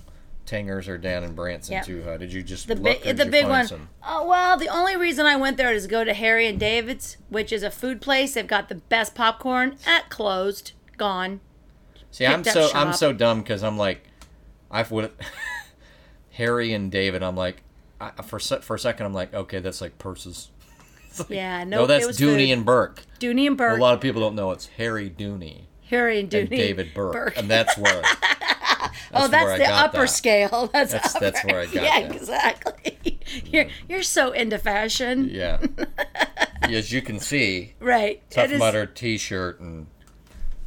Tangers 0.47 0.88
are 0.88 0.97
down 0.99 1.25
in 1.25 1.35
Branson 1.35 1.75
Yep. 1.75 1.85
too. 1.85 2.03
Huh? 2.05 2.16
Did 2.16 2.33
you 2.33 2.42
just 2.42 2.68
The 2.68 2.75
look, 2.75 3.03
big, 3.03 3.16
the 3.16 3.27
big 3.27 3.47
one. 3.47 3.66
some? 3.66 3.88
Oh 4.07 4.27
well, 4.27 4.57
the 4.57 4.68
only 4.68 4.97
reason 4.97 5.27
I 5.27 5.37
went 5.37 5.57
there 5.59 5.73
is 5.73 5.83
to 5.85 5.88
go 5.90 6.05
to 6.05 6.14
Harry 6.14 6.47
and 6.47 6.59
David's, 6.59 7.16
which 7.29 7.53
is 7.53 7.62
a 7.62 7.71
food 7.71 8.01
place. 8.01 8.33
They've 8.35 8.47
got 8.47 8.68
the 8.71 8.77
best 8.77 9.14
popcorn. 9.14 9.77
At 9.87 10.09
closed, 10.09 10.73
gone. 10.97 11.40
See, 12.11 12.25
I'm 12.27 12.42
picked 12.42 12.57
up 12.57 12.71
so 12.71 12.79
I'm 12.79 12.92
so 12.94 13.12
dumb 13.12 13.40
because 13.42 13.62
I'm 13.62 13.77
like, 13.77 14.05
I 14.71 14.83
would 14.85 15.11
Harry 16.33 16.73
and 16.73 16.90
David. 16.90 17.23
I'm 17.23 17.37
like, 17.37 17.62
I, 18.01 18.11
for 18.23 18.38
for 18.38 18.77
a 18.77 18.79
second, 18.79 19.05
I'm 19.07 19.14
like, 19.14 19.35
okay, 19.35 19.59
that's 19.61 19.81
like 19.81 19.99
purses. 19.99 20.51
Yeah, 21.29 21.64
no, 21.64 21.79
No, 21.79 21.87
that's 21.87 22.07
Dooney 22.07 22.47
food. 22.47 22.51
and 22.51 22.64
Bourke. 22.64 23.03
Dooney 23.18 23.47
and 23.49 23.57
Bourke. 23.57 23.77
A 23.77 23.81
lot 23.81 23.94
of 23.94 24.01
people 24.01 24.21
don't 24.21 24.37
know 24.37 24.53
it's 24.53 24.66
Harry 24.77 25.11
Dooney 25.11 25.62
Harry 25.90 26.20
and 26.20 26.33
and 26.33 26.51
David 26.51 26.92
Burke, 26.94 27.37
and 27.37 27.48
that's 27.51 27.77
where. 27.77 28.03
That's 28.03 28.92
oh, 29.14 29.29
that's 29.29 29.44
where 29.44 29.59
the 29.59 29.66
upper 29.70 30.01
that. 30.03 30.09
scale. 30.09 30.68
That's 30.72 30.92
That's- 30.92 31.14
upper. 31.16 31.24
that's 31.24 31.44
where 31.44 31.61
I 31.61 31.64
got 31.66 31.74
it. 31.77 31.83
Yeah, 31.83 32.01
that. 32.09 32.14
exactly. 32.16 33.18
You're 33.46 33.66
you're 33.88 34.03
so 34.03 34.33
into 34.33 34.59
fashion, 34.59 35.29
Yeah. 35.31 35.59
As 36.62 36.92
you 36.92 37.03
can 37.03 37.18
see, 37.20 37.74
right? 37.81 38.22
Tough 38.31 38.44
It 38.46 38.53
is- 38.53 38.59
Mudder 38.59 38.87
T-shirt 38.87 39.61
and 39.61 39.87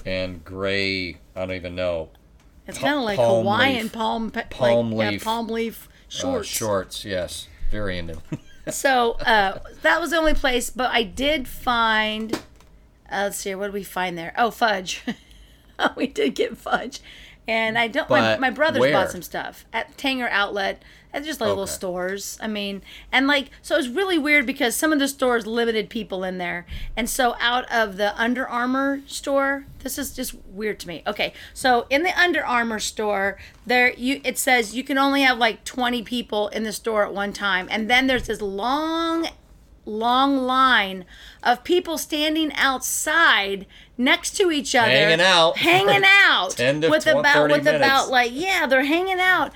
and 0.06 0.44
gray. 0.44 1.18
I 1.36 1.40
don't 1.46 1.54
even 1.54 1.76
know. 1.76 2.10
It's 2.68 2.78
pa- 2.78 2.86
kind 2.88 2.98
of 3.00 3.04
like 3.04 3.18
Hawaiian 3.20 3.84
leaf. 3.84 3.94
palm 3.94 4.32
Palm 4.32 4.92
like, 4.92 5.06
yeah, 5.06 5.12
leaf. 5.12 5.24
palm 5.24 5.48
leaf 5.48 5.88
Uh, 5.88 5.92
shorts. 6.10 6.48
shorts, 6.50 7.06
yes, 7.06 7.48
very 7.72 7.98
into. 7.98 8.18
So 8.70 9.14
uh, 9.14 9.60
that 9.82 10.00
was 10.02 10.12
the 10.12 10.18
only 10.18 10.34
place, 10.36 10.70
but 10.70 10.92
I 10.92 11.04
did 11.04 11.48
find. 11.48 12.40
Uh, 13.12 13.24
let's 13.24 13.38
see, 13.38 13.54
what 13.56 13.68
did 13.68 13.74
we 13.74 13.84
find 13.84 14.18
there? 14.18 14.34
Oh, 14.38 14.52
fudge. 14.52 15.04
we 15.96 16.08
did 16.08 16.36
get 16.36 16.58
fudge, 16.58 17.00
and 17.48 17.78
I 17.78 17.88
don't. 17.88 18.10
My, 18.10 18.22
But 18.22 18.40
my 18.40 18.50
brothers 18.50 18.80
where? 18.80 18.94
bought 18.94 19.12
some 19.12 19.22
stuff 19.22 19.66
at 19.74 19.98
Tanger 19.98 20.30
Outlet. 20.30 20.84
At 21.14 21.26
just 21.26 21.42
like 21.42 21.50
little 21.50 21.68
stores. 21.68 22.38
I 22.42 22.48
mean, 22.48 22.82
and 23.12 23.28
like 23.28 23.50
so 23.62 23.76
it 23.76 23.80
was 23.80 23.90
really 23.90 24.18
weird 24.18 24.46
because 24.46 24.78
some 24.78 24.94
of 24.94 25.00
the 25.00 25.10
stores 25.10 25.46
limited 25.46 25.90
people 25.90 26.24
in 26.24 26.38
there, 26.38 26.66
and 26.96 27.10
so 27.10 27.36
out 27.42 27.70
of 27.70 27.98
the 27.98 28.18
Under 28.18 28.48
Armour 28.48 29.02
store, 29.08 29.66
this 29.80 29.98
is 29.98 30.16
just 30.16 30.34
weird 30.46 30.80
to 30.80 30.88
me. 30.88 31.04
Okay, 31.06 31.34
so 31.54 31.86
in 31.90 32.04
the 32.04 32.18
Under 32.18 32.46
Armour 32.46 32.80
store, 32.80 33.38
there 33.66 33.92
you 33.92 34.22
it 34.24 34.38
says 34.38 34.74
you 34.74 34.86
can 34.86 34.98
only 34.98 35.24
have 35.24 35.38
like 35.38 35.66
twenty 35.66 36.02
people 36.02 36.48
in 36.48 36.64
the 36.64 36.72
store 36.72 37.06
at 37.06 37.14
one 37.14 37.34
time, 37.34 37.68
and 37.70 37.90
then 37.90 38.08
there's 38.08 38.28
this 38.28 38.42
long 38.42 39.28
long 39.86 40.38
line 40.38 41.06
of 41.44 41.64
people 41.64 41.98
standing 41.98 42.52
outside 42.54 43.66
next 43.98 44.36
to 44.38 44.52
each 44.52 44.76
other 44.76 44.90
Hanging 44.92 45.22
out. 45.22 45.58
hanging 45.58 46.04
out 46.24 46.52
10 46.52 46.82
to 46.82 46.90
with 46.90 47.04
20, 47.04 47.20
about 47.20 47.34
30 47.34 47.54
with 47.54 47.68
about 47.68 48.10
like 48.10 48.32
yeah 48.34 48.66
they're 48.68 48.86
hanging 48.86 49.20
out. 49.20 49.52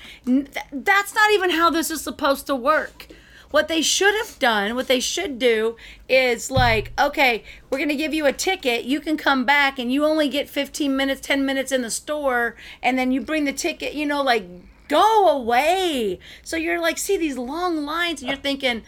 That's 0.72 1.14
not 1.14 1.30
even 1.32 1.50
how 1.50 1.70
this 1.70 1.90
is 1.90 2.00
supposed 2.02 2.46
to 2.46 2.54
work. 2.54 3.08
What 3.52 3.68
they 3.68 3.80
should 3.80 4.14
have 4.14 4.38
done 4.38 4.74
what 4.74 4.88
they 4.88 5.00
should 5.00 5.38
do 5.38 5.76
is 6.08 6.50
like 6.50 6.92
okay 6.98 7.44
we're 7.70 7.78
going 7.78 7.88
to 7.88 7.96
give 7.96 8.12
you 8.12 8.26
a 8.26 8.32
ticket. 8.32 8.84
You 8.84 9.00
can 9.00 9.16
come 9.16 9.44
back 9.44 9.78
and 9.78 9.92
you 9.92 10.04
only 10.04 10.28
get 10.28 10.48
15 10.48 10.96
minutes 10.96 11.20
10 11.20 11.46
minutes 11.46 11.70
in 11.72 11.82
the 11.82 11.90
store 11.90 12.56
and 12.82 12.98
then 12.98 13.12
you 13.12 13.20
bring 13.20 13.44
the 13.44 13.52
ticket 13.52 13.94
you 13.94 14.06
know 14.06 14.22
like 14.22 14.44
go 14.88 15.28
away. 15.28 16.18
So 16.42 16.56
you're 16.56 16.80
like 16.80 16.98
see 16.98 17.16
these 17.16 17.38
long 17.38 17.84
lines 17.84 18.20
and 18.20 18.28
you're 18.28 18.38
thinking 18.38 18.82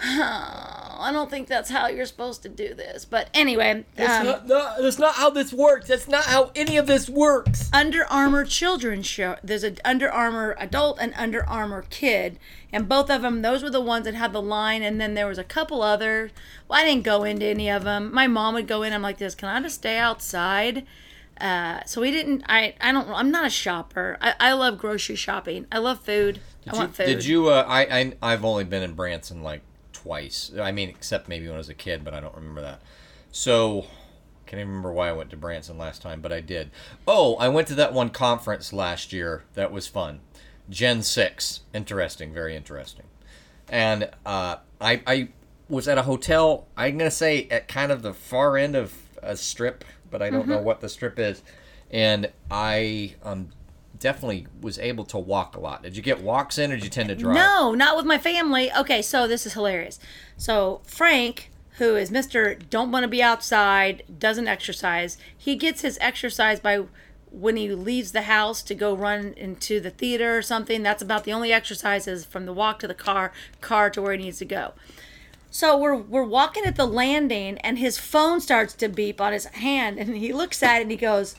I 1.00 1.10
don't 1.12 1.30
think 1.30 1.46
that's 1.46 1.70
how 1.70 1.86
you're 1.86 2.06
supposed 2.06 2.42
to 2.42 2.48
do 2.48 2.74
this. 2.74 3.04
But 3.04 3.30
anyway, 3.32 3.70
um, 3.70 3.84
that's 3.96 4.98
not 4.98 5.14
how 5.14 5.30
this 5.30 5.52
works. 5.52 5.88
That's 5.88 6.08
not 6.08 6.24
how 6.24 6.50
any 6.54 6.76
of 6.76 6.86
this 6.86 7.08
works. 7.08 7.70
Under 7.72 8.04
Armour 8.06 8.44
children's 8.44 9.06
show. 9.06 9.36
There's 9.42 9.62
an 9.62 9.78
Under 9.84 10.10
Armour 10.10 10.56
adult 10.58 10.98
and 11.00 11.14
Under 11.16 11.48
Armour 11.48 11.84
kid, 11.90 12.38
and 12.72 12.88
both 12.88 13.10
of 13.10 13.22
them. 13.22 13.42
Those 13.42 13.62
were 13.62 13.70
the 13.70 13.80
ones 13.80 14.04
that 14.06 14.14
had 14.14 14.32
the 14.32 14.42
line, 14.42 14.82
and 14.82 15.00
then 15.00 15.14
there 15.14 15.26
was 15.26 15.38
a 15.38 15.44
couple 15.44 15.82
other. 15.82 16.30
Well, 16.66 16.80
I 16.80 16.84
didn't 16.84 17.04
go 17.04 17.22
into 17.22 17.46
any 17.46 17.70
of 17.70 17.84
them. 17.84 18.12
My 18.12 18.26
mom 18.26 18.54
would 18.54 18.66
go 18.66 18.82
in. 18.82 18.92
I'm 18.92 19.02
like 19.02 19.18
this. 19.18 19.34
Can 19.34 19.48
I 19.48 19.60
just 19.60 19.76
stay 19.76 19.98
outside? 19.98 20.84
Uh, 21.40 21.80
so 21.86 22.00
we 22.00 22.10
didn't. 22.10 22.44
I 22.48 22.74
I 22.80 22.90
don't. 22.90 23.08
I'm 23.10 23.30
not 23.30 23.46
a 23.46 23.50
shopper. 23.50 24.18
I, 24.20 24.34
I 24.40 24.52
love 24.52 24.78
grocery 24.78 25.16
shopping. 25.16 25.66
I 25.70 25.78
love 25.78 26.00
food. 26.00 26.40
I 26.66 26.72
you, 26.72 26.78
want 26.78 26.96
food. 26.96 27.06
did 27.06 27.24
you? 27.24 27.48
Uh, 27.48 27.64
I, 27.66 27.80
I 27.82 28.12
I've 28.20 28.44
only 28.44 28.64
been 28.64 28.82
in 28.82 28.94
Branson 28.94 29.42
like 29.42 29.62
twice. 30.02 30.52
I 30.60 30.72
mean, 30.72 30.88
except 30.88 31.28
maybe 31.28 31.46
when 31.46 31.54
I 31.54 31.58
was 31.58 31.68
a 31.68 31.74
kid, 31.74 32.04
but 32.04 32.14
I 32.14 32.20
don't 32.20 32.34
remember 32.34 32.60
that. 32.62 32.80
So 33.30 33.86
can't 34.46 34.60
even 34.60 34.68
remember 34.68 34.92
why 34.92 35.08
I 35.10 35.12
went 35.12 35.30
to 35.30 35.36
Branson 35.36 35.76
last 35.76 36.00
time, 36.00 36.20
but 36.20 36.32
I 36.32 36.40
did. 36.40 36.70
Oh, 37.06 37.36
I 37.36 37.48
went 37.48 37.68
to 37.68 37.74
that 37.76 37.92
one 37.92 38.08
conference 38.10 38.72
last 38.72 39.12
year. 39.12 39.44
That 39.54 39.70
was 39.72 39.86
fun. 39.86 40.20
Gen 40.70 41.02
six, 41.02 41.60
interesting, 41.74 42.32
very 42.32 42.56
interesting. 42.56 43.06
And 43.68 44.10
uh, 44.24 44.56
I 44.80 45.02
I 45.06 45.28
was 45.68 45.88
at 45.88 45.98
a 45.98 46.02
hotel. 46.02 46.66
I'm 46.76 46.96
gonna 46.98 47.10
say 47.10 47.46
at 47.50 47.68
kind 47.68 47.92
of 47.92 48.02
the 48.02 48.14
far 48.14 48.56
end 48.56 48.74
of 48.76 48.94
a 49.22 49.36
strip, 49.36 49.84
but 50.10 50.22
I 50.22 50.30
don't 50.30 50.48
Mm-hmm. 50.48 50.48
know 50.48 50.58
what 50.60 50.80
the 50.80 50.88
strip 50.88 51.18
is. 51.18 51.42
And 51.90 52.30
I 52.50 53.16
um 53.22 53.50
definitely 54.00 54.46
was 54.60 54.78
able 54.78 55.04
to 55.06 55.18
walk 55.18 55.56
a 55.56 55.60
lot. 55.60 55.82
Did 55.82 55.96
you 55.96 56.02
get 56.02 56.22
walks 56.22 56.58
in, 56.58 56.72
or 56.72 56.76
did 56.76 56.84
you 56.84 56.90
tend 56.90 57.08
to 57.08 57.14
drive? 57.14 57.34
No, 57.34 57.74
not 57.74 57.96
with 57.96 58.06
my 58.06 58.18
family. 58.18 58.72
Okay, 58.72 59.02
so 59.02 59.26
this 59.26 59.46
is 59.46 59.54
hilarious. 59.54 59.98
So 60.36 60.80
Frank, 60.84 61.50
who 61.78 61.96
is 61.96 62.10
Mr. 62.10 62.58
Don't 62.70 62.90
Want 62.90 63.04
to 63.04 63.08
Be 63.08 63.22
Outside, 63.22 64.02
doesn't 64.18 64.48
exercise. 64.48 65.16
He 65.36 65.56
gets 65.56 65.82
his 65.82 65.98
exercise 66.00 66.60
by 66.60 66.84
when 67.30 67.56
he 67.56 67.70
leaves 67.70 68.12
the 68.12 68.22
house 68.22 68.62
to 68.62 68.74
go 68.74 68.94
run 68.94 69.34
into 69.36 69.80
the 69.80 69.90
theater 69.90 70.36
or 70.36 70.42
something. 70.42 70.82
That's 70.82 71.02
about 71.02 71.24
the 71.24 71.32
only 71.32 71.52
exercise 71.52 72.08
is 72.08 72.24
from 72.24 72.46
the 72.46 72.52
walk 72.52 72.78
to 72.80 72.88
the 72.88 72.94
car, 72.94 73.32
car 73.60 73.90
to 73.90 74.02
where 74.02 74.12
he 74.12 74.24
needs 74.24 74.38
to 74.38 74.44
go. 74.44 74.72
So 75.50 75.76
we're 75.78 75.96
we're 75.96 76.24
walking 76.24 76.64
at 76.64 76.76
the 76.76 76.86
landing 76.86 77.58
and 77.58 77.78
his 77.78 77.98
phone 77.98 78.40
starts 78.40 78.74
to 78.74 78.88
beep 78.88 79.20
on 79.20 79.32
his 79.32 79.46
hand 79.46 79.98
and 79.98 80.16
he 80.16 80.32
looks 80.32 80.62
at 80.62 80.78
it 80.78 80.82
and 80.82 80.90
he 80.90 80.96
goes, 80.96 81.36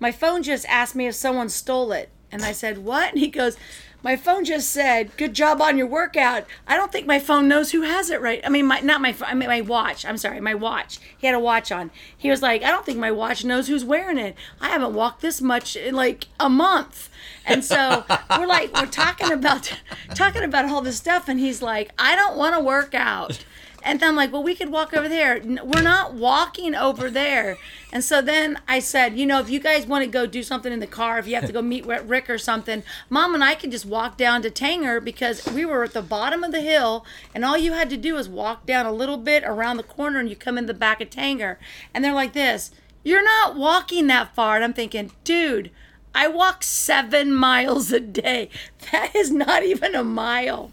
my 0.00 0.10
phone 0.10 0.42
just 0.42 0.66
asked 0.66 0.96
me 0.96 1.06
if 1.06 1.14
someone 1.14 1.50
stole 1.50 1.92
it. 1.92 2.08
And 2.32 2.42
I 2.42 2.52
said, 2.52 2.78
What? 2.78 3.10
And 3.10 3.18
he 3.18 3.28
goes, 3.28 3.56
My 4.02 4.16
phone 4.16 4.44
just 4.44 4.70
said, 4.70 5.16
Good 5.16 5.34
job 5.34 5.60
on 5.60 5.76
your 5.76 5.86
workout. 5.86 6.44
I 6.66 6.76
don't 6.76 6.90
think 6.90 7.06
my 7.06 7.18
phone 7.18 7.48
knows 7.48 7.72
who 7.72 7.82
has 7.82 8.08
it 8.08 8.20
right. 8.20 8.40
I 8.44 8.48
mean, 8.48 8.66
my, 8.66 8.80
not 8.80 9.00
my 9.00 9.12
phone, 9.12 9.28
I 9.28 9.34
mean, 9.34 9.48
my 9.48 9.60
watch. 9.60 10.04
I'm 10.06 10.16
sorry, 10.16 10.40
my 10.40 10.54
watch. 10.54 10.98
He 11.18 11.26
had 11.26 11.36
a 11.36 11.40
watch 11.40 11.70
on. 11.70 11.90
He 12.16 12.30
was 12.30 12.40
like, 12.40 12.62
I 12.62 12.70
don't 12.70 12.86
think 12.86 12.98
my 12.98 13.10
watch 13.10 13.44
knows 13.44 13.68
who's 13.68 13.84
wearing 13.84 14.18
it. 14.18 14.36
I 14.60 14.70
haven't 14.70 14.94
walked 14.94 15.20
this 15.20 15.40
much 15.40 15.76
in 15.76 15.94
like 15.94 16.26
a 16.38 16.48
month. 16.48 17.10
And 17.44 17.64
so 17.64 18.04
we're 18.38 18.46
like, 18.46 18.74
we're 18.74 18.86
talking 18.86 19.32
about, 19.32 19.76
talking 20.14 20.44
about 20.44 20.66
all 20.66 20.82
this 20.82 20.96
stuff. 20.96 21.28
And 21.28 21.38
he's 21.38 21.60
like, 21.60 21.90
I 21.98 22.16
don't 22.16 22.36
want 22.36 22.54
to 22.54 22.60
work 22.60 22.94
out. 22.94 23.44
And 23.82 23.98
then 23.98 24.10
I'm 24.10 24.16
like, 24.16 24.32
well, 24.32 24.42
we 24.42 24.54
could 24.54 24.70
walk 24.70 24.92
over 24.92 25.08
there. 25.08 25.40
We're 25.42 25.82
not 25.82 26.14
walking 26.14 26.74
over 26.74 27.10
there. 27.10 27.56
And 27.92 28.04
so 28.04 28.20
then 28.20 28.60
I 28.68 28.78
said, 28.78 29.18
you 29.18 29.26
know, 29.26 29.40
if 29.40 29.48
you 29.48 29.58
guys 29.58 29.86
want 29.86 30.04
to 30.04 30.10
go 30.10 30.26
do 30.26 30.42
something 30.42 30.72
in 30.72 30.80
the 30.80 30.86
car, 30.86 31.18
if 31.18 31.26
you 31.26 31.34
have 31.34 31.46
to 31.46 31.52
go 31.52 31.62
meet 31.62 31.86
Rick 31.86 32.28
or 32.28 32.38
something, 32.38 32.82
Mom 33.08 33.34
and 33.34 33.42
I 33.42 33.54
could 33.54 33.70
just 33.70 33.86
walk 33.86 34.16
down 34.16 34.42
to 34.42 34.50
Tanger 34.50 35.02
because 35.02 35.46
we 35.46 35.64
were 35.64 35.84
at 35.84 35.92
the 35.92 36.02
bottom 36.02 36.44
of 36.44 36.52
the 36.52 36.60
hill, 36.60 37.04
and 37.34 37.44
all 37.44 37.56
you 37.56 37.72
had 37.72 37.90
to 37.90 37.96
do 37.96 38.14
was 38.14 38.28
walk 38.28 38.66
down 38.66 38.86
a 38.86 38.92
little 38.92 39.16
bit 39.16 39.42
around 39.44 39.76
the 39.76 39.82
corner, 39.82 40.18
and 40.18 40.28
you 40.28 40.36
come 40.36 40.58
in 40.58 40.66
the 40.66 40.74
back 40.74 41.00
of 41.00 41.10
Tanger. 41.10 41.56
And 41.94 42.04
they're 42.04 42.12
like 42.12 42.32
this, 42.32 42.70
you're 43.02 43.24
not 43.24 43.56
walking 43.56 44.06
that 44.08 44.34
far. 44.34 44.56
And 44.56 44.64
I'm 44.64 44.74
thinking, 44.74 45.12
dude. 45.24 45.70
I 46.12 46.26
walk 46.26 46.64
seven 46.64 47.32
miles 47.48 47.92
a 47.92 48.00
day. 48.00 48.50
That 48.90 49.14
is 49.14 49.30
not 49.30 49.62
even 49.62 49.94
a 49.94 50.02
mile. 50.02 50.72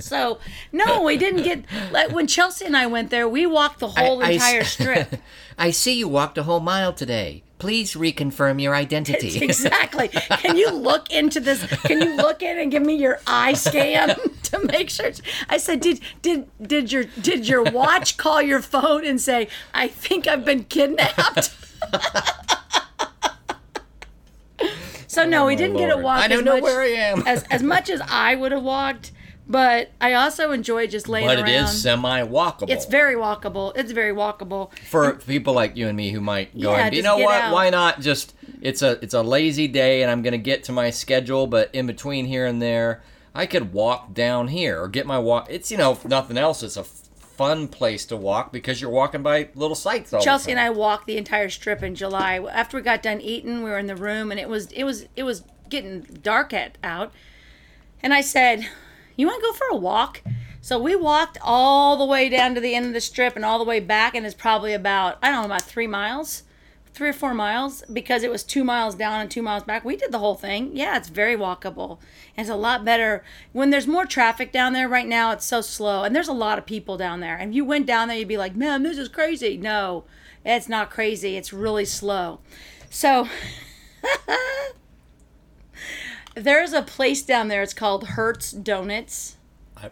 So 0.00 0.38
no, 0.72 1.02
we 1.02 1.16
didn't 1.16 1.42
get 1.42 1.64
like 1.90 2.12
when 2.12 2.26
Chelsea 2.26 2.64
and 2.64 2.76
I 2.76 2.86
went 2.86 3.10
there. 3.10 3.28
We 3.28 3.46
walked 3.46 3.80
the 3.80 3.88
whole 3.88 4.22
I- 4.22 4.28
I 4.28 4.30
entire 4.32 4.64
strip. 4.64 5.16
I 5.58 5.70
see 5.70 5.94
you 5.94 6.08
walked 6.08 6.36
a 6.36 6.42
whole 6.42 6.60
mile 6.60 6.92
today. 6.92 7.42
Please 7.58 7.94
reconfirm 7.94 8.60
your 8.60 8.74
identity. 8.74 9.38
exactly. 9.42 10.08
Can 10.08 10.56
you 10.56 10.70
look 10.70 11.10
into 11.10 11.40
this? 11.40 11.64
Can 11.84 12.02
you 12.02 12.14
look 12.14 12.42
in 12.42 12.58
and 12.58 12.70
give 12.70 12.82
me 12.82 12.96
your 12.96 13.18
eye 13.26 13.54
scan 13.54 14.14
to 14.42 14.58
make 14.66 14.90
sure? 14.90 15.10
I 15.48 15.56
said, 15.56 15.80
did 15.80 16.00
did 16.20 16.48
did 16.60 16.92
your 16.92 17.04
did 17.04 17.48
your 17.48 17.62
watch 17.62 18.18
call 18.18 18.42
your 18.42 18.60
phone 18.60 19.06
and 19.06 19.18
say, 19.18 19.48
I 19.72 19.88
think 19.88 20.26
I've 20.26 20.44
been 20.44 20.64
kidnapped? 20.64 21.54
so 25.06 25.24
no, 25.24 25.46
we 25.46 25.54
oh, 25.54 25.56
didn't 25.56 25.78
get 25.78 25.88
a 25.88 25.94
Lord. 25.94 26.04
walk. 26.04 26.18
I 26.20 26.28
don't 26.28 26.44
know 26.44 26.60
where 26.60 26.82
I 26.82 26.88
am. 26.88 27.26
as 27.26 27.44
as 27.44 27.62
much 27.62 27.88
as 27.88 28.02
I 28.02 28.34
would 28.34 28.52
have 28.52 28.62
walked, 28.62 29.12
but 29.48 29.90
I 30.00 30.14
also 30.14 30.50
enjoy 30.52 30.86
just 30.86 31.08
laying 31.08 31.26
but 31.26 31.38
around. 31.38 31.48
it 31.48 31.62
is 31.62 31.82
semi-walkable. 31.82 32.68
It's 32.68 32.86
very 32.86 33.14
walkable. 33.14 33.76
It's 33.76 33.92
very 33.92 34.12
walkable. 34.14 34.76
for 34.78 35.14
people 35.14 35.54
like 35.54 35.76
you 35.76 35.88
and 35.88 35.96
me 35.96 36.10
who 36.10 36.20
might 36.20 36.52
go 36.58 36.72
Yeah, 36.72 36.86
and 36.86 36.94
you 36.94 37.02
just 37.02 37.12
know 37.12 37.18
get 37.18 37.24
what? 37.24 37.42
out. 37.42 37.52
Why 37.54 37.70
not 37.70 38.00
just? 38.00 38.34
It's 38.60 38.82
a 38.82 38.92
it's 39.02 39.14
a 39.14 39.22
lazy 39.22 39.68
day, 39.68 40.02
and 40.02 40.10
I'm 40.10 40.22
gonna 40.22 40.38
get 40.38 40.64
to 40.64 40.72
my 40.72 40.90
schedule, 40.90 41.46
but 41.46 41.74
in 41.74 41.86
between 41.86 42.26
here 42.26 42.46
and 42.46 42.60
there, 42.60 43.02
I 43.34 43.46
could 43.46 43.72
walk 43.72 44.14
down 44.14 44.48
here 44.48 44.80
or 44.80 44.88
get 44.88 45.06
my 45.06 45.18
walk. 45.18 45.46
It's 45.50 45.70
you 45.70 45.76
know, 45.76 45.92
if 45.92 46.04
nothing 46.04 46.38
else, 46.38 46.62
it's 46.62 46.76
a 46.76 46.84
fun 47.36 47.68
place 47.68 48.06
to 48.06 48.16
walk 48.16 48.50
because 48.50 48.80
you're 48.80 48.90
walking 48.90 49.22
by 49.22 49.48
little 49.54 49.76
all 50.12 50.20
Chelsea 50.20 50.50
and. 50.50 50.58
I 50.58 50.70
walked 50.70 51.06
the 51.06 51.18
entire 51.18 51.50
strip 51.50 51.82
in 51.82 51.94
July. 51.94 52.38
After 52.38 52.78
we 52.78 52.82
got 52.82 53.02
done 53.02 53.20
eating, 53.20 53.62
we 53.62 53.70
were 53.70 53.78
in 53.78 53.86
the 53.86 53.96
room 53.96 54.30
and 54.30 54.40
it 54.40 54.48
was 54.48 54.72
it 54.72 54.84
was 54.84 55.06
it 55.16 55.22
was 55.22 55.44
getting 55.68 56.00
dark 56.00 56.52
at 56.52 56.78
out. 56.82 57.12
And 58.02 58.14
I 58.14 58.20
said, 58.20 58.66
"You 59.16 59.26
want 59.26 59.42
to 59.42 59.48
go 59.48 59.52
for 59.52 59.68
a 59.68 59.76
walk?" 59.76 60.22
So 60.66 60.80
we 60.80 60.96
walked 60.96 61.38
all 61.42 61.96
the 61.96 62.04
way 62.04 62.28
down 62.28 62.56
to 62.56 62.60
the 62.60 62.74
end 62.74 62.86
of 62.86 62.92
the 62.92 63.00
strip 63.00 63.36
and 63.36 63.44
all 63.44 63.60
the 63.60 63.64
way 63.64 63.78
back, 63.78 64.16
and 64.16 64.26
it's 64.26 64.34
probably 64.34 64.72
about 64.72 65.16
I 65.22 65.30
don't 65.30 65.42
know 65.42 65.54
about 65.54 65.62
three 65.62 65.86
miles, 65.86 66.42
three 66.92 67.10
or 67.10 67.12
four 67.12 67.34
miles 67.34 67.84
because 67.92 68.24
it 68.24 68.32
was 68.32 68.42
two 68.42 68.64
miles 68.64 68.96
down 68.96 69.20
and 69.20 69.30
two 69.30 69.42
miles 69.42 69.62
back. 69.62 69.84
We 69.84 69.96
did 69.96 70.10
the 70.10 70.18
whole 70.18 70.34
thing. 70.34 70.76
Yeah, 70.76 70.96
it's 70.96 71.08
very 71.08 71.36
walkable. 71.36 71.98
And 72.36 72.44
it's 72.44 72.50
a 72.50 72.56
lot 72.56 72.84
better 72.84 73.22
when 73.52 73.70
there's 73.70 73.86
more 73.86 74.06
traffic 74.06 74.50
down 74.50 74.72
there. 74.72 74.88
Right 74.88 75.06
now, 75.06 75.30
it's 75.30 75.44
so 75.44 75.60
slow, 75.60 76.02
and 76.02 76.16
there's 76.16 76.26
a 76.26 76.32
lot 76.32 76.58
of 76.58 76.66
people 76.66 76.96
down 76.96 77.20
there. 77.20 77.36
And 77.36 77.50
if 77.50 77.54
you 77.54 77.64
went 77.64 77.86
down 77.86 78.08
there, 78.08 78.16
you'd 78.16 78.26
be 78.26 78.36
like, 78.36 78.56
"Man, 78.56 78.82
this 78.82 78.98
is 78.98 79.08
crazy." 79.08 79.56
No, 79.56 80.02
it's 80.44 80.68
not 80.68 80.90
crazy. 80.90 81.36
It's 81.36 81.52
really 81.52 81.84
slow. 81.84 82.40
So. 82.90 83.28
There's 86.36 86.74
a 86.74 86.82
place 86.82 87.22
down 87.22 87.48
there. 87.48 87.62
It's 87.62 87.72
called 87.72 88.08
Hurts 88.08 88.52
Donuts, 88.52 89.36
I 89.76 89.90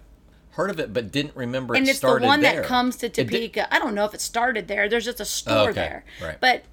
heard 0.50 0.68
of 0.70 0.78
it, 0.78 0.92
but 0.92 1.10
didn't 1.10 1.34
remember 1.34 1.74
and 1.74 1.86
it 1.86 1.90
it's 1.90 2.00
the 2.00 2.18
one 2.18 2.42
there. 2.42 2.60
that 2.60 2.64
comes 2.66 2.96
to 2.96 3.08
Topeka. 3.08 3.72
I 3.74 3.78
don't 3.78 3.94
know 3.94 4.04
if 4.04 4.12
it 4.14 4.20
started 4.20 4.68
there. 4.68 4.88
There's 4.88 5.06
just 5.06 5.20
a 5.20 5.24
store 5.24 5.56
oh, 5.56 5.62
okay. 5.68 5.72
there, 5.72 6.04
Right. 6.22 6.36
but 6.40 6.64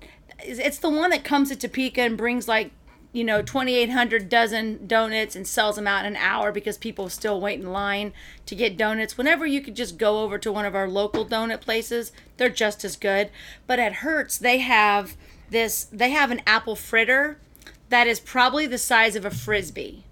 it's 0.44 0.60
it's 0.60 0.78
the 0.80 0.90
one 0.90 1.10
that 1.12 1.24
comes 1.24 1.50
to 1.50 1.56
Topeka 1.56 2.02
and 2.02 2.18
brings 2.18 2.48
like 2.50 2.72
you 3.14 3.24
know 3.24 3.42
2,800 3.42 4.28
dozen 4.28 4.88
donuts 4.88 5.36
and 5.38 5.48
sells 5.48 5.78
them 5.78 5.88
out 5.88 6.06
in 6.06 6.16
an 6.16 6.18
hour 6.18 6.52
because 6.52 6.78
people 6.78 7.08
still 7.10 7.40
wait 7.40 7.60
in 7.60 7.72
line 7.72 8.12
to 8.48 8.56
get 8.56 8.76
donuts. 8.78 9.18
Whenever 9.18 9.46
you 9.46 9.62
could 9.62 9.76
just 9.76 9.98
go 9.98 10.22
over 10.22 10.38
to 10.38 10.52
one 10.52 10.66
of 10.66 10.76
our 10.76 10.88
local 10.90 11.26
donut 11.26 11.62
places, 11.62 12.12
they're 12.36 12.50
just 12.50 12.84
as 12.84 12.98
good. 12.98 13.30
But 13.68 13.80
at 13.80 13.94
Hurts, 13.94 14.38
they 14.38 14.58
have 14.58 15.16
this. 15.50 15.86
They 15.86 16.10
have 16.10 16.30
an 16.30 16.42
apple 16.46 16.76
fritter 16.76 17.38
that 17.92 18.08
is 18.08 18.20
probably 18.20 18.66
the 18.66 18.78
size 18.78 19.16
of 19.16 19.26
a 19.26 19.30
frisbee. 19.30 20.06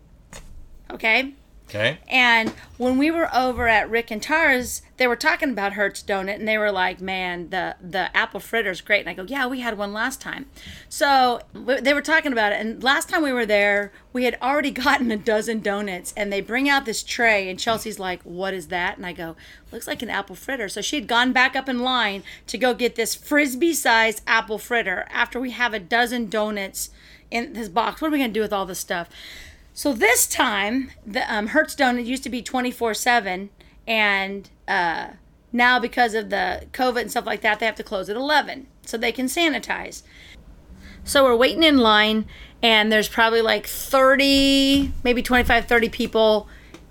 Okay. 0.91 1.33
okay. 1.67 1.99
And 2.07 2.49
when 2.77 2.97
we 2.97 3.09
were 3.09 3.33
over 3.33 3.67
at 3.67 3.89
Rick 3.89 4.11
and 4.11 4.21
Tara's, 4.21 4.81
they 4.97 5.07
were 5.07 5.15
talking 5.15 5.51
about 5.51 5.73
Hurts 5.73 6.03
Donut, 6.03 6.35
and 6.35 6.47
they 6.47 6.57
were 6.57 6.73
like, 6.73 6.99
"Man, 6.99 7.51
the 7.51 7.77
the 7.79 8.15
apple 8.15 8.41
fritter's 8.41 8.81
great." 8.81 8.99
And 9.01 9.09
I 9.09 9.13
go, 9.13 9.23
"Yeah, 9.23 9.47
we 9.47 9.61
had 9.61 9.77
one 9.77 9.93
last 9.93 10.19
time." 10.19 10.47
So 10.89 11.39
w- 11.53 11.79
they 11.79 11.93
were 11.93 12.01
talking 12.01 12.33
about 12.33 12.51
it, 12.51 12.59
and 12.59 12.83
last 12.83 13.07
time 13.07 13.23
we 13.23 13.31
were 13.31 13.45
there, 13.45 13.93
we 14.11 14.25
had 14.25 14.37
already 14.41 14.71
gotten 14.85 15.09
a 15.09 15.17
dozen 15.17 15.61
donuts, 15.61 16.13
and 16.17 16.33
they 16.33 16.41
bring 16.41 16.67
out 16.67 16.83
this 16.83 17.01
tray, 17.01 17.49
and 17.49 17.57
Chelsea's 17.57 17.99
like, 17.99 18.21
"What 18.23 18.53
is 18.53 18.67
that?" 18.67 18.97
And 18.97 19.05
I 19.05 19.13
go, 19.13 19.37
"Looks 19.71 19.87
like 19.87 20.01
an 20.01 20.09
apple 20.09 20.35
fritter." 20.35 20.67
So 20.67 20.81
she 20.81 20.97
had 20.97 21.07
gone 21.07 21.31
back 21.31 21.55
up 21.55 21.69
in 21.69 21.79
line 21.79 22.23
to 22.47 22.57
go 22.57 22.73
get 22.73 22.95
this 22.95 23.15
frisbee-sized 23.15 24.21
apple 24.27 24.57
fritter 24.57 25.07
after 25.09 25.39
we 25.39 25.51
have 25.51 25.73
a 25.73 25.79
dozen 25.79 26.29
donuts 26.29 26.89
in 27.31 27.53
this 27.53 27.69
box. 27.69 28.01
What 28.01 28.09
are 28.09 28.11
we 28.11 28.19
gonna 28.19 28.33
do 28.33 28.41
with 28.41 28.53
all 28.53 28.65
this 28.65 28.79
stuff? 28.79 29.09
So 29.73 29.93
this 29.93 30.27
time, 30.27 30.91
the 31.05 31.21
um, 31.33 31.47
donut 31.47 32.05
used 32.05 32.23
to 32.23 32.29
be 32.29 32.41
24 32.41 32.93
7, 32.93 33.49
and 33.87 34.49
uh, 34.67 35.09
now 35.53 35.79
because 35.79 36.13
of 36.13 36.29
the 36.29 36.65
COVID 36.73 37.01
and 37.01 37.11
stuff 37.11 37.25
like 37.25 37.41
that, 37.41 37.59
they 37.59 37.65
have 37.65 37.75
to 37.75 37.83
close 37.83 38.09
at 38.09 38.15
11 38.15 38.67
so 38.85 38.97
they 38.97 39.11
can 39.11 39.27
sanitize. 39.27 40.03
So 41.03 41.23
we're 41.23 41.35
waiting 41.35 41.63
in 41.63 41.77
line, 41.77 42.25
and 42.61 42.91
there's 42.91 43.07
probably 43.07 43.41
like 43.41 43.65
30, 43.65 44.91
maybe 45.03 45.21
25, 45.21 45.65
30 45.65 45.89
people 45.89 46.47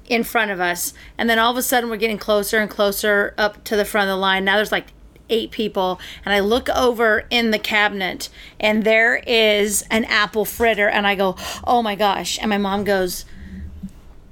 in 0.09 0.25
front 0.25 0.51
of 0.51 0.61
us. 0.61 0.95
And 1.19 1.29
then 1.29 1.39
all 1.39 1.53
of 1.53 1.57
a 1.59 1.63
sudden, 1.63 1.91
we're 1.91 1.97
getting 1.97 2.19
closer 2.19 2.59
and 2.59 2.71
closer 2.71 3.35
up 3.37 3.63
to 3.65 3.77
the 3.77 3.85
front 3.85 4.09
of 4.09 4.17
the 4.17 4.21
line. 4.21 4.45
Now 4.45 4.57
there's 4.57 4.73
like 4.73 4.87
eight 5.31 5.51
people, 5.51 6.01
and 6.25 6.35
I 6.35 6.41
look 6.41 6.69
over 6.71 7.25
in 7.31 7.51
the 7.51 7.59
cabinet, 7.59 8.29
and 8.59 8.85
there 8.85 9.17
is 9.27 9.85
an 9.91 10.05
apple 10.05 10.45
fritter, 10.45 10.89
and 10.89 11.07
I 11.07 11.15
go, 11.15 11.37
oh 11.65 11.83
my 11.83 11.95
gosh. 11.95 12.39
And 12.41 12.51
my 12.51 12.59
mom 12.59 12.85
goes, 12.85 13.25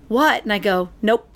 what? 0.08 0.42
And 0.42 0.52
I 0.52 0.58
go, 0.58 0.90
nope, 1.02 1.28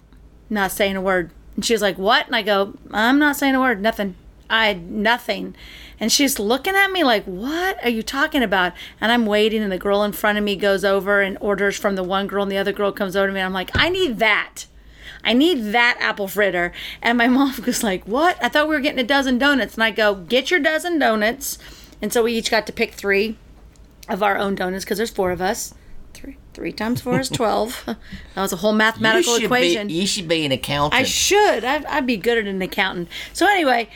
not 0.48 0.72
saying 0.72 0.96
a 0.96 1.00
word. 1.00 1.30
And 1.56 1.64
she's 1.64 1.82
like, 1.82 1.98
what? 1.98 2.26
And 2.26 2.36
I 2.36 2.42
go, 2.42 2.74
I'm 2.90 3.18
not 3.18 3.36
saying 3.36 3.54
a 3.54 3.60
word, 3.60 3.80
nothing. 3.80 4.14
I 4.48 4.74
nothing. 4.74 5.54
And 6.00 6.10
she's 6.10 6.38
looking 6.38 6.74
at 6.74 6.90
me 6.90 7.04
like, 7.04 7.24
what 7.24 7.82
are 7.84 7.90
you 7.90 8.02
talking 8.02 8.42
about? 8.42 8.72
And 9.00 9.12
I'm 9.12 9.26
waiting, 9.26 9.62
and 9.62 9.70
the 9.70 9.78
girl 9.78 10.02
in 10.02 10.12
front 10.12 10.38
of 10.38 10.44
me 10.44 10.56
goes 10.56 10.84
over 10.84 11.20
and 11.20 11.36
orders 11.40 11.76
from 11.76 11.94
the 11.94 12.02
one 12.02 12.26
girl, 12.26 12.42
and 12.42 12.50
the 12.50 12.56
other 12.56 12.72
girl 12.72 12.90
comes 12.90 13.14
over 13.14 13.26
to 13.26 13.32
me, 13.32 13.40
and 13.40 13.46
I'm 13.46 13.52
like, 13.52 13.70
I 13.74 13.90
need 13.90 14.18
that. 14.18 14.64
I 15.24 15.32
need 15.32 15.72
that 15.72 15.98
apple 16.00 16.28
fritter. 16.28 16.72
And 17.02 17.18
my 17.18 17.26
mom 17.28 17.54
was 17.64 17.82
like, 17.82 18.04
what? 18.04 18.42
I 18.42 18.48
thought 18.48 18.68
we 18.68 18.74
were 18.74 18.80
getting 18.80 19.00
a 19.00 19.04
dozen 19.04 19.38
donuts. 19.38 19.74
And 19.74 19.84
I 19.84 19.90
go, 19.90 20.14
get 20.14 20.50
your 20.50 20.60
dozen 20.60 20.98
donuts. 20.98 21.58
And 22.02 22.12
so 22.12 22.22
we 22.22 22.32
each 22.32 22.50
got 22.50 22.66
to 22.66 22.72
pick 22.72 22.92
three 22.92 23.36
of 24.08 24.22
our 24.22 24.36
own 24.36 24.54
donuts 24.54 24.84
because 24.84 24.98
there's 24.98 25.10
four 25.10 25.30
of 25.30 25.40
us. 25.40 25.74
Three, 26.14 26.36
three 26.54 26.72
times 26.72 27.00
four 27.00 27.20
is 27.20 27.28
12. 27.30 27.82
that 27.86 27.96
was 28.36 28.52
a 28.52 28.56
whole 28.56 28.72
mathematical 28.72 29.36
equation. 29.36 29.88
Be, 29.88 29.94
you 29.94 30.06
should 30.06 30.28
be 30.28 30.44
an 30.44 30.52
accountant. 30.52 31.00
I 31.00 31.04
should. 31.04 31.64
I'd, 31.64 31.84
I'd 31.86 32.06
be 32.06 32.16
good 32.16 32.38
at 32.38 32.46
an 32.46 32.60
accountant. 32.62 33.08
So 33.32 33.46
anyway, 33.46 33.88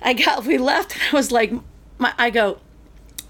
I 0.00 0.12
got 0.14 0.44
we 0.44 0.58
left 0.58 0.94
and 0.94 1.02
I 1.12 1.16
was 1.16 1.32
like, 1.32 1.52
my, 1.98 2.12
I 2.18 2.30
go. 2.30 2.58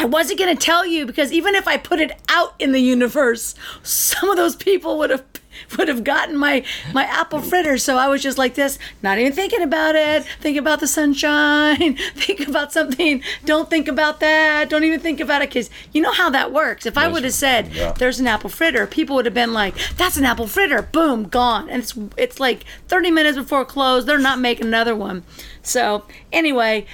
I 0.01 0.07
wasn't 0.07 0.41
gonna 0.41 0.57
tell 0.57 0.85
you 0.85 1.07
because 1.07 1.31
even 1.33 1.55
if 1.55 1.69
I 1.69 1.77
put 1.77 2.01
it 2.01 2.11
out 2.29 2.55
in 2.59 2.73
the 2.73 2.81
universe, 2.81 3.55
some 3.85 4.31
of 4.31 4.37
those 4.37 4.57
people 4.57 4.99
would 4.99 5.11
have 5.11 5.23
would 5.79 5.89
have 5.89 6.05
gotten 6.05 6.37
my 6.37 6.65
my 6.93 7.05
apple 7.05 7.41
fritter. 7.41 7.79
So 7.79 7.97
I 7.99 8.09
was 8.09 8.23
just 8.23 8.39
like 8.39 8.55
this, 8.55 8.79
not 9.03 9.19
even 9.19 9.33
thinking 9.33 9.63
about 9.63 9.95
it. 9.95 10.25
Think 10.41 10.57
about 10.59 10.81
the 10.81 10.87
sunshine. 10.87 11.97
Think 12.15 12.47
about 12.49 12.73
something. 12.73 13.23
Don't 13.45 13.69
think 13.71 13.89
about 13.89 14.21
that. 14.21 14.69
Don't 14.69 14.85
even 14.85 15.01
think 15.01 15.21
about 15.21 15.43
it 15.43 15.49
because 15.51 15.71
you 15.93 16.01
know 16.03 16.13
how 16.13 16.31
that 16.31 16.53
works. 16.53 16.87
If 16.87 16.97
I 16.99 17.09
would 17.09 17.25
have 17.25 17.33
said 17.33 17.73
Yeah. 17.73 17.93
there's 17.93 18.21
an 18.21 18.27
apple 18.27 18.51
fritter, 18.51 18.87
people 18.87 19.17
would 19.17 19.25
have 19.27 19.35
been 19.35 19.53
like, 19.53 19.75
"That's 19.97 20.17
an 20.17 20.25
apple 20.25 20.47
fritter." 20.47 20.83
Boom, 20.83 21.25
gone. 21.29 21.69
And 21.69 21.83
it's 21.83 21.95
it's 22.17 22.41
like 22.41 22.65
30 22.89 23.11
minutes 23.11 23.37
before 23.37 23.65
close. 23.65 24.05
They're 24.05 24.19
not 24.19 24.39
making 24.41 24.67
another 24.67 24.95
one. 24.97 25.25
So 25.63 26.05
anyway, 26.33 26.87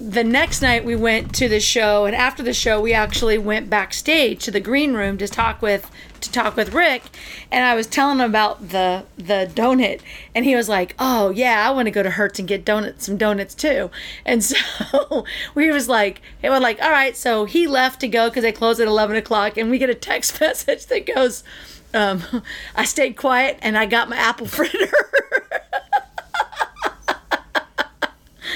the 0.00 0.24
next 0.24 0.60
night 0.60 0.84
we 0.84 0.96
went 0.96 1.34
to 1.36 1.48
the 1.48 1.60
show, 1.60 2.04
and 2.04 2.16
after 2.16 2.42
the 2.42 2.52
show, 2.52 2.80
we 2.80 2.92
actually 2.92 3.38
went 3.38 3.70
backstage 3.70 4.44
to 4.44 4.50
the 4.50 4.60
green 4.60 4.94
room 4.94 5.16
to 5.18 5.28
talk 5.28 5.62
with 5.62 5.90
to 6.20 6.32
talk 6.32 6.56
with 6.56 6.74
Rick. 6.74 7.04
And 7.52 7.64
I 7.64 7.74
was 7.74 7.86
telling 7.86 8.18
him 8.18 8.28
about 8.28 8.70
the 8.70 9.04
the 9.16 9.50
donut, 9.54 10.00
and 10.34 10.44
he 10.44 10.56
was 10.56 10.68
like, 10.68 10.94
"Oh 10.98 11.30
yeah, 11.30 11.68
I 11.68 11.70
want 11.72 11.86
to 11.86 11.92
go 11.92 12.02
to 12.02 12.10
Hurts 12.10 12.40
and 12.40 12.48
get 12.48 12.64
donuts, 12.64 13.06
some 13.06 13.16
donuts 13.16 13.54
too." 13.54 13.90
And 14.26 14.42
so 14.44 15.24
we 15.54 15.70
was 15.70 15.88
like, 15.88 16.20
it 16.42 16.50
was 16.50 16.60
like, 16.60 16.82
all 16.82 16.90
right. 16.90 17.16
So 17.16 17.44
he 17.44 17.66
left 17.68 18.00
to 18.00 18.08
go 18.08 18.28
because 18.28 18.42
they 18.42 18.52
close 18.52 18.80
at 18.80 18.88
11 18.88 19.16
o'clock, 19.16 19.56
and 19.56 19.70
we 19.70 19.78
get 19.78 19.90
a 19.90 19.94
text 19.94 20.40
message 20.40 20.86
that 20.86 21.06
goes. 21.06 21.44
Um, 21.92 22.24
I 22.74 22.84
stayed 22.84 23.16
quiet 23.16 23.56
and 23.62 23.78
I 23.78 23.86
got 23.86 24.08
my 24.08 24.16
apple 24.16 24.48
fritter. 24.48 24.90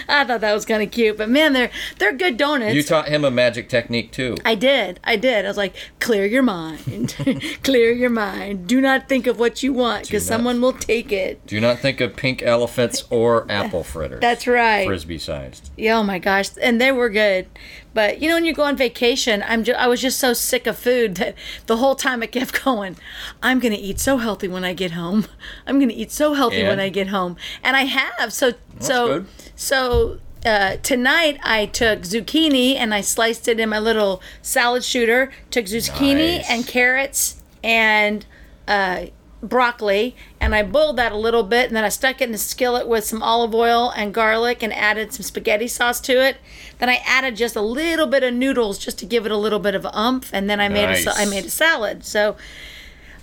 I 0.18 0.24
thought 0.24 0.40
that 0.40 0.54
was 0.54 0.64
kind 0.64 0.82
of 0.82 0.90
cute, 0.90 1.18
but 1.18 1.28
man, 1.28 1.52
they're 1.52 1.70
they're 1.98 2.12
good 2.14 2.36
donuts. 2.36 2.74
you 2.74 2.82
taught 2.82 3.08
him 3.08 3.24
a 3.24 3.30
magic 3.30 3.68
technique 3.68 4.10
too. 4.10 4.36
I 4.44 4.54
did. 4.54 5.00
I 5.04 5.16
did. 5.16 5.44
I 5.44 5.48
was 5.48 5.56
like, 5.56 5.74
clear 6.00 6.24
your 6.24 6.42
mind. 6.42 7.14
clear 7.62 7.92
your 7.92 8.10
mind. 8.10 8.66
Do 8.66 8.80
not 8.80 9.08
think 9.08 9.26
of 9.26 9.38
what 9.38 9.62
you 9.62 9.72
want 9.72 10.04
because 10.04 10.24
someone 10.24 10.60
will 10.60 10.72
take 10.72 11.12
it. 11.12 11.44
Do 11.46 11.60
not 11.60 11.78
think 11.78 12.00
of 12.00 12.16
pink 12.16 12.42
elephants 12.42 13.04
or 13.10 13.46
apple 13.50 13.84
fritters. 13.84 14.20
That's 14.20 14.46
right. 14.46 14.86
Frisbee 14.86 15.18
sized. 15.18 15.70
Yeah, 15.76 15.98
oh 15.98 16.02
my 16.02 16.18
gosh, 16.18 16.50
and 16.60 16.80
they 16.80 16.92
were 16.92 17.10
good. 17.10 17.46
But 17.94 18.22
you 18.22 18.28
know, 18.28 18.36
when 18.36 18.44
you 18.44 18.54
go 18.54 18.62
on 18.62 18.76
vacation, 18.76 19.42
I'm 19.46 19.64
I 19.76 19.88
was 19.88 20.00
just 20.00 20.18
so 20.18 20.32
sick 20.32 20.66
of 20.66 20.78
food 20.78 21.16
that 21.16 21.34
the 21.66 21.78
whole 21.78 21.94
time 21.94 22.22
I 22.22 22.26
kept 22.26 22.64
going. 22.64 22.96
I'm 23.42 23.58
gonna 23.58 23.76
eat 23.78 23.98
so 24.00 24.18
healthy 24.18 24.48
when 24.48 24.64
I 24.64 24.72
get 24.72 24.92
home. 24.92 25.26
I'm 25.66 25.78
gonna 25.80 25.92
eat 25.94 26.12
so 26.12 26.34
healthy 26.34 26.62
when 26.62 26.80
I 26.80 26.88
get 26.88 27.08
home, 27.08 27.36
and 27.62 27.76
I 27.76 27.84
have. 27.84 28.32
So 28.32 28.52
so 28.78 29.06
good. 29.06 29.26
So. 29.58 30.20
Uh, 30.46 30.76
tonight 30.84 31.36
I 31.42 31.66
took 31.66 32.02
zucchini 32.02 32.76
and 32.76 32.94
I 32.94 33.00
sliced 33.00 33.48
it 33.48 33.58
in 33.58 33.68
my 33.70 33.80
little 33.80 34.22
salad 34.40 34.84
shooter. 34.84 35.32
Took 35.50 35.64
zucchini 35.66 36.36
Nice. 36.38 36.48
and 36.48 36.64
carrots 36.66 37.42
and 37.64 38.24
uh, 38.68 39.06
broccoli 39.42 40.14
and 40.40 40.54
I 40.54 40.62
boiled 40.62 40.96
that 40.96 41.10
a 41.10 41.16
little 41.16 41.42
bit 41.42 41.66
and 41.66 41.76
then 41.76 41.82
I 41.82 41.88
stuck 41.88 42.20
it 42.20 42.28
in 42.28 42.34
a 42.34 42.38
skillet 42.38 42.86
with 42.86 43.04
some 43.04 43.20
olive 43.20 43.52
oil 43.52 43.92
and 43.96 44.14
garlic 44.14 44.62
and 44.62 44.72
added 44.72 45.12
some 45.12 45.24
spaghetti 45.24 45.66
sauce 45.66 46.00
to 46.02 46.24
it. 46.24 46.36
Then 46.78 46.88
I 46.88 47.00
added 47.04 47.34
just 47.34 47.56
a 47.56 47.60
little 47.60 48.06
bit 48.06 48.22
of 48.22 48.32
noodles 48.32 48.78
just 48.78 48.96
to 49.00 49.06
give 49.06 49.26
it 49.26 49.32
a 49.32 49.36
little 49.36 49.58
bit 49.58 49.74
of 49.74 49.84
umph 49.86 50.30
and 50.32 50.48
then 50.48 50.60
I 50.60 50.68
made 50.68 50.88
a, 51.04 51.10
I 51.16 51.24
made 51.24 51.46
a 51.46 51.50
salad. 51.50 52.04
So 52.04 52.36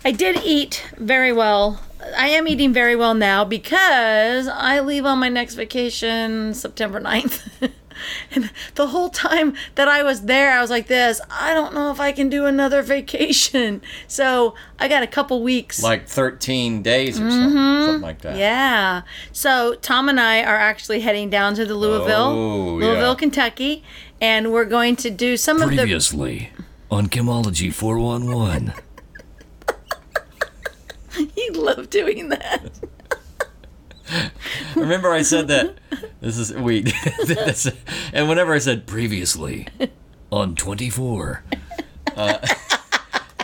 I 0.04 0.12
did 0.12 0.42
eat 0.44 0.86
very 0.98 1.32
well. 1.32 1.80
I 2.18 2.28
am 2.30 2.48
eating 2.48 2.74
very 2.74 2.96
well 2.96 3.14
now 3.14 3.44
because 3.46 4.48
I 4.48 4.80
leave 4.80 5.06
on 5.06 5.20
my 5.20 5.30
next 5.30 5.56
vacation 5.56 6.54
September 6.54 7.00
9th. 7.02 7.72
And 8.32 8.52
the 8.76 8.88
whole 8.88 9.10
time 9.10 9.54
that 9.76 9.88
I 9.88 10.04
was 10.04 10.24
there, 10.24 10.52
I 10.52 10.60
was 10.62 10.70
like 10.70 10.88
this. 10.88 11.22
I 11.32 11.54
don't 11.54 11.74
know 11.74 11.92
if 11.92 12.00
I 12.02 12.12
can 12.12 12.28
do 12.30 12.46
another 12.46 12.82
vacation. 12.82 13.82
So 14.08 14.54
I 14.80 14.88
got 14.88 15.02
a 15.04 15.08
couple 15.08 15.42
weeks. 15.42 15.82
Like 15.82 16.08
13 16.08 16.82
days 16.84 17.20
or 17.20 17.30
something, 17.32 17.52
something 17.58 18.02
like 18.02 18.20
that. 18.22 18.32
Mm-hmm. 18.32 18.40
Yeah. 18.40 19.02
So 19.32 19.76
Tom 19.76 20.10
and 20.10 20.20
I 20.20 20.44
are 20.44 20.58
actually 20.58 21.00
heading 21.02 21.30
down 21.30 21.56
to 21.56 21.66
the 21.66 21.76
Louisville, 21.76 22.32
Oh, 22.32 22.66
Louisville, 22.76 23.10
yeah. 23.12 23.16
Kentucky, 23.16 23.84
and 24.22 24.52
we're 24.52 24.66
going 24.66 24.96
to 24.98 25.10
do 25.10 25.38
some 25.38 25.62
of 25.62 25.70
the. 25.70 25.78
Previously 25.78 26.52
on 26.92 27.08
Kimology 27.08 27.74
411. 27.74 28.74
You 31.38 31.52
love 31.54 31.90
doing 31.90 32.30
that. 32.30 32.70
Remember 34.76 35.12
I 35.12 35.22
said 35.22 35.48
that 35.48 35.76
this 36.22 36.38
is 36.38 36.54
we 36.54 36.84
and 38.14 38.30
whenever 38.30 38.54
I 38.54 38.60
said 38.60 38.86
Previously 38.86 39.68
on 40.32 40.56
24. 40.56 41.44
uh, 42.16 42.48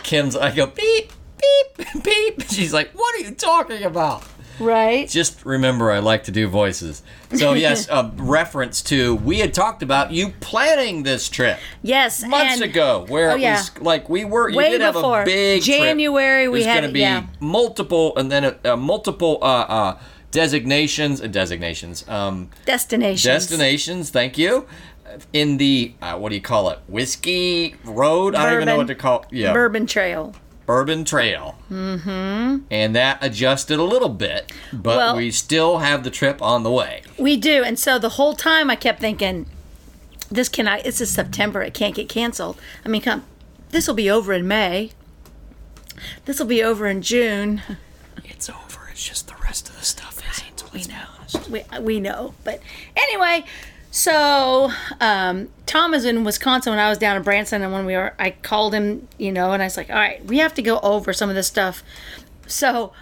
Kim's 0.02 0.36
I 0.36 0.54
go 0.54 0.66
beep 0.66 1.12
beep 1.40 1.86
beep. 2.04 2.42
She's 2.48 2.72
like, 2.72 2.92
"What 2.92 3.14
are 3.16 3.24
you 3.24 3.34
talking 3.34 3.82
about?" 3.82 4.22
Right. 4.60 5.08
Just 5.08 5.44
remember 5.44 5.90
I 5.90 5.98
like 6.00 6.24
to 6.24 6.30
do 6.30 6.46
voices. 6.48 7.02
So 7.34 7.52
yes, 7.54 7.88
a 7.88 8.12
reference 8.16 8.82
to 8.82 9.14
we 9.16 9.38
had 9.40 9.52
talked 9.54 9.82
about 9.82 10.12
you 10.12 10.30
planning 10.40 11.02
this 11.02 11.28
trip 11.28 11.58
Yes. 11.82 12.22
months 12.24 12.54
and 12.54 12.62
ago 12.62 13.04
where 13.08 13.30
Oh, 13.32 13.34
it 13.36 13.40
yeah. 13.40 13.56
was 13.58 13.78
like 13.80 14.08
we 14.08 14.24
were 14.24 14.48
you 14.48 14.56
Way 14.56 14.70
did 14.70 14.80
have 14.82 14.94
before. 14.94 15.22
a 15.22 15.24
big 15.24 15.62
trip. 15.62 15.76
January, 15.78 16.48
we 16.48 16.58
There's 16.60 16.66
had- 16.66 16.80
going 16.80 16.90
to 16.90 16.94
be 16.94 17.00
yeah. 17.00 17.26
multiple 17.40 18.16
and 18.16 18.30
then 18.30 18.44
a, 18.44 18.72
a 18.72 18.76
multiple 18.76 19.38
uh, 19.42 19.44
uh, 19.46 19.98
designations 20.30 21.20
and 21.20 21.32
designations 21.32 22.06
um, 22.08 22.48
Destinations. 22.64 23.22
destinations. 23.22 24.10
Thank 24.10 24.36
you. 24.38 24.66
In 25.34 25.58
the 25.58 25.92
uh, 26.00 26.16
what 26.16 26.30
do 26.30 26.36
you 26.36 26.40
call 26.40 26.70
it? 26.70 26.78
Whiskey 26.88 27.74
Road. 27.84 28.34
I 28.34 28.44
don't 28.46 28.54
even 28.54 28.66
know 28.66 28.78
what 28.78 28.86
to 28.86 28.94
call. 28.94 29.26
Yeah, 29.30 29.52
Bourbon 29.52 29.86
Trail. 29.86 30.34
Bourbon 30.66 31.04
Trail. 31.04 31.58
Mm-hmm. 31.70 32.64
And 32.70 32.94
that 32.96 33.18
adjusted 33.22 33.78
a 33.78 33.84
little 33.84 34.08
bit, 34.08 34.52
but 34.72 34.96
Well- 34.96 35.16
we 35.16 35.30
still 35.30 35.78
have 35.78 36.04
the 36.04 36.10
trip 36.10 36.40
on 36.42 36.62
the 36.62 36.70
way. 36.70 37.02
We 37.18 37.36
do. 37.36 37.62
And 37.62 37.78
so 37.78 37.98
the 37.98 38.10
whole 38.10 38.34
time 38.34 38.70
I 38.70 38.76
kept 38.76 39.00
thinking, 39.00 39.46
this 40.30 40.48
cannot, 40.48 40.84
this 40.84 41.00
is 41.00 41.10
September. 41.10 41.62
It 41.62 41.74
can't 41.74 41.94
get 41.94 42.08
canceled. 42.08 42.58
I 42.84 42.88
mean, 42.88 43.02
come, 43.02 43.24
this 43.70 43.86
will 43.86 43.94
be 43.94 44.10
over 44.10 44.32
in 44.32 44.48
May. 44.48 44.92
This 46.24 46.38
will 46.38 46.46
be 46.46 46.62
over 46.62 46.86
in 46.86 47.02
June. 47.02 47.62
It's 48.24 48.48
over. 48.48 48.88
It's 48.90 49.06
just 49.06 49.28
the 49.28 49.34
rest 49.42 49.68
of 49.68 49.78
the 49.78 49.84
stuff 49.84 50.20
isn't. 50.30 50.72
We 50.72 50.84
know. 50.84 51.06
We, 51.50 51.80
we 51.80 52.00
know. 52.00 52.34
But 52.44 52.60
anyway, 52.96 53.44
so 53.92 54.72
um, 55.00 55.50
Tom 55.66 55.92
is 55.92 56.06
in 56.06 56.24
Wisconsin 56.24 56.72
when 56.72 56.80
I 56.80 56.88
was 56.88 56.96
down 56.96 57.18
in 57.18 57.22
Branson, 57.22 57.60
and 57.60 57.72
when 57.72 57.84
we 57.84 57.94
were, 57.94 58.14
I 58.18 58.30
called 58.30 58.72
him, 58.72 59.06
you 59.18 59.30
know, 59.30 59.52
and 59.52 59.62
I 59.62 59.66
was 59.66 59.76
like, 59.76 59.90
all 59.90 59.96
right, 59.96 60.24
we 60.24 60.38
have 60.38 60.54
to 60.54 60.62
go 60.62 60.80
over 60.80 61.12
some 61.12 61.28
of 61.28 61.36
this 61.36 61.46
stuff. 61.46 61.84
So 62.46 62.94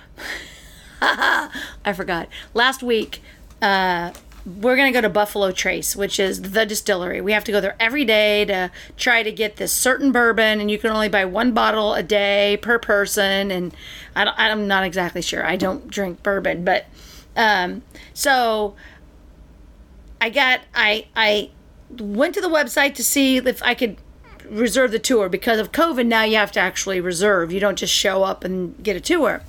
I 1.00 1.92
forgot. 1.94 2.28
Last 2.54 2.82
week, 2.82 3.22
uh, 3.62 4.12
we're 4.44 4.74
to 4.74 4.90
go 4.90 5.00
to 5.00 5.08
Buffalo 5.08 5.52
Trace, 5.52 5.94
which 5.94 6.18
is 6.18 6.42
the 6.42 6.66
distillery. 6.66 7.20
We 7.20 7.30
have 7.32 7.44
to 7.44 7.52
go 7.52 7.60
there 7.60 7.76
every 7.78 8.04
day 8.04 8.44
to 8.46 8.72
try 8.96 9.22
to 9.22 9.30
get 9.30 9.56
this 9.56 9.72
certain 9.72 10.10
bourbon, 10.10 10.60
and 10.60 10.68
you 10.72 10.78
can 10.78 10.90
only 10.90 11.08
buy 11.08 11.24
one 11.24 11.52
bottle 11.52 11.94
a 11.94 12.02
day 12.02 12.58
per 12.60 12.80
person. 12.80 13.52
And 13.52 13.72
I 14.16 14.24
I'm 14.36 14.66
not 14.66 14.82
exactly 14.82 15.22
sure. 15.22 15.46
I 15.46 15.54
don't 15.54 15.88
drink 15.88 16.24
bourbon, 16.24 16.64
but 16.64 16.86
um, 17.36 17.82
so 18.12 18.74
I 20.20 20.30
got 20.30 20.60
I 20.74 21.06
I 21.16 21.50
went 21.98 22.34
to 22.34 22.40
the 22.40 22.48
website 22.48 22.94
to 22.94 23.04
see 23.04 23.38
if 23.38 23.62
I 23.62 23.74
could 23.74 23.96
reserve 24.48 24.90
the 24.90 24.98
tour 24.98 25.28
because 25.28 25.60
of 25.60 25.72
COVID. 25.72 26.06
Now 26.06 26.24
you 26.24 26.36
have 26.36 26.52
to 26.52 26.60
actually 26.60 27.00
reserve. 27.00 27.52
You 27.52 27.60
don't 27.60 27.78
just 27.78 27.94
show 27.94 28.24
up 28.24 28.44
and 28.44 28.80
get 28.82 28.96
a 28.96 29.00
tour. 29.00 29.42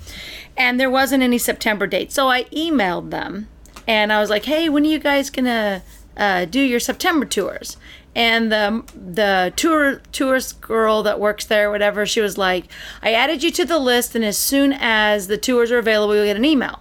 And 0.56 0.78
there 0.78 0.90
wasn't 0.90 1.22
any 1.22 1.38
September 1.38 1.86
date, 1.86 2.12
so 2.12 2.28
I 2.28 2.44
emailed 2.44 3.10
them 3.10 3.48
and 3.86 4.12
I 4.12 4.20
was 4.20 4.30
like, 4.30 4.44
"Hey, 4.44 4.68
when 4.68 4.84
are 4.84 4.88
you 4.88 4.98
guys 4.98 5.30
gonna 5.30 5.82
uh, 6.16 6.44
do 6.44 6.60
your 6.60 6.80
September 6.80 7.26
tours?" 7.26 7.76
And 8.14 8.52
the 8.52 8.84
the 8.94 9.52
tour 9.56 10.00
tourist 10.12 10.60
girl 10.60 11.02
that 11.02 11.18
works 11.18 11.44
there, 11.44 11.70
whatever, 11.70 12.06
she 12.06 12.20
was 12.20 12.38
like, 12.38 12.64
"I 13.02 13.12
added 13.12 13.42
you 13.42 13.50
to 13.52 13.64
the 13.64 13.78
list, 13.78 14.14
and 14.14 14.24
as 14.24 14.38
soon 14.38 14.72
as 14.72 15.26
the 15.26 15.38
tours 15.38 15.70
are 15.70 15.78
available, 15.78 16.14
you'll 16.14 16.26
get 16.26 16.36
an 16.36 16.44
email." 16.44 16.80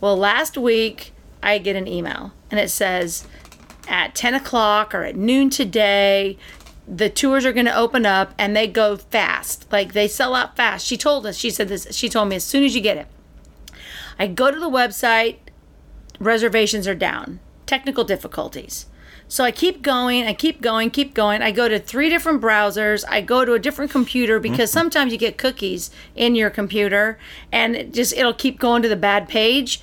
Well, 0.00 0.16
last 0.16 0.58
week 0.58 1.12
I 1.42 1.58
get 1.58 1.76
an 1.76 1.86
email 1.86 2.32
and 2.52 2.60
it 2.60 2.68
says 2.70 3.26
at 3.88 4.14
10 4.14 4.34
o'clock 4.34 4.94
or 4.94 5.02
at 5.02 5.16
noon 5.16 5.50
today, 5.50 6.38
the 6.86 7.08
tours 7.08 7.44
are 7.44 7.52
going 7.52 7.66
to 7.66 7.76
open 7.76 8.04
up 8.04 8.34
and 8.38 8.54
they 8.54 8.66
go 8.66 8.96
fast. 8.96 9.66
Like 9.72 9.94
they 9.94 10.06
sell 10.06 10.34
out 10.34 10.54
fast. 10.54 10.86
She 10.86 10.96
told 10.96 11.26
us, 11.26 11.36
she 11.36 11.50
said 11.50 11.68
this, 11.68 11.88
she 11.90 12.08
told 12.08 12.28
me 12.28 12.36
as 12.36 12.44
soon 12.44 12.62
as 12.62 12.74
you 12.74 12.80
get 12.80 12.98
it. 12.98 13.06
I 14.18 14.26
go 14.26 14.50
to 14.50 14.60
the 14.60 14.70
website, 14.70 15.38
reservations 16.20 16.86
are 16.86 16.94
down, 16.94 17.40
technical 17.66 18.04
difficulties. 18.04 18.86
So 19.28 19.44
I 19.44 19.50
keep 19.50 19.80
going, 19.80 20.26
I 20.26 20.34
keep 20.34 20.60
going, 20.60 20.90
keep 20.90 21.14
going. 21.14 21.40
I 21.40 21.52
go 21.52 21.66
to 21.66 21.78
three 21.78 22.10
different 22.10 22.42
browsers. 22.42 23.02
I 23.08 23.22
go 23.22 23.46
to 23.46 23.54
a 23.54 23.58
different 23.58 23.90
computer 23.90 24.38
because 24.38 24.68
mm-hmm. 24.68 24.78
sometimes 24.78 25.10
you 25.10 25.18
get 25.18 25.38
cookies 25.38 25.90
in 26.14 26.34
your 26.34 26.50
computer 26.50 27.18
and 27.50 27.74
it 27.74 27.94
just 27.94 28.12
it'll 28.12 28.34
keep 28.34 28.58
going 28.58 28.82
to 28.82 28.90
the 28.90 28.96
bad 28.96 29.30
page. 29.30 29.80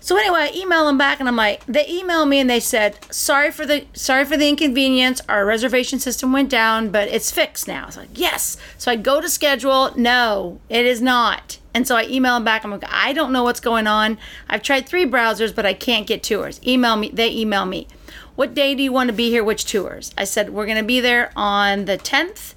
So 0.00 0.16
anyway, 0.16 0.50
I 0.52 0.52
email 0.54 0.86
them 0.86 0.98
back 0.98 1.20
and 1.20 1.28
I'm 1.28 1.36
like, 1.36 1.64
they 1.66 1.86
email 1.88 2.24
me 2.24 2.40
and 2.40 2.48
they 2.48 2.60
said, 2.60 2.98
sorry 3.12 3.50
for 3.50 3.66
the 3.66 3.84
sorry 3.92 4.24
for 4.24 4.36
the 4.36 4.48
inconvenience. 4.48 5.20
Our 5.28 5.44
reservation 5.44 5.98
system 5.98 6.32
went 6.32 6.50
down, 6.50 6.90
but 6.90 7.08
it's 7.08 7.30
fixed 7.30 7.68
now. 7.68 7.82
I 7.82 7.86
was 7.86 7.96
like, 7.96 8.10
yes. 8.14 8.56
So 8.76 8.90
I 8.90 8.96
go 8.96 9.20
to 9.20 9.28
schedule. 9.28 9.92
No, 9.96 10.60
it 10.68 10.86
is 10.86 11.02
not. 11.02 11.58
And 11.74 11.86
so 11.86 11.96
I 11.96 12.04
email 12.04 12.34
them 12.34 12.44
back. 12.44 12.64
I'm 12.64 12.70
like, 12.70 12.84
I 12.88 13.12
don't 13.12 13.32
know 13.32 13.42
what's 13.42 13.60
going 13.60 13.86
on. 13.86 14.18
I've 14.48 14.62
tried 14.62 14.88
three 14.88 15.06
browsers, 15.06 15.54
but 15.54 15.66
I 15.66 15.74
can't 15.74 16.06
get 16.06 16.22
tours. 16.22 16.60
Email 16.66 16.96
me. 16.96 17.10
They 17.12 17.30
email 17.30 17.66
me. 17.66 17.86
What 18.34 18.54
day 18.54 18.74
do 18.74 18.82
you 18.82 18.92
want 18.92 19.08
to 19.08 19.14
be 19.14 19.30
here? 19.30 19.44
Which 19.44 19.64
tours? 19.64 20.12
I 20.16 20.24
said, 20.24 20.50
we're 20.50 20.66
to 20.66 20.82
be 20.82 21.00
there 21.00 21.32
on 21.36 21.84
the 21.86 21.98
10th 21.98 22.54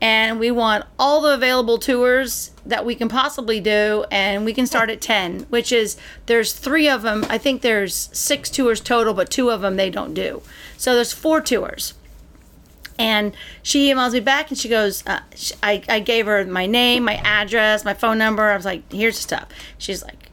and 0.00 0.40
we 0.40 0.50
want 0.50 0.84
all 0.98 1.20
the 1.20 1.34
available 1.34 1.78
tours 1.78 2.52
that 2.64 2.86
we 2.86 2.94
can 2.94 3.08
possibly 3.08 3.60
do 3.60 4.04
and 4.10 4.44
we 4.44 4.54
can 4.54 4.66
start 4.66 4.88
at 4.90 5.00
10 5.00 5.40
which 5.50 5.72
is 5.72 5.96
there's 6.26 6.52
three 6.52 6.88
of 6.88 7.02
them 7.02 7.24
i 7.28 7.36
think 7.36 7.62
there's 7.62 8.08
six 8.12 8.48
tours 8.50 8.80
total 8.80 9.14
but 9.14 9.30
two 9.30 9.50
of 9.50 9.60
them 9.60 9.76
they 9.76 9.90
don't 9.90 10.14
do. 10.14 10.42
So 10.76 10.94
there's 10.94 11.12
four 11.12 11.40
tours. 11.40 11.94
And 12.98 13.34
she 13.62 13.90
emails 13.90 14.12
me 14.12 14.20
back 14.20 14.50
and 14.50 14.58
she 14.58 14.68
goes 14.68 15.06
uh, 15.06 15.20
sh 15.34 15.52
I, 15.62 15.82
I 15.88 16.00
gave 16.00 16.26
her 16.26 16.44
my 16.44 16.66
name 16.66 17.04
my 17.04 17.16
address 17.16 17.84
my 17.84 17.94
phone 17.94 18.18
number. 18.18 18.50
I 18.50 18.56
was 18.56 18.64
like 18.64 18.90
here's 18.92 19.16
the 19.16 19.22
stuff. 19.22 19.48
She's 19.78 20.02
like 20.02 20.30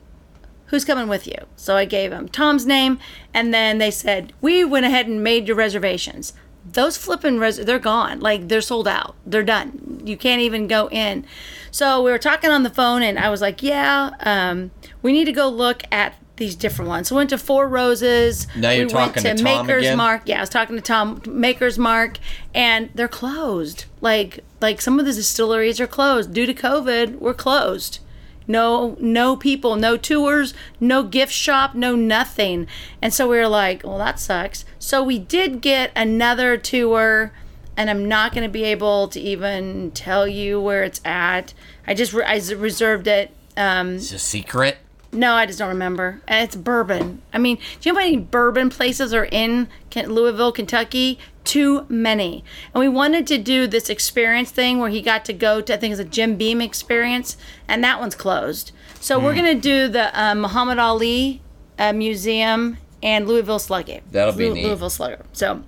who's 0.68 0.86
coming 0.86 1.08
with 1.08 1.28
you? 1.28 1.38
So 1.56 1.76
I 1.76 1.86
gave 1.86 2.12
them 2.12 2.28
Tom's 2.28 2.66
name, 2.66 3.00
and 3.34 3.54
then 3.54 3.78
they 3.78 3.90
said, 3.90 4.34
we 4.42 4.66
went 4.66 4.86
ahead 4.86 5.08
and 5.08 5.24
made 5.24 5.48
your 5.48 5.56
reservations. 5.56 6.34
Those 6.74 6.98
flipping 6.98 7.40
res, 7.40 7.58
they're 7.58 7.80
gone. 7.80 8.20
Like 8.20 8.48
they're 8.48 8.62
sold 8.62 8.88
out. 8.88 9.16
They're 9.26 9.44
done. 9.44 10.02
You 10.06 10.18
can't 10.18 10.42
even 10.42 10.68
go 10.68 10.90
in. 10.90 11.26
So 11.72 12.02
we 12.02 12.12
were 12.12 12.18
talking 12.18 12.50
on 12.50 12.64
the 12.64 12.70
phone, 12.70 13.04
and 13.04 13.20
I 13.20 13.30
was 13.30 13.42
like, 13.42 13.62
yeah, 13.62 14.12
um, 14.22 14.72
we 15.02 15.12
need 15.12 15.26
to 15.26 15.32
go 15.32 15.50
look 15.50 15.84
at 15.92 16.16
these 16.38 16.56
different 16.56 16.90
ones. 16.90 17.10
So 17.10 17.16
we 17.16 17.18
went 17.20 17.32
to 17.32 17.38
Four 17.38 17.68
Roses. 17.68 18.48
Now 18.56 18.72
you're 18.72 18.88
we 18.88 18.94
went 18.94 19.16
talking 19.16 19.24
to 19.24 19.44
Tom 19.44 19.68
Maker's 19.68 19.84
again? 19.84 19.98
Mark. 19.98 20.22
Yeah, 20.26 20.38
I 20.38 20.42
was 20.42 20.50
talking 20.50 20.76
to 20.76 20.82
Tom 20.82 21.22
Maker's 21.26 21.78
Mark, 21.78 22.18
and 22.54 22.90
they're 22.96 23.08
closed. 23.08 23.86
Like 24.02 24.44
like 24.62 24.82
some 24.82 25.00
of 25.00 25.06
the 25.06 25.14
distilleries 25.14 25.80
are 25.80 25.88
closed 25.88 26.34
due 26.34 26.46
to 26.46 26.54
COVID. 26.54 27.20
We're 27.20 27.34
closed. 27.34 28.00
No, 28.48 28.96
no 29.00 29.36
people, 29.36 29.76
no 29.76 29.98
tours, 29.98 30.54
no 30.80 31.04
gift 31.04 31.34
shop, 31.34 31.76
no 31.76 31.96
nothing. 31.96 32.68
And 33.02 33.14
so 33.14 33.28
we 33.28 33.38
were 33.38 33.48
like, 33.48 33.84
well, 33.84 33.98
that 33.98 34.20
sucks. 34.20 34.64
So 34.80 35.04
we 35.04 35.20
did 35.20 35.62
get 35.62 35.92
another 35.96 36.56
tour, 36.58 37.34
and 37.76 37.90
I'm 37.90 38.08
not 38.08 38.32
going 38.34 38.44
to 38.44 38.50
be 38.50 38.64
able 38.64 39.10
to 39.10 39.20
even 39.20 39.92
tell 39.92 40.28
you 40.28 40.62
where 40.62 40.84
it's 40.84 41.02
at. 41.04 41.54
I 41.86 41.94
just 41.94 42.14
re- 42.14 42.26
I 42.26 42.42
reserved 42.56 43.08
it. 43.08 43.32
Um, 43.58 43.96
It's 43.96 44.12
a 44.14 44.20
secret. 44.20 44.78
No, 45.18 45.34
I 45.34 45.46
just 45.46 45.60
don't 45.60 45.68
remember. 45.70 46.22
And 46.28 46.44
it's 46.46 46.56
bourbon. 46.56 47.22
I 47.34 47.38
mean, 47.38 47.58
do 47.58 47.90
you 47.90 47.94
know 47.94 48.00
how 48.00 48.06
many 48.06 48.18
bourbon 48.18 48.70
places 48.70 49.14
are 49.14 49.26
in 49.26 49.68
Ken- 49.90 50.14
Louisville, 50.14 50.52
Kentucky? 50.52 51.20
Too 51.44 51.86
many. 51.90 52.44
And 52.74 52.80
we 52.82 52.88
wanted 52.90 53.26
to 53.28 53.38
do 53.38 53.68
this 53.68 53.90
experience 53.90 54.52
thing 54.52 54.80
where 54.80 54.90
he 54.90 55.02
got 55.02 55.26
to 55.26 55.34
go 55.34 55.62
to, 55.62 55.74
I 55.74 55.78
think 55.78 55.92
it's 55.94 56.00
a 56.02 56.06
Jim 56.06 56.36
Beam 56.36 56.62
experience, 56.62 57.38
and 57.68 57.84
that 57.84 58.00
one's 58.00 58.16
closed. 58.16 58.72
So 59.00 59.18
Hmm. 59.18 59.26
we're 59.26 59.34
going 59.36 59.56
to 59.56 59.62
do 59.62 59.88
the 59.88 60.18
uh, 60.22 60.36
Muhammad 60.36 60.78
Ali 60.80 61.42
uh, 61.80 61.94
Museum 61.94 62.78
and 63.02 63.28
Louisville 63.28 63.60
Slugger. 63.60 64.00
That'll 64.12 64.34
be 64.34 64.50
neat. 64.50 64.66
Louisville 64.66 64.90
Slugger. 64.90 65.26
So 65.34 65.64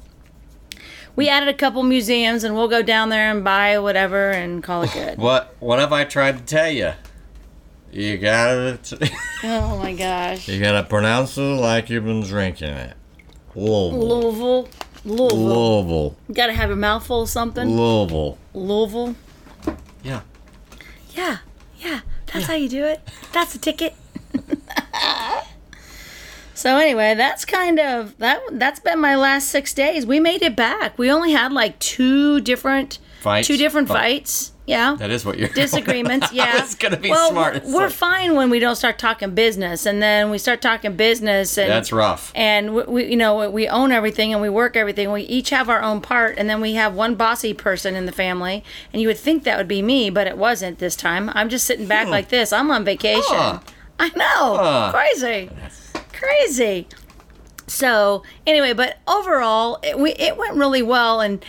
we 1.16 1.28
added 1.30 1.50
a 1.50 1.54
couple 1.54 1.84
museums, 1.84 2.44
and 2.44 2.56
we'll 2.56 2.68
go 2.68 2.82
down 2.82 3.10
there 3.10 3.30
and 3.32 3.44
buy 3.44 3.78
whatever 3.80 4.32
and 4.32 4.64
call 4.64 4.84
it 4.84 4.92
good. 4.94 5.18
What 5.18 5.56
what 5.60 5.80
have 5.80 5.94
I 5.94 6.04
tried 6.06 6.38
to 6.40 6.44
tell 6.44 6.70
you? 6.70 6.92
You 7.92 8.18
gotta 8.18 8.80
oh 9.44 9.80
my 9.80 9.94
gosh. 9.94 10.48
you 10.48 10.60
gotta 10.60 10.84
pronounce 10.88 11.38
it 11.38 11.42
like 11.42 11.90
you've 11.90 12.06
been 12.06 12.22
drinking 12.22 12.70
it. 12.70 12.96
Whoa. 13.54 13.90
Louisville. 13.90 14.70
Louisville. 15.06 15.38
Louisville. 15.38 16.18
You 16.28 16.36
gotta 16.36 16.54
have 16.54 16.70
your 16.70 16.78
mouth 16.78 17.06
full 17.06 17.24
of 17.24 17.30
something. 17.30 17.68
Louisville. 17.68 18.38
Louisville. 18.54 19.16
Yeah. 20.04 20.22
Yeah, 21.16 21.38
yeah. 21.80 22.02
That's 22.32 22.46
how 22.46 22.54
you 22.54 22.70
do 22.70 22.84
it. 22.86 23.02
That's 23.34 23.56
a 23.56 23.60
ticket. 23.60 23.96
so 26.54 26.78
anyway, 26.78 27.16
that's 27.16 27.44
kind 27.44 27.80
of 27.80 28.18
that. 28.20 28.40
That's 28.52 28.80
been 28.80 29.00
my 29.00 29.16
last 29.16 29.48
six 29.48 29.74
days. 29.74 30.06
We 30.06 30.20
made 30.20 30.44
it 30.44 30.56
back. 30.56 30.98
We 30.98 31.12
only 31.12 31.32
had 31.32 31.52
like 31.52 31.80
two 31.80 32.40
different 32.42 33.00
Fights? 33.22 33.48
two 33.48 33.58
different 33.58 33.88
fights. 33.88 34.54
Yeah. 34.70 34.96
That 35.00 35.10
is 35.10 35.26
what 35.26 35.40
you're 35.40 35.50
disagreements. 35.66 36.32
Yeah, 36.40 36.62
It's 36.62 36.76
gonna 36.76 36.98
be 36.98 37.10
well, 37.10 37.32
smart. 37.32 37.56
It's 37.58 37.72
We're 37.72 37.86
like- 37.86 37.92
fine 37.94 38.36
when 38.36 38.50
we 38.52 38.60
don't 38.60 38.76
start 38.76 39.00
talking 39.00 39.34
business, 39.34 39.86
and 39.88 40.02
then 40.02 40.30
we 40.30 40.38
start 40.38 40.62
talking 40.62 40.96
business, 40.96 41.58
and 41.58 41.70
That's 41.72 41.92
rough. 41.92 42.32
and 42.36 42.76
we, 42.76 42.84
we 42.84 43.06
you 43.12 43.18
know 43.18 43.50
we 43.50 43.68
own 43.68 43.92
everything 43.92 44.32
and 44.32 44.42
we 44.42 44.50
work 44.50 44.78
everything 44.78 45.12
we 45.12 45.24
each 45.24 45.50
have 45.50 45.70
our 45.70 45.82
own 45.82 46.02
part 46.02 46.36
and 46.38 46.48
then 46.50 46.62
we 46.62 46.74
have 46.76 46.94
one 46.94 47.16
bossy 47.16 47.54
person 47.54 47.96
in 47.96 48.06
the 48.06 48.12
family 48.12 48.64
and 48.94 49.02
you 49.02 49.08
would 49.08 49.18
think 49.18 49.44
that 49.44 49.58
would 49.58 49.68
be 49.68 49.82
me 49.82 50.10
but 50.12 50.28
it 50.28 50.38
wasn't 50.38 50.78
this 50.80 50.96
time 50.96 51.32
i'm 51.34 51.50
just 51.50 51.66
sitting 51.66 51.88
back 51.88 52.08
like 52.08 52.30
this 52.30 52.54
i'm 52.54 52.70
on 52.70 52.84
vacation 52.86 53.24
Huh. 53.28 53.60
i 54.00 54.10
know 54.10 54.58
Huh. 54.58 54.92
crazy 54.94 55.50
crazy 56.14 56.88
so 57.68 58.24
anyway 58.48 58.74
but 58.74 58.98
overall 59.08 59.80
it, 59.84 59.98
we, 59.98 60.12
it 60.14 60.38
went 60.38 60.56
really 60.56 60.82
well 60.82 61.22
and 61.22 61.44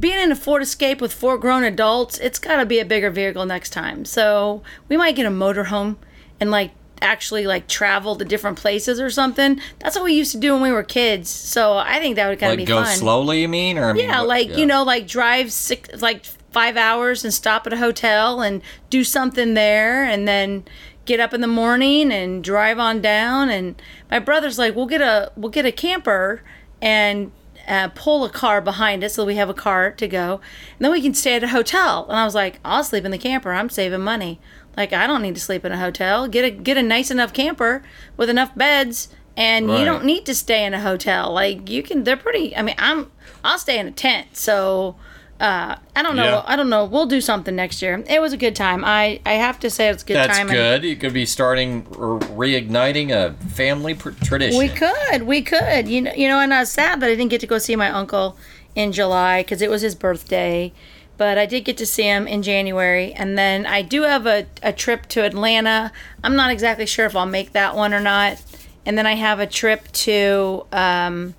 being 0.00 0.18
in 0.18 0.32
a 0.32 0.36
ford 0.36 0.62
escape 0.62 1.00
with 1.00 1.12
four 1.12 1.36
grown 1.36 1.62
adults 1.62 2.18
it's 2.18 2.38
got 2.38 2.56
to 2.56 2.66
be 2.66 2.78
a 2.78 2.84
bigger 2.84 3.10
vehicle 3.10 3.44
next 3.44 3.70
time. 3.70 4.04
So 4.04 4.62
we 4.88 4.96
might 4.96 5.14
get 5.16 5.26
a 5.26 5.30
motorhome 5.30 5.96
and 6.40 6.50
like 6.50 6.70
actually 7.02 7.46
like 7.46 7.68
travel 7.68 8.16
to 8.16 8.24
different 8.24 8.56
places 8.58 8.98
or 8.98 9.10
something. 9.10 9.60
That's 9.80 9.94
what 9.94 10.04
we 10.04 10.14
used 10.14 10.32
to 10.32 10.38
do 10.38 10.54
when 10.54 10.62
we 10.62 10.72
were 10.72 10.82
kids. 10.82 11.28
So 11.28 11.76
i 11.76 11.98
think 11.98 12.16
that 12.16 12.28
would 12.28 12.38
kind 12.38 12.52
of 12.52 12.58
Like 12.58 12.66
be 12.66 12.72
go 12.72 12.82
fun. 12.82 12.96
slowly, 12.96 13.42
you 13.42 13.48
mean? 13.48 13.76
Or 13.76 13.90
I 13.90 13.92
mean, 13.92 14.08
yeah 14.08 14.20
what- 14.20 14.28
like 14.28 14.48
yeah. 14.50 14.56
you 14.56 14.66
know 14.66 14.82
like 14.84 15.06
drive 15.06 15.52
six 15.52 16.00
like 16.00 16.24
five 16.50 16.76
hours 16.76 17.24
and 17.24 17.34
stop 17.34 17.66
at 17.66 17.72
a 17.72 17.76
hotel 17.76 18.40
and 18.40 18.62
do 18.88 19.02
something 19.04 19.54
there 19.54 20.04
and 20.04 20.26
then 20.28 20.64
get 21.04 21.18
up 21.20 21.34
in 21.34 21.40
the 21.42 21.46
morning 21.48 22.10
and 22.10 22.42
drive 22.42 22.78
on 22.78 23.02
down. 23.02 23.50
And 23.50 23.80
my 24.10 24.18
brother's 24.18 24.58
like 24.58 24.74
we'll 24.74 24.86
get 24.86 25.02
a 25.02 25.30
we'll 25.36 25.50
get 25.50 25.66
a 25.66 25.72
camper 25.72 26.42
and 26.80 27.32
uh, 27.68 27.88
pull 27.88 28.24
a 28.24 28.30
car 28.30 28.60
behind 28.60 29.02
us 29.04 29.14
so 29.14 29.24
we 29.24 29.36
have 29.36 29.48
a 29.48 29.54
car 29.54 29.90
to 29.92 30.08
go. 30.08 30.40
And 30.78 30.84
then 30.84 30.92
we 30.92 31.02
can 31.02 31.14
stay 31.14 31.34
at 31.34 31.44
a 31.44 31.48
hotel. 31.48 32.06
And 32.08 32.18
i 32.18 32.24
was 32.24 32.34
like 32.34 32.60
i'll 32.64 32.84
sleep 32.84 33.04
in 33.04 33.10
the 33.10 33.18
camper. 33.18 33.52
I'm 33.52 33.70
saving 33.70 34.00
money. 34.00 34.40
Like 34.76 34.92
i 34.92 35.06
don't 35.06 35.22
need 35.22 35.34
to 35.34 35.40
sleep 35.40 35.64
in 35.64 35.72
a 35.72 35.78
hotel. 35.78 36.28
Get 36.28 36.44
a 36.44 36.50
get 36.50 36.76
a 36.76 36.82
nice 36.82 37.10
enough 37.10 37.32
camper 37.32 37.82
with 38.16 38.28
enough 38.30 38.54
beds 38.56 39.08
and 39.36 39.68
you 39.68 39.84
don't 39.84 40.04
need 40.04 40.24
to 40.26 40.34
stay 40.34 40.64
in 40.64 40.74
a 40.74 40.80
hotel. 40.80 41.32
Like 41.32 41.68
you 41.68 41.82
can 41.82 42.04
they're 42.04 42.16
pretty 42.16 42.56
i 42.56 42.62
mean 42.62 42.76
i'm 42.78 43.10
i'll 43.42 43.58
stay 43.58 43.78
in 43.78 43.86
a 43.86 43.92
tent. 43.92 44.36
So 44.36 44.96
uh, 45.44 45.76
I 45.94 46.02
don't 46.02 46.16
know. 46.16 46.24
Yeah. 46.24 46.42
I 46.46 46.56
don't 46.56 46.70
know. 46.70 46.86
We'll 46.86 47.04
do 47.04 47.20
something 47.20 47.54
next 47.54 47.82
year. 47.82 48.02
It 48.08 48.18
was 48.20 48.32
a 48.32 48.36
good 48.38 48.56
time. 48.56 48.82
I, 48.82 49.20
I 49.26 49.34
have 49.34 49.60
to 49.60 49.68
say 49.68 49.90
it's 49.90 50.02
a 50.02 50.06
good 50.06 50.16
That's 50.16 50.38
time. 50.38 50.48
and- 50.48 50.56
good. 50.56 50.84
You 50.84 50.96
could 50.96 51.12
be 51.12 51.26
starting 51.26 51.86
or 51.98 52.18
reigniting 52.20 53.10
a 53.10 53.34
family 53.48 53.94
pr- 53.94 54.10
tradition. 54.10 54.58
We 54.58 54.70
could, 54.70 55.24
we 55.24 55.42
could. 55.42 55.86
You 55.86 56.00
know, 56.00 56.12
you 56.14 56.28
know, 56.28 56.40
and 56.40 56.54
I 56.54 56.60
was 56.60 56.70
sad 56.70 57.00
that 57.00 57.06
I 57.10 57.14
didn't 57.14 57.30
get 57.30 57.42
to 57.42 57.46
go 57.46 57.58
see 57.58 57.76
my 57.76 57.90
uncle 57.90 58.38
in 58.74 58.90
July 58.92 59.42
because 59.42 59.60
it 59.60 59.68
was 59.68 59.82
his 59.82 59.94
birthday. 59.94 60.72
But 61.18 61.36
I 61.36 61.44
did 61.44 61.60
get 61.60 61.76
to 61.76 61.86
see 61.86 62.04
him 62.04 62.26
in 62.26 62.42
January, 62.42 63.12
and 63.12 63.36
then 63.38 63.66
I 63.66 63.82
do 63.82 64.02
have 64.02 64.26
a, 64.26 64.46
a 64.62 64.72
trip 64.72 65.06
to 65.10 65.22
Atlanta. 65.24 65.92
I'm 66.24 66.34
not 66.36 66.50
exactly 66.50 66.86
sure 66.86 67.04
if 67.06 67.14
I'll 67.14 67.26
make 67.26 67.52
that 67.52 67.76
one 67.76 67.92
or 67.92 68.00
not. 68.00 68.42
And 68.86 68.96
then 68.98 69.06
I 69.06 69.14
have 69.14 69.38
a 69.40 69.46
trip 69.46 69.92
to 69.92 70.66
um, 70.72 71.34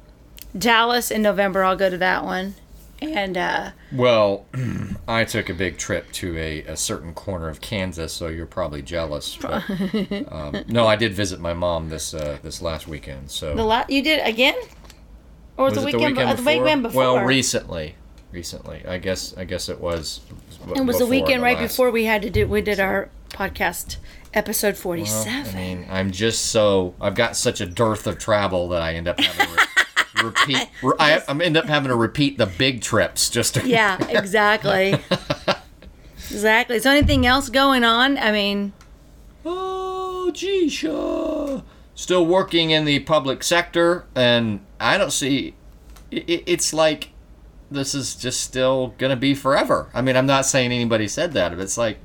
Dallas 0.57 1.11
in 1.11 1.21
November. 1.23 1.63
I'll 1.63 1.75
go 1.75 1.89
to 1.89 1.97
that 1.97 2.23
one. 2.23 2.55
And 3.13 3.37
uh, 3.37 3.71
Well, 3.91 4.45
I 5.07 5.23
took 5.25 5.49
a 5.49 5.53
big 5.53 5.77
trip 5.77 6.11
to 6.13 6.37
a, 6.37 6.61
a 6.63 6.77
certain 6.77 7.13
corner 7.13 7.49
of 7.49 7.61
Kansas, 7.61 8.13
so 8.13 8.27
you're 8.27 8.45
probably 8.45 8.81
jealous. 8.81 9.35
But, 9.37 9.63
um, 10.31 10.63
no, 10.67 10.87
I 10.87 10.95
did 10.95 11.13
visit 11.13 11.39
my 11.39 11.53
mom 11.53 11.89
this 11.89 12.13
uh, 12.13 12.37
this 12.41 12.61
last 12.61 12.87
weekend. 12.87 13.31
So 13.31 13.55
the 13.55 13.63
la- 13.63 13.85
you 13.87 14.01
did 14.01 14.25
again, 14.25 14.55
or 15.57 15.65
was, 15.65 15.75
the 15.75 15.81
it 15.81 15.85
weekend, 15.85 16.17
uh, 16.17 16.33
the 16.33 16.43
weekend 16.43 16.83
before? 16.83 16.99
Well, 16.99 17.25
recently, 17.25 17.95
recently. 18.31 18.85
I 18.87 18.97
guess 18.97 19.35
I 19.37 19.45
guess 19.45 19.69
it 19.69 19.79
was. 19.79 20.21
it 20.75 20.85
was 20.85 20.99
the 20.99 21.07
weekend 21.07 21.41
right 21.43 21.57
last- 21.57 21.73
before 21.73 21.91
we 21.91 22.05
had 22.05 22.21
to 22.23 22.29
do. 22.29 22.47
We 22.47 22.61
did 22.61 22.79
our 22.79 23.09
podcast 23.29 23.97
episode 24.33 24.73
Well, 24.75 24.81
forty-seven. 24.81 25.55
I 25.55 25.57
mean, 25.57 25.87
I'm 25.89 26.11
just 26.11 26.47
so 26.47 26.93
I've 27.01 27.15
got 27.15 27.35
such 27.37 27.61
a 27.61 27.65
dearth 27.65 28.07
of 28.07 28.17
travel 28.19 28.69
that 28.69 28.81
I 28.81 28.93
end 28.95 29.07
up 29.07 29.19
having 29.19 29.55
repeat. 30.23 30.67
Re- 30.83 30.93
I, 30.99 31.21
I'm 31.27 31.41
end 31.41 31.57
up 31.57 31.65
having 31.65 31.89
to 31.89 31.95
repeat 31.95 32.37
the 32.37 32.45
big 32.45 32.81
trips 32.81 33.29
just 33.29 33.55
to. 33.55 33.67
Yeah, 33.67 33.97
exactly. 34.09 34.97
exactly. 36.17 36.75
Is 36.77 36.83
there 36.83 36.93
anything 36.95 37.25
else 37.25 37.49
going 37.49 37.83
on? 37.83 38.17
I 38.17 38.31
mean, 38.31 38.73
Oh, 39.45 40.31
geez, 40.31 40.73
still 41.93 42.25
working 42.25 42.71
in 42.71 42.85
the 42.85 42.99
public 42.99 43.43
sector, 43.43 44.05
and 44.15 44.59
I 44.79 44.97
don't 44.97 45.11
see. 45.11 45.53
It, 46.11 46.43
it's 46.47 46.73
like 46.73 47.09
this 47.69 47.93
is 47.93 48.15
just 48.15 48.41
still 48.41 48.93
gonna 48.97 49.15
be 49.15 49.33
forever. 49.35 49.89
I 49.93 50.01
mean, 50.01 50.15
I'm 50.17 50.25
not 50.25 50.45
saying 50.45 50.71
anybody 50.71 51.07
said 51.07 51.33
that, 51.33 51.49
but 51.49 51.59
it's 51.59 51.77
like 51.77 51.99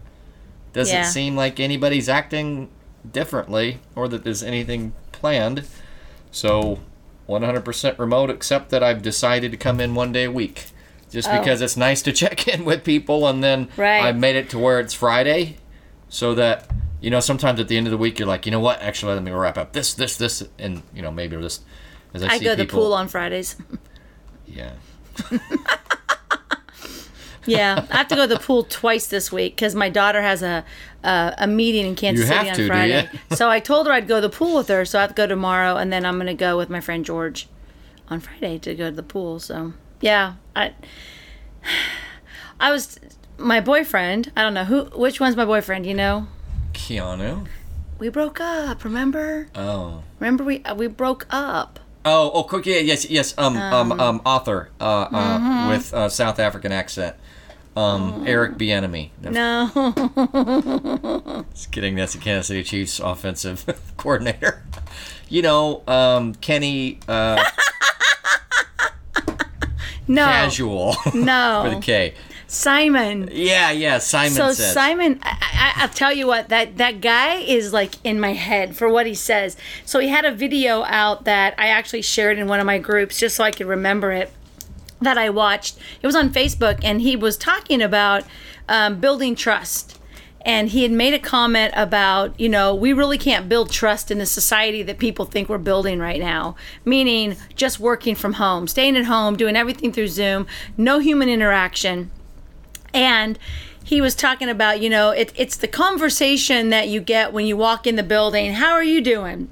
doesn't 0.72 0.94
Yeah. 0.94 1.04
seem 1.04 1.34
like 1.34 1.58
anybody's 1.58 2.08
acting 2.08 2.68
differently 3.10 3.80
or 3.96 4.06
that 4.08 4.22
there's 4.24 4.42
anything 4.42 4.92
planned. 5.12 5.64
So, 6.30 6.78
100% 7.30 7.98
remote, 7.98 8.28
except 8.30 8.70
that 8.70 8.82
I've 8.82 9.02
decided 9.02 9.50
to 9.52 9.56
come 9.56 9.80
in 9.80 9.94
one 9.94 10.12
day 10.12 10.24
a 10.24 10.30
week. 10.30 10.66
Just 11.10 11.28
Oh. 11.28 11.38
because 11.38 11.60
it's 11.60 11.76
nice 11.76 12.02
to 12.02 12.12
check 12.22 12.46
in 12.48 12.64
with 12.64 12.84
people, 12.84 13.26
and 13.26 13.42
then 13.42 13.68
Right. 13.76 14.02
I've 14.02 14.16
made 14.18 14.36
it 14.36 14.50
to 14.50 14.58
where 14.58 14.78
it's 14.80 14.94
Friday, 14.94 15.56
so 16.08 16.34
that 16.34 16.68
you 17.00 17.10
know 17.10 17.20
sometimes 17.20 17.58
at 17.60 17.68
the 17.68 17.76
end 17.76 17.86
of 17.86 17.90
the 17.90 17.96
week 17.98 18.18
you're 18.18 18.28
like, 18.28 18.46
you 18.46 18.52
know 18.52 18.60
what? 18.60 18.80
Actually, 18.82 19.14
let 19.14 19.22
me 19.22 19.30
wrap 19.30 19.56
up 19.58 19.72
this, 19.72 19.94
this, 19.94 20.16
this, 20.16 20.42
and 20.58 20.82
you 20.94 21.02
know 21.02 21.10
maybe 21.10 21.36
just 21.36 21.62
as 22.14 22.22
I, 22.22 22.34
I 22.34 22.38
go 22.38 22.50
to 22.50 22.56
the 22.56 22.66
pool 22.66 22.92
on 22.92 23.08
Fridays. 23.08 23.56
Yeah, 24.46 24.72
Yeah, 27.46 27.86
I 27.90 27.96
have 27.98 28.08
to 28.08 28.16
go 28.16 28.26
to 28.28 28.34
the 28.34 28.40
pool 28.40 28.64
twice 28.64 29.06
this 29.06 29.32
week 29.32 29.56
because 29.56 29.74
my 29.74 29.88
daughter 29.88 30.20
has 30.20 30.42
a, 30.42 30.64
a 31.02 31.34
a 31.38 31.46
meeting 31.46 31.86
in 31.86 31.94
Kansas 31.94 32.28
You 32.28 32.34
City 32.34 32.48
on 32.50 32.56
to, 32.56 32.66
Friday. 32.66 33.08
so 33.30 33.48
I 33.48 33.60
told 33.60 33.86
her 33.86 33.92
I'd 33.92 34.06
go 34.06 34.16
to 34.16 34.28
the 34.28 34.34
pool 34.36 34.56
with 34.56 34.68
her. 34.68 34.84
So 34.84 34.98
I 34.98 35.02
have 35.02 35.10
to 35.10 35.14
go 35.14 35.26
tomorrow, 35.26 35.76
and 35.76 35.90
then 35.92 36.04
I'm 36.04 36.18
gonna 36.18 36.34
go 36.34 36.56
with 36.58 36.68
my 36.68 36.80
friend 36.80 37.04
George 37.04 37.48
on 38.08 38.20
Friday 38.20 38.58
to 38.58 38.74
go 38.74 38.90
to 38.90 38.96
the 38.96 39.02
pool. 39.02 39.38
So 39.40 39.72
yeah, 40.00 40.34
I 40.54 40.74
I 42.60 42.70
was 42.72 42.98
my 43.38 43.60
boyfriend. 43.60 44.32
I 44.36 44.42
don't 44.42 44.54
know 44.54 44.64
who 44.64 44.84
which 44.98 45.20
one's 45.20 45.36
my 45.36 45.44
boyfriend. 45.44 45.86
You 45.86 45.94
know, 45.94 46.26
Keanu. 46.72 47.46
we 47.98 48.08
broke 48.08 48.40
up. 48.40 48.84
Remember? 48.84 49.48
Oh. 49.54 50.02
Remember 50.18 50.44
we 50.44 50.62
we 50.76 50.86
broke 50.88 51.26
up. 51.30 51.80
Oh, 52.02 52.30
oh, 52.32 52.44
quick, 52.44 52.64
yeah, 52.64 52.78
yes, 52.78 53.10
yes. 53.10 53.34
Um, 53.36 53.58
um, 53.58 53.92
Uh-huh. 53.92 54.02
um, 54.08 54.22
author, 54.24 54.70
uh, 54.80 54.84
uh, 54.84 55.38
Mm-hmm. 55.38 55.68
with 55.68 55.92
uh, 55.92 56.08
South 56.08 56.38
African 56.40 56.72
accent, 56.72 57.14
um, 57.76 58.24
Eric 58.26 58.58
Bieniemy. 58.58 59.10
No. 59.22 59.70
Just 61.52 61.72
kidding. 61.72 61.94
That's 61.96 62.12
the 62.14 62.18
Kansas 62.18 62.48
City 62.48 62.62
Chiefs 62.62 62.98
offensive 63.00 63.64
coordinator. 63.96 64.62
You 65.28 65.42
know, 65.42 65.82
um, 65.86 66.34
Kenny 66.34 66.98
uh, 67.08 67.42
No. 70.08 70.24
Casual 70.24 70.96
No. 71.14 71.62
with 71.64 71.78
a 71.78 71.80
K. 71.80 72.14
Simon. 72.48 73.28
Yeah, 73.30 73.70
yeah. 73.70 73.98
Simon 73.98 74.32
So 74.32 74.50
says. 74.52 74.72
Simon, 74.74 75.20
I, 75.22 75.38
I, 75.40 75.82
I'll 75.82 75.88
tell 75.88 76.12
you 76.12 76.26
what 76.26 76.48
that 76.48 76.78
that 76.78 77.00
guy 77.00 77.36
is 77.36 77.72
like 77.72 77.94
in 78.02 78.18
my 78.18 78.32
head 78.32 78.76
for 78.76 78.88
what 78.88 79.06
he 79.06 79.14
says. 79.14 79.56
So 79.84 80.00
he 80.00 80.08
had 80.08 80.24
a 80.24 80.32
video 80.32 80.82
out 80.82 81.26
that 81.26 81.54
I 81.58 81.68
actually 81.68 82.02
shared 82.02 82.38
in 82.40 82.48
one 82.48 82.58
of 82.58 82.66
my 82.66 82.78
groups 82.78 83.20
just 83.20 83.36
so 83.36 83.44
I 83.44 83.52
could 83.52 83.68
remember 83.68 84.10
it. 84.10 84.32
That 85.00 85.18
I 85.18 85.30
watched. 85.30 85.78
It 86.02 86.06
was 86.06 86.16
on 86.16 86.30
Facebook, 86.30 86.80
and 86.82 87.00
he 87.00 87.16
was 87.16 87.36
talking 87.36 87.80
about 87.80 88.24
um, 88.68 89.00
building 89.00 89.34
trust. 89.34 89.98
And 90.42 90.70
he 90.70 90.84
had 90.84 90.92
made 90.92 91.12
a 91.12 91.18
comment 91.18 91.74
about, 91.76 92.38
you 92.40 92.48
know, 92.48 92.74
we 92.74 92.94
really 92.94 93.18
can't 93.18 93.46
build 93.46 93.70
trust 93.70 94.10
in 94.10 94.16
the 94.16 94.24
society 94.24 94.82
that 94.84 94.96
people 94.96 95.26
think 95.26 95.50
we're 95.50 95.58
building 95.58 95.98
right 95.98 96.18
now. 96.18 96.56
Meaning 96.82 97.36
just 97.54 97.78
working 97.78 98.14
from 98.14 98.34
home, 98.34 98.66
staying 98.66 98.96
at 98.96 99.04
home, 99.04 99.36
doing 99.36 99.54
everything 99.54 99.92
through 99.92 100.08
Zoom, 100.08 100.46
no 100.78 100.98
human 100.98 101.28
interaction 101.28 102.10
and 102.92 103.38
he 103.82 104.00
was 104.00 104.14
talking 104.14 104.48
about 104.48 104.80
you 104.80 104.90
know 104.90 105.10
it, 105.10 105.32
it's 105.36 105.56
the 105.56 105.68
conversation 105.68 106.70
that 106.70 106.88
you 106.88 107.00
get 107.00 107.32
when 107.32 107.46
you 107.46 107.56
walk 107.56 107.86
in 107.86 107.96
the 107.96 108.02
building 108.02 108.54
how 108.54 108.72
are 108.72 108.84
you 108.84 109.00
doing 109.00 109.48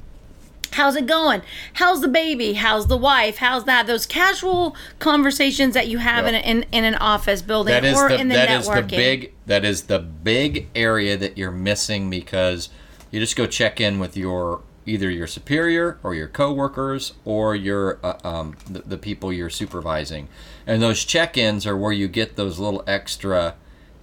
how's 0.73 0.97
it 0.97 1.07
going? 1.07 1.43
How's 1.75 2.01
the 2.01 2.09
baby? 2.09 2.55
How's 2.55 2.87
the 2.87 2.97
wife? 2.97 3.39
How's 3.39 3.65
that? 3.65 3.87
Those 3.87 4.07
casual 4.07 4.77
conversations 4.99 5.75
that 5.75 5.89
you 5.89 5.99
have 5.99 6.27
in, 6.27 6.35
in, 6.35 6.65
in 6.73 6.85
an 6.85 6.95
office 6.97 7.43
building 7.43 7.73
that 7.73 7.85
is 7.85 7.97
or 7.97 8.09
the 8.09 8.21
in 8.21 8.29
the 8.29 8.35
that 8.35 8.51
is 8.51 8.69
networking. 8.69 8.91
the 8.91 8.97
big 8.97 9.35
that 9.47 9.65
is 9.65 9.83
the 9.85 9.99
big 9.99 10.69
area 10.75 11.17
that 11.17 11.39
you're 11.39 11.51
missing 11.51 12.11
because 12.11 12.69
you 13.11 13.21
just 13.21 13.37
go 13.37 13.47
check 13.47 13.81
in 13.81 13.99
with 13.99 14.17
your 14.17 14.63
either 14.89 15.11
your 15.11 15.27
superior 15.27 15.99
or 16.03 16.15
your 16.15 16.29
coworkers 16.29 17.13
or 17.25 17.55
your 17.55 17.99
uh, 18.03 18.19
um, 18.25 18.57
the, 18.69 18.81
the 18.81 18.99
people 18.99 19.33
you're 19.33 19.51
supervising. 19.51 20.29
And 20.67 20.83
those 20.83 21.05
check-ins 21.05 21.67
are 21.67 21.77
where 21.77 21.93
you 21.93 22.09
get 22.09 22.37
those 22.37 22.59
little 22.59 22.83
extra 22.87 23.55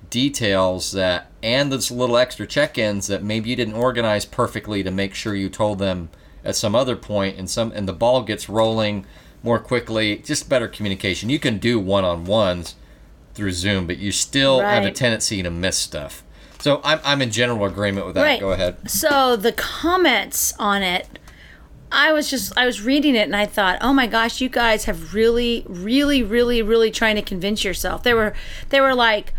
details 0.10 0.92
that 0.92 1.32
and 1.42 1.72
those 1.72 1.90
little 1.92 2.18
extra 2.18 2.46
check-ins 2.46 3.08
that 3.08 3.24
maybe 3.24 3.50
you 3.50 3.56
didn't 3.56 3.74
organize 3.74 4.26
perfectly 4.26 4.84
to 4.84 4.92
make 4.92 5.16
sure 5.16 5.36
you 5.36 5.50
told 5.50 5.80
them 5.80 6.10
at 6.46 6.56
some 6.56 6.76
other 6.76 6.96
point 6.96 7.38
and 7.38 7.50
some 7.50 7.72
and 7.74 7.88
the 7.88 7.94
ball 7.94 8.22
gets 8.24 8.48
rolling 8.48 9.06
more 9.44 9.60
quickly 9.60 10.18
just 10.18 10.48
better 10.50 10.68
communication 10.68 11.30
you 11.30 11.40
can 11.40 11.58
do 11.58 11.80
one-on-ones 11.80 12.76
through 13.34 13.52
zoom 13.52 13.86
but 13.88 13.98
you 13.98 14.12
still 14.12 14.60
have 14.62 14.84
a 14.86 14.92
tendency 14.92 15.44
to 15.44 15.52
miss 15.52 15.78
stuff 15.78 16.24
so 16.60 16.80
i'm, 16.84 17.00
I'm 17.04 17.22
in 17.22 17.32
general 17.32 17.66
agreement 17.66 18.06
with 18.06 18.16
that 18.16 18.24
Right. 18.24 18.40
go 18.40 18.52
ahead 18.52 18.90
So 18.90 19.36
the 19.36 19.52
comments 19.52 20.54
on 20.58 20.82
it, 20.84 21.20
I 21.92 22.12
was 22.12 22.30
just 22.30 22.58
I 22.58 22.66
was 22.66 22.82
reading 22.82 23.16
it 23.16 23.22
and 23.24 23.36
I 23.36 23.46
thought, 23.46 23.78
oh 23.82 23.94
my 23.94 24.08
gosh, 24.08 24.42
you 24.42 24.50
guys 24.50 24.86
have 24.86 25.14
really, 25.14 25.64
really, 25.70 26.24
really, 26.24 26.62
really 26.62 26.92
trying 26.92 27.16
to 27.16 27.22
convince 27.22 27.64
yourself. 27.64 28.04
They 28.04 28.14
were 28.14 28.34
they 28.70 28.82
were 28.82 28.96
like. 28.96 29.34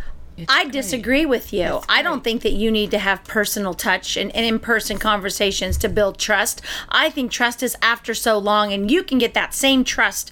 I 0.48 0.66
disagree 0.66 1.24
with 1.24 1.52
you. 1.52 1.80
I 1.88 2.02
don't 2.02 2.22
think 2.22 2.42
that 2.42 2.52
you 2.52 2.70
need 2.70 2.90
to 2.90 2.98
have 2.98 3.24
personal 3.24 3.72
touch 3.72 4.16
and, 4.16 4.34
and 4.36 4.44
in 4.44 4.58
person 4.58 4.98
conversations 4.98 5.78
to 5.78 5.88
build 5.88 6.18
trust. 6.18 6.60
I 6.88 7.08
think 7.08 7.30
trust 7.30 7.62
is 7.62 7.76
after 7.80 8.12
so 8.14 8.36
long, 8.38 8.72
and 8.72 8.90
you 8.90 9.02
can 9.02 9.18
get 9.18 9.34
that 9.34 9.54
same 9.54 9.82
trust 9.82 10.30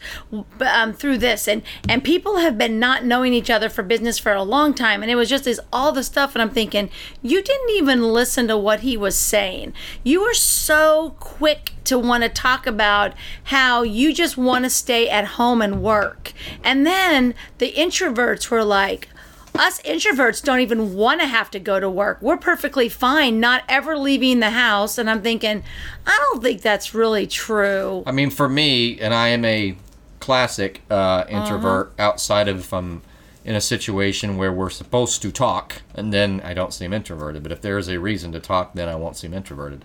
um, 0.61 0.93
through 0.93 1.19
this. 1.19 1.49
And 1.49 1.63
and 1.89 2.05
people 2.05 2.37
have 2.37 2.59
been 2.59 2.79
not 2.79 3.05
knowing 3.05 3.33
each 3.33 3.51
other 3.51 3.69
for 3.69 3.83
business 3.83 4.19
for 4.19 4.33
a 4.33 4.43
long 4.43 4.75
time, 4.75 5.03
and 5.03 5.11
it 5.11 5.17
was 5.17 5.29
just 5.29 5.45
this 5.45 5.61
all 5.73 5.93
the 5.93 6.05
stuff. 6.05 6.35
And 6.35 6.43
I'm 6.43 6.51
thinking, 6.51 6.91
you 7.23 7.43
didn't 7.43 7.71
even 7.71 8.03
listen 8.03 8.49
to 8.49 8.59
what 8.59 8.81
he 8.81 8.97
was 8.97 9.17
saying. 9.17 9.73
You 10.03 10.21
were 10.21 10.35
so 10.35 11.17
quick 11.19 11.73
to 11.85 11.99
want 11.99 12.23
to 12.25 12.29
talk 12.29 12.67
about 12.67 13.15
how 13.45 13.83
you 13.83 14.13
just 14.13 14.37
want 14.37 14.65
to 14.65 14.71
stay 14.71 15.09
at 15.09 15.25
home 15.25 15.63
and 15.63 15.83
work, 15.83 16.33
and 16.63 16.87
then 16.87 17.35
the 17.59 17.73
introverts 17.73 18.51
were 18.51 18.65
like 18.65 19.09
us 19.57 19.81
introverts 19.83 20.43
don't 20.43 20.61
even 20.61 20.95
want 20.95 21.21
to 21.21 21.27
have 21.27 21.51
to 21.53 21.59
go 21.61 21.79
to 21.79 21.89
work. 21.89 22.19
We're 22.21 22.37
perfectly 22.37 22.89
fine 22.89 23.39
not 23.41 23.63
ever 23.69 23.97
leaving 23.97 24.41
the 24.41 24.51
house. 24.51 24.99
And 24.99 25.09
I'm 25.09 25.23
thinking, 25.23 25.63
I 26.07 26.17
don't 26.31 26.43
think 26.43 26.61
that's 26.63 26.95
really 26.95 27.27
true. 27.27 28.03
I 28.07 28.13
mean, 28.13 28.31
for 28.31 28.49
me, 28.49 28.99
and 29.01 29.15
I 29.15 29.29
am 29.29 29.45
a 29.45 29.77
classic 30.21 30.83
uh, 30.91 31.25
introvert 31.29 31.89
Uh-huh. 31.99 32.09
outside 32.11 32.49
of 32.49 32.59
if 32.59 32.73
I'm 32.73 33.03
in 33.45 33.55
a 33.55 33.61
situation 33.61 34.37
where 34.39 34.51
we're 34.53 34.71
supposed 34.71 35.21
to 35.23 35.31
talk, 35.31 35.83
and 35.95 36.13
then 36.13 36.41
I 36.43 36.55
don't 36.55 36.73
seem 36.73 36.93
introverted. 36.93 37.43
But 37.43 37.53
if 37.53 37.61
there 37.61 37.77
is 37.79 37.89
a 37.89 38.01
reason 38.01 38.33
to 38.33 38.41
talk, 38.41 38.73
then 38.75 38.89
I 38.89 38.97
won't 38.97 39.17
seem 39.17 39.35
introverted. 39.35 39.85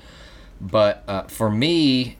But 0.62 1.04
uh, 1.08 1.24
for 1.24 1.50
me, 1.52 2.18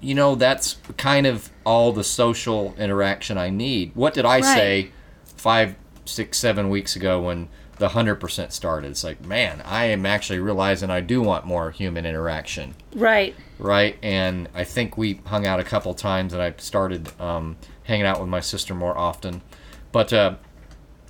you 0.00 0.14
know, 0.14 0.34
that's 0.34 0.78
kind 0.96 1.26
of 1.26 1.50
all 1.64 1.92
the 1.92 2.02
social 2.02 2.74
interaction 2.78 3.36
I 3.38 3.50
need. 3.50 3.92
What 3.94 4.14
did 4.14 4.24
I 4.24 4.40
Right. 4.40 4.44
say 4.44 4.90
five, 5.36 5.74
six, 6.04 6.38
seven 6.38 6.68
weeks 6.70 6.96
ago 6.96 7.20
when 7.22 7.48
the 7.78 7.88
100% 7.88 8.52
started? 8.52 8.90
It's 8.90 9.04
like, 9.04 9.24
man, 9.24 9.62
I 9.64 9.86
am 9.86 10.04
actually 10.06 10.38
realizing 10.38 10.90
I 10.90 11.00
do 11.00 11.20
want 11.22 11.44
more 11.46 11.70
human 11.70 12.04
interaction 12.06 12.74
Right. 12.94 13.34
right? 13.58 13.96
And 14.02 14.48
I 14.54 14.64
think 14.64 14.96
we 14.98 15.20
hung 15.26 15.46
out 15.46 15.60
a 15.60 15.64
couple 15.64 15.92
times, 15.94 16.32
and 16.32 16.42
I 16.42 16.54
started 16.58 17.08
um, 17.20 17.56
hanging 17.84 18.06
out 18.06 18.20
with 18.20 18.28
my 18.28 18.40
sister 18.40 18.74
more 18.74 18.96
often. 18.96 19.42
But 19.92 20.12
uh, 20.12 20.34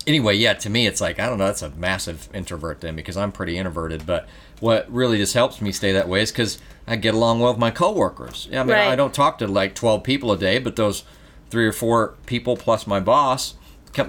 anyway, 0.07 0.35
yeah, 0.37 0.55
to 0.55 0.71
me, 0.71 0.87
it's 0.87 1.01
like 1.01 1.19
I 1.21 1.27
don't 1.29 1.39
know. 1.39 1.47
That's 1.47 1.63
a 1.63 1.71
massive 1.71 2.29
introvert 2.35 2.81
then 2.81 2.97
because 2.97 3.17
I'm 3.17 3.33
pretty 3.33 3.57
introverted. 3.59 4.07
But 4.07 4.27
what 4.61 4.91
really 4.93 5.19
just 5.19 5.35
helps 5.35 5.61
me 5.61 5.73
stay 5.73 5.93
that 5.93 6.09
way 6.09 6.23
is 6.23 6.31
because 6.33 6.59
I 6.87 6.97
get 6.97 7.15
along 7.15 7.41
well 7.41 7.53
with 7.53 7.61
my 7.61 7.71
coworkers. 7.71 8.49
Yeah, 8.51 8.61
I 8.61 8.65
mean, 8.65 8.75
Right. 8.77 8.89
I 8.89 8.97
don't 8.97 9.15
talk 9.15 9.39
to 9.39 9.47
like 9.47 9.75
12 9.75 10.03
people 10.03 10.33
a 10.33 10.37
day, 10.39 10.59
but 10.59 10.77
those 10.77 11.05
three 11.51 11.67
or 11.67 11.73
four 11.73 12.15
people 12.27 12.57
plus 12.57 12.87
my 12.87 12.99
boss 12.99 13.55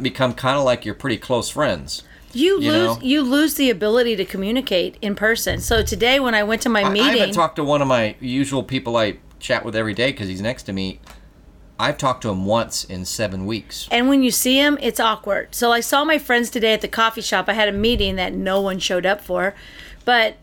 become 0.02 0.34
kind 0.34 0.58
of 0.58 0.64
like 0.64 0.86
your 0.86 0.96
pretty 0.96 1.18
close 1.18 1.50
friends. 1.50 2.04
You, 2.34 2.60
You 2.62 2.72
lose 2.72 2.98
know? 2.98 3.00
you 3.04 3.22
lose 3.22 3.54
the 3.56 3.70
ability 3.70 4.16
to 4.16 4.26
communicate 4.26 4.98
in 5.02 5.14
person. 5.16 5.60
So 5.60 5.84
today 5.84 6.20
when 6.20 6.34
I 6.34 6.44
went 6.44 6.62
to 6.64 6.70
my 6.70 6.82
I- 6.84 6.90
meeting, 6.90 7.10
I 7.10 7.18
haven't 7.18 7.34
talked 7.36 7.58
to 7.58 7.64
one 7.64 7.82
of 7.82 7.88
my 7.88 8.16
usual 8.20 8.64
people 8.64 8.98
I 8.98 9.18
chat 9.40 9.64
with 9.64 9.76
every 9.76 9.94
day 9.94 10.12
because 10.12 10.28
he's 10.30 10.42
next 10.42 10.64
to 10.64 10.74
me. 10.74 11.00
I've 11.80 11.98
talked 11.98 12.22
to 12.22 12.30
him 12.30 12.46
once 12.46 12.84
in 12.86 13.04
seven 13.04 13.46
weeks. 13.46 13.88
and 13.92 14.08
when 14.08 14.24
you 14.24 14.32
see 14.32 14.58
him, 14.58 14.78
it's 14.82 15.00
awkward. 15.00 15.54
So 15.54 15.72
I 15.72 15.80
saw 15.80 16.04
my 16.04 16.18
friends 16.18 16.50
today 16.50 16.74
at 16.74 16.82
the 16.82 16.88
coffee 16.88 17.22
shop. 17.22 17.50
I 17.50 17.54
had 17.54 17.68
a 17.68 17.72
meeting 17.74 18.16
that 18.16 18.34
no 18.34 18.62
one 18.62 18.80
showed 18.80 19.06
up 19.06 19.22
for, 19.22 19.54
but 20.06 20.38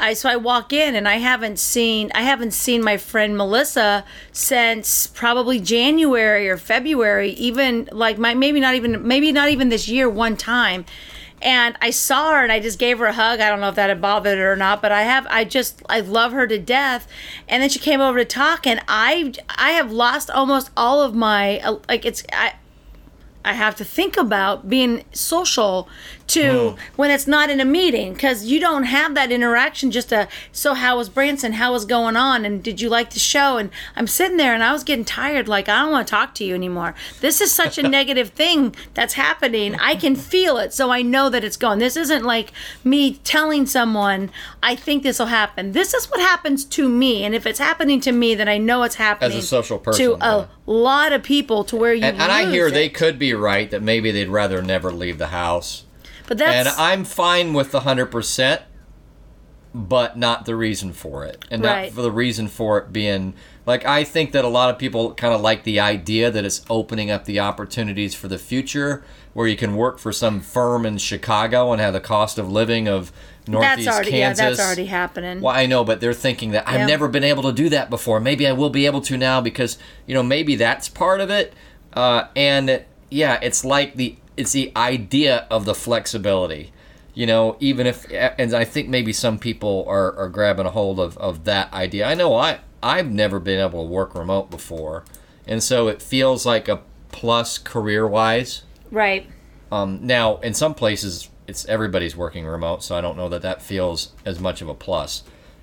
I 0.00 0.14
so 0.14 0.28
I 0.28 0.36
walk 0.36 0.72
in 0.72 0.94
and 0.94 1.08
I 1.08 1.16
haven't 1.16 1.58
seen 1.58 2.10
I 2.14 2.22
haven't 2.22 2.52
seen 2.52 2.82
my 2.82 2.96
friend 2.96 3.36
Melissa 3.36 4.04
since 4.32 5.06
probably 5.06 5.60
January 5.60 6.48
or 6.48 6.56
February, 6.56 7.30
even 7.30 7.88
like 7.92 8.18
my 8.18 8.34
maybe 8.34 8.60
not 8.60 8.74
even 8.74 9.06
maybe 9.06 9.30
not 9.32 9.50
even 9.50 9.68
this 9.68 9.88
year 9.88 10.08
one 10.08 10.36
time. 10.36 10.84
And 11.40 11.76
I 11.82 11.90
saw 11.90 12.32
her 12.32 12.42
and 12.42 12.50
I 12.50 12.58
just 12.58 12.78
gave 12.78 12.98
her 12.98 13.06
a 13.06 13.12
hug. 13.12 13.38
I 13.38 13.50
don't 13.50 13.60
know 13.60 13.68
if 13.68 13.74
that 13.74 13.90
had 13.90 14.00
bothered 14.00 14.38
her 14.38 14.52
or 14.52 14.56
not, 14.56 14.80
but 14.82 14.90
I 14.92 15.02
have 15.02 15.26
I 15.30 15.44
just 15.44 15.82
I 15.88 16.00
love 16.00 16.32
her 16.32 16.46
to 16.46 16.58
death. 16.58 17.06
And 17.46 17.62
then 17.62 17.70
she 17.70 17.78
came 17.78 18.00
over 18.00 18.18
to 18.18 18.24
talk 18.24 18.66
and 18.66 18.82
I 18.88 19.32
I 19.48 19.70
have 19.70 19.92
lost 19.92 20.28
almost 20.30 20.70
all 20.76 21.02
of 21.02 21.14
my 21.14 21.60
uh, 21.60 21.78
like 21.88 22.04
it's 22.04 22.24
I 22.32 22.54
I 23.44 23.52
have 23.52 23.76
to 23.76 23.84
think 23.84 24.16
about 24.16 24.68
being 24.68 25.04
social 25.12 25.88
to 26.26 26.70
hmm. 26.70 26.80
when 26.96 27.10
it's 27.10 27.26
not 27.26 27.50
in 27.50 27.60
a 27.60 27.64
meeting 27.64 28.12
because 28.14 28.44
you 28.44 28.58
don't 28.60 28.84
have 28.84 29.14
that 29.14 29.30
interaction. 29.30 29.90
Just 29.90 30.12
a 30.12 30.28
so 30.52 30.74
how 30.74 30.96
was 30.96 31.08
Branson? 31.08 31.52
How 31.52 31.72
was 31.72 31.84
going 31.84 32.16
on? 32.16 32.44
And 32.44 32.62
did 32.62 32.80
you 32.80 32.88
like 32.88 33.10
the 33.10 33.18
show? 33.18 33.56
And 33.56 33.70
I'm 33.96 34.06
sitting 34.06 34.36
there 34.36 34.54
and 34.54 34.62
I 34.62 34.72
was 34.72 34.84
getting 34.84 35.04
tired. 35.04 35.48
Like 35.48 35.68
I 35.68 35.82
don't 35.82 35.92
want 35.92 36.06
to 36.06 36.10
talk 36.10 36.34
to 36.36 36.44
you 36.44 36.54
anymore. 36.54 36.94
This 37.20 37.40
is 37.40 37.52
such 37.52 37.78
a 37.78 37.82
negative 37.88 38.30
thing 38.30 38.74
that's 38.94 39.14
happening. 39.14 39.74
I 39.76 39.94
can 39.94 40.16
feel 40.16 40.56
it, 40.58 40.72
so 40.72 40.90
I 40.90 41.02
know 41.02 41.28
that 41.28 41.44
it's 41.44 41.56
gone. 41.56 41.78
This 41.78 41.96
isn't 41.96 42.24
like 42.24 42.52
me 42.82 43.14
telling 43.24 43.66
someone 43.66 44.30
I 44.62 44.76
think 44.76 45.02
this 45.02 45.18
will 45.18 45.26
happen. 45.26 45.72
This 45.72 45.94
is 45.94 46.10
what 46.10 46.20
happens 46.20 46.64
to 46.66 46.88
me, 46.88 47.24
and 47.24 47.34
if 47.34 47.46
it's 47.46 47.58
happening 47.58 48.00
to 48.02 48.12
me, 48.12 48.34
then 48.34 48.48
I 48.48 48.58
know 48.58 48.82
it's 48.82 48.96
happening 48.96 49.36
as 49.36 49.44
a 49.44 49.46
social 49.46 49.78
person, 49.78 50.04
to 50.04 50.24
a 50.24 50.48
lot 50.66 51.12
of 51.12 51.22
people 51.22 51.64
to 51.64 51.76
where 51.76 51.94
you 51.94 52.04
And, 52.04 52.20
and 52.20 52.32
I 52.32 52.50
hear 52.50 52.68
it. 52.68 52.72
they 52.72 52.88
could 52.88 53.18
be 53.18 53.34
right 53.34 53.70
that 53.70 53.82
maybe 53.82 54.10
they'd 54.10 54.28
rather 54.28 54.62
never 54.62 54.90
leave 54.90 55.18
the 55.18 55.28
house. 55.28 55.84
But 56.26 56.38
that's 56.38 56.68
and 56.68 56.80
I'm 56.80 57.04
fine 57.04 57.52
with 57.52 57.70
the 57.70 57.80
100%, 57.80 58.60
but 59.74 60.16
not 60.16 60.44
the 60.44 60.54
reason 60.54 60.92
for 60.92 61.24
it. 61.24 61.44
And 61.50 61.62
Right. 61.64 61.86
not 61.86 61.94
for 61.94 62.02
the 62.02 62.12
reason 62.12 62.48
for 62.48 62.78
it 62.78 62.92
being 62.92 63.34
like 63.66 63.84
I 63.84 64.04
think 64.04 64.32
that 64.32 64.44
a 64.44 64.48
lot 64.48 64.70
of 64.70 64.78
people 64.78 65.14
kind 65.14 65.34
of 65.34 65.40
like 65.40 65.64
the 65.64 65.80
idea 65.80 66.30
that 66.30 66.44
it's 66.44 66.62
opening 66.70 67.10
up 67.10 67.24
the 67.24 67.40
opportunities 67.40 68.14
for 68.14 68.28
the 68.28 68.38
future 68.38 69.02
where 69.32 69.48
you 69.48 69.56
can 69.56 69.74
work 69.74 69.98
for 69.98 70.12
some 70.12 70.40
firm 70.40 70.86
in 70.86 70.98
Chicago 70.98 71.72
and 71.72 71.80
have 71.80 71.92
the 71.92 72.00
cost 72.00 72.38
of 72.38 72.50
living 72.50 72.86
of 72.86 73.10
Northeast 73.48 73.86
that's 73.86 73.96
already 73.96 74.10
Kansas. 74.12 74.42
yeah, 74.42 74.48
that's 74.50 74.60
already 74.60 74.86
happening. 74.86 75.40
Well, 75.40 75.54
I 75.54 75.66
know, 75.66 75.82
but 75.84 76.00
they're 76.00 76.14
thinking 76.14 76.52
that 76.52 76.68
I've 76.68 76.86
never 76.86 77.08
been 77.08 77.24
able 77.24 77.42
to 77.42 77.52
do 77.52 77.68
that 77.70 77.90
before. 77.90 78.20
Maybe 78.20 78.46
I 78.46 78.52
will 78.52 78.70
be 78.70 78.86
able 78.86 79.00
to 79.02 79.16
now 79.16 79.40
because 79.40 79.76
you 80.06 80.14
know 80.14 80.22
maybe 80.22 80.54
that's 80.56 80.88
part 80.88 81.20
of 81.20 81.30
it. 81.30 81.52
Uh, 81.92 82.28
and 82.36 82.84
yeah, 83.10 83.38
it's 83.42 83.64
like 83.64 83.96
the 83.96 84.16
it's 84.36 84.52
the 84.52 84.72
idea 84.76 85.46
of 85.50 85.64
the 85.64 85.74
flexibility. 85.74 86.72
You 87.14 87.26
know, 87.26 87.56
even 87.60 87.86
if 87.86 88.06
and 88.10 88.54
I 88.54 88.64
think 88.64 88.88
maybe 88.88 89.12
some 89.12 89.38
people 89.38 89.84
are, 89.86 90.16
are 90.16 90.28
grabbing 90.28 90.66
a 90.66 90.70
hold 90.70 90.98
of, 90.98 91.16
of 91.18 91.44
that 91.44 91.72
idea. 91.72 92.06
I 92.06 92.14
know 92.14 92.34
I 92.34 92.58
I've 92.82 93.10
never 93.10 93.38
been 93.38 93.60
able 93.60 93.84
to 93.84 93.90
work 93.90 94.14
remote 94.14 94.50
before, 94.50 95.04
and 95.46 95.62
so 95.62 95.86
it 95.88 96.02
feels 96.02 96.44
like 96.44 96.68
a 96.68 96.82
plus 97.12 97.58
career 97.58 98.06
wise. 98.06 98.62
Right. 98.90 99.28
Um, 99.70 100.00
now, 100.02 100.38
in 100.38 100.54
some 100.54 100.74
places, 100.74 101.30
it's 101.46 101.64
everybody's 101.66 102.16
working 102.16 102.44
remote, 102.44 102.82
so 102.82 102.96
I 102.96 103.00
don't 103.00 103.16
know 103.16 103.28
that 103.28 103.42
that 103.42 103.62
feels 103.62 104.12
as 104.24 104.40
much 104.40 104.60
of 104.60 104.68
a 104.68 104.74
plus. 104.74 105.22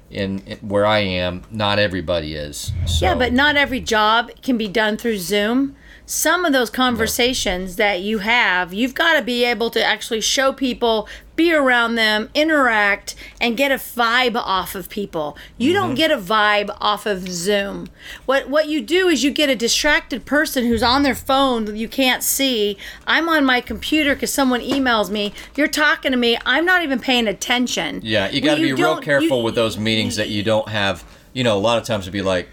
In, 0.10 0.40
in 0.40 0.58
where 0.58 0.86
I 0.86 1.00
am, 1.00 1.44
not 1.52 1.80
everybody 1.80 2.36
is. 2.36 2.74
So. 2.86 3.06
Yeah, 3.06 3.16
but 3.16 3.32
not 3.32 3.56
every 3.56 3.80
job 3.80 4.30
can 4.42 4.58
be 4.58 4.68
done 4.68 4.98
through 4.98 5.18
Zoom. 5.18 5.76
Some 6.06 6.44
of 6.44 6.52
those 6.52 6.70
conversations 6.70 7.78
that 7.78 8.02
you 8.02 8.18
have, 8.20 8.74
you've 8.74 8.94
got 8.94 9.14
to 9.18 9.22
be 9.22 9.46
able 9.46 9.70
to 9.70 9.84
actually 9.84 10.20
show 10.22 10.52
people, 10.52 11.08
be 11.38 11.54
around 11.54 11.96
them, 11.96 12.30
interact, 12.36 13.16
and 13.40 13.56
get 13.56 13.72
a 13.72 13.76
vibe 13.76 14.36
off 14.36 14.76
of 14.76 14.90
people. 14.90 15.38
You 15.58 15.72
Mm-hmm. 15.74 15.82
don't 15.88 15.96
get 15.96 16.12
a 16.12 16.18
vibe 16.18 16.76
off 16.82 17.06
of 17.06 17.28
Zoom. 17.30 17.88
What 18.26 18.50
what 18.50 18.68
you 18.68 18.82
do 18.82 19.08
is 19.08 19.24
you 19.24 19.32
get 19.32 19.50
a 19.50 19.56
distracted 19.56 20.26
person 20.26 20.66
who's 20.66 20.84
on 20.84 21.04
their 21.04 21.16
phone 21.16 21.66
that 21.66 21.78
you 21.78 21.88
can't 21.88 22.24
see. 22.24 22.78
I'm 23.08 23.30
on 23.30 23.46
my 23.46 23.62
computer 23.62 24.14
because 24.14 24.34
someone 24.34 24.60
emails 24.62 25.10
me. 25.10 25.34
You're 25.56 25.68
talking 25.68 26.12
to 26.12 26.18
me. 26.18 26.38
I'm 26.46 26.66
not 26.66 26.84
even 26.84 27.00
paying 27.00 27.28
attention. 27.28 28.02
Yeah, 28.04 28.30
you 28.30 28.42
got 28.42 28.56
to 28.56 28.62
be 28.62 28.74
real 28.74 29.00
careful 29.00 29.38
you- 29.40 29.44
with 29.44 29.56
those 29.56 29.78
meetings 29.78 30.18
that 30.18 30.28
you 30.30 30.44
don't 30.44 30.68
have. 30.68 31.04
You 31.34 31.46
know, 31.46 31.56
a 31.58 31.60
lot 31.60 31.78
of 31.78 31.86
times 31.86 32.04
it'd 32.04 32.12
be 32.12 32.22
like, 32.22 32.50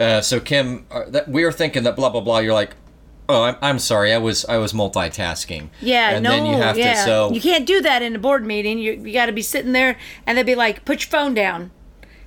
uh, 0.00 0.20
"So 0.20 0.40
Kim, 0.40 0.86
uh, 0.90 1.04
that, 1.08 1.28
we 1.28 1.44
are 1.44 1.52
thinking 1.52 1.82
that 1.84 1.96
blah 1.96 2.10
blah 2.10 2.20
blah." 2.20 2.38
You're 2.38 2.54
like, 2.54 2.76
"Oh, 3.28 3.42
I'm, 3.42 3.56
I'm 3.60 3.78
sorry, 3.78 4.12
I 4.12 4.18
was 4.18 4.44
I 4.44 4.56
was 4.58 4.72
multitasking." 4.72 5.70
Yeah, 5.80 6.10
and 6.10 6.24
no, 6.24 6.30
then 6.30 6.46
you 6.46 6.56
have 6.56 6.78
yeah. 6.78 6.94
to. 6.94 7.00
So 7.02 7.32
you 7.32 7.40
can't 7.40 7.66
do 7.66 7.80
that 7.82 8.02
in 8.02 8.16
a 8.16 8.18
board 8.18 8.44
meeting. 8.44 8.78
You, 8.78 8.92
you 8.92 9.12
got 9.12 9.26
to 9.26 9.32
be 9.32 9.42
sitting 9.42 9.72
there, 9.72 9.98
and 10.26 10.36
they'd 10.38 10.46
be 10.46 10.54
like, 10.54 10.84
"Put 10.84 11.02
your 11.02 11.10
phone 11.10 11.34
down." 11.34 11.70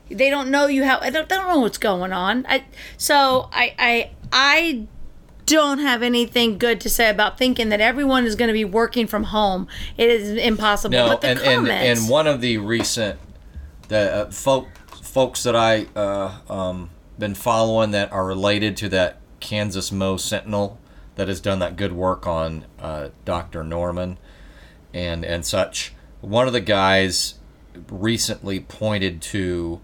They 0.10 0.30
don't 0.30 0.52
know 0.52 0.68
you 0.68 0.84
have. 0.84 1.02
I 1.02 1.10
don't, 1.10 1.30
they 1.30 1.36
don't 1.36 1.48
know 1.48 1.60
what's 1.60 1.78
going 1.78 2.12
on. 2.12 2.46
I 2.48 2.66
so 2.98 3.50
I 3.52 3.74
I 3.80 4.12
I 4.32 4.88
don't 5.46 5.80
have 5.80 6.02
anything 6.02 6.58
good 6.58 6.80
to 6.82 6.90
say 6.90 7.10
about 7.10 7.38
thinking 7.38 7.70
that 7.70 7.82
everyone 7.82 8.26
is 8.26 8.36
going 8.36 8.48
to 8.48 8.54
be 8.54 8.66
working 8.66 9.08
from 9.08 9.26
home. 9.26 9.68
It 9.98 10.10
is 10.10 10.32
impossible. 10.32 10.94
No, 10.94 11.08
but 11.08 11.22
the 11.22 11.30
and, 11.30 11.40
and 11.40 11.68
and 11.70 12.10
one 12.10 12.28
of 12.28 12.42
the 12.42 12.58
recent 12.58 13.20
the 13.88 14.14
uh, 14.14 14.32
folk 14.32 14.68
folks 15.02 15.44
that 15.44 15.56
I 15.56 15.88
uh, 15.96 16.38
um, 16.50 16.90
been 17.20 17.36
following 17.36 17.92
that 17.92 18.12
are 18.12 18.26
related 18.26 18.76
to 18.78 18.90
that 18.90 19.18
Kansas 19.40 19.92
Mo 19.92 20.18
Sentinel 20.18 20.80
that 21.16 21.28
has 21.28 21.40
done 21.42 21.60
that 21.60 21.76
good 21.76 21.92
work 21.94 22.26
on 22.26 22.66
uh, 22.80 23.10
Dr. 23.26 23.64
Norman 23.64 24.18
and 24.94 25.24
and 25.26 25.46
such. 25.46 25.94
One 26.22 26.48
of 26.48 26.54
the 26.54 26.62
guys 26.62 27.36
recently 27.90 28.60
pointed 28.60 29.22
to 29.22 29.82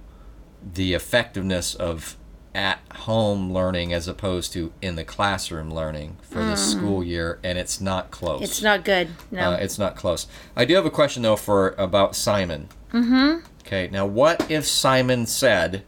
the 0.73 0.93
effectiveness 0.93 1.73
of 1.75 2.17
at 2.53 2.79
home 2.91 3.53
learning 3.53 3.93
as 3.93 4.07
opposed 4.07 4.51
to 4.53 4.73
in 4.81 4.95
the 4.95 5.03
classroom 5.03 5.69
learning 5.71 6.17
for 6.23 6.43
the 6.43 6.55
school 6.55 7.03
year, 7.03 7.39
and 7.43 7.57
it's 7.57 7.79
not 7.79 8.09
close. 8.09 8.41
Mm. 8.41 8.43
it's 8.43 8.61
not 8.63 8.83
good. 8.83 9.09
No, 9.29 9.51
Uh, 9.51 9.57
it's 9.57 9.77
not 9.77 9.95
close. 9.95 10.25
I 10.55 10.65
do 10.65 10.73
have 10.73 10.85
a 10.85 10.89
question 10.89 11.21
though 11.21 11.35
for 11.35 11.75
about 11.77 12.15
Simon. 12.15 12.67
Mm-hmm. 12.91 13.45
Okay, 13.61 13.89
now 13.91 14.05
what 14.07 14.49
if 14.49 14.65
Simon 14.65 15.27
said? 15.27 15.83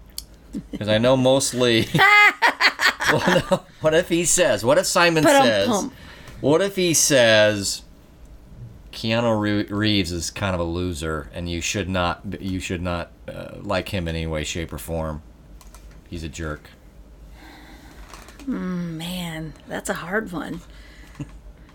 Because 0.72 0.88
I 0.88 0.98
know 0.98 1.16
mostly. 1.18 1.84
what, 3.12 3.38
if- 3.38 3.60
what 3.82 3.94
if 3.94 4.10
he 4.10 4.26
says? 4.26 4.64
What 4.66 4.78
if 4.78 4.86
Simon 4.86 5.24
Ba-dum 5.24 5.46
says? 5.46 5.68
pum. 5.68 5.92
What 6.42 6.62
if 6.62 6.76
he 6.76 6.94
says? 6.94 7.82
Keanu 8.92 9.40
Re- 9.40 9.64
Reeves 9.66 10.12
is 10.12 10.32
kind 10.32 10.54
of 10.56 10.60
a 10.60 10.64
loser, 10.66 11.30
and 11.34 11.50
you 11.50 11.62
should 11.62 11.88
not 11.90 12.22
you 12.42 12.60
should 12.60 12.82
not 12.82 13.12
uh, 13.28 13.56
like 13.62 13.90
him 13.90 14.08
in 14.08 14.16
any 14.16 14.28
way, 14.28 14.44
shape, 14.44 14.74
or 14.74 14.78
form. 14.78 15.22
He's 16.10 16.24
a 16.24 16.30
jerk. 16.30 16.70
man, 18.48 19.54
that's 19.68 19.90
a 19.90 19.94
hard 19.96 20.32
one. 20.32 20.62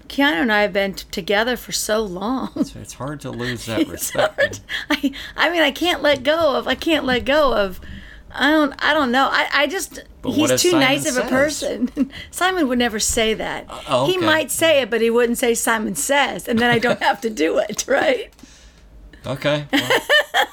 Keanu 0.09 0.43
and 0.43 0.53
I 0.53 0.63
have 0.63 0.73
been 0.73 0.95
t- 0.95 1.07
together 1.11 1.57
for 1.57 1.73
so 1.73 2.03
long. 2.03 2.65
So 2.65 2.79
it's 2.79 2.93
hard 2.95 3.21
to 3.23 3.31
lose 3.31 3.67
that 3.67 3.81
It's 3.81 3.91
respect. 3.91 4.39
hard. 4.39 4.61
I, 4.91 5.13
I 5.37 5.51
mean, 5.51 5.63
I 5.63 5.71
can't 5.71 6.03
let 6.03 6.23
go 6.23 6.57
of. 6.57 6.69
I 6.69 6.75
can't 6.75 7.05
let 7.07 7.25
go 7.25 7.55
of. 7.55 7.81
I 8.35 8.51
don't. 8.51 8.75
I 8.79 8.95
don't 8.95 9.13
know. 9.13 9.29
I, 9.31 9.49
I 9.53 9.67
just. 9.67 10.01
But 10.23 10.33
he's 10.33 10.51
too 10.61 10.71
Simon 10.71 10.81
nice 10.81 11.09
of 11.09 11.17
a 11.17 11.21
says? 11.21 11.31
person. 11.31 12.11
Simon 12.31 12.69
would 12.69 12.79
never 12.79 12.99
say 12.99 13.35
that. 13.35 13.67
Uh, 13.69 13.81
oh, 13.89 14.07
He 14.07 14.17
might 14.19 14.51
say 14.51 14.81
it, 14.83 14.91
but 14.91 15.01
he 15.01 15.11
wouldn't 15.11 15.39
say 15.39 15.55
Simon 15.55 15.95
says, 15.95 16.49
and 16.49 16.59
then 16.59 16.71
I 16.71 16.79
don't 16.79 17.01
have 17.11 17.21
to 17.23 17.31
do 17.31 17.59
it, 17.59 17.85
right? 17.87 18.33
Okay. 19.27 19.67
well, 19.73 20.01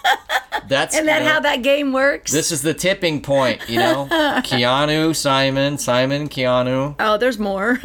that's 0.67 0.93
Isn't 0.93 1.07
that 1.07 1.19
you 1.19 1.25
know, 1.25 1.33
how 1.33 1.39
that 1.41 1.61
game 1.63 1.91
works? 1.91 2.31
This 2.31 2.51
is 2.51 2.61
the 2.61 2.73
tipping 2.73 3.21
point, 3.21 3.67
you 3.67 3.79
know. 3.79 4.07
Keanu, 4.09 5.15
Simon, 5.15 5.77
Simon, 5.77 6.29
Keanu. 6.29 6.95
oh, 6.99 7.17
there's 7.17 7.39
more. 7.39 7.79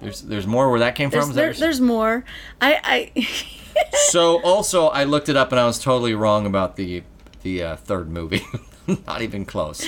There's 0.00 0.22
there's 0.22 0.46
more 0.46 0.70
where 0.70 0.78
that 0.80 0.94
came 0.94 1.10
there's, 1.10 1.24
from. 1.24 1.34
That 1.34 1.40
there, 1.40 1.52
there's 1.54 1.80
more. 1.80 2.24
I, 2.60 3.12
I 3.16 3.28
So 4.10 4.40
also, 4.42 4.88
I 4.88 5.04
looked 5.04 5.28
it 5.28 5.36
up 5.36 5.50
and 5.50 5.58
I 5.60 5.66
was 5.66 5.78
totally 5.80 6.14
wrong 6.14 6.46
about 6.46 6.76
the 6.76 7.02
the 7.42 7.62
uh, 7.62 7.76
third 7.76 8.10
movie. 8.10 8.44
Not 9.06 9.20
even 9.22 9.44
close. 9.44 9.84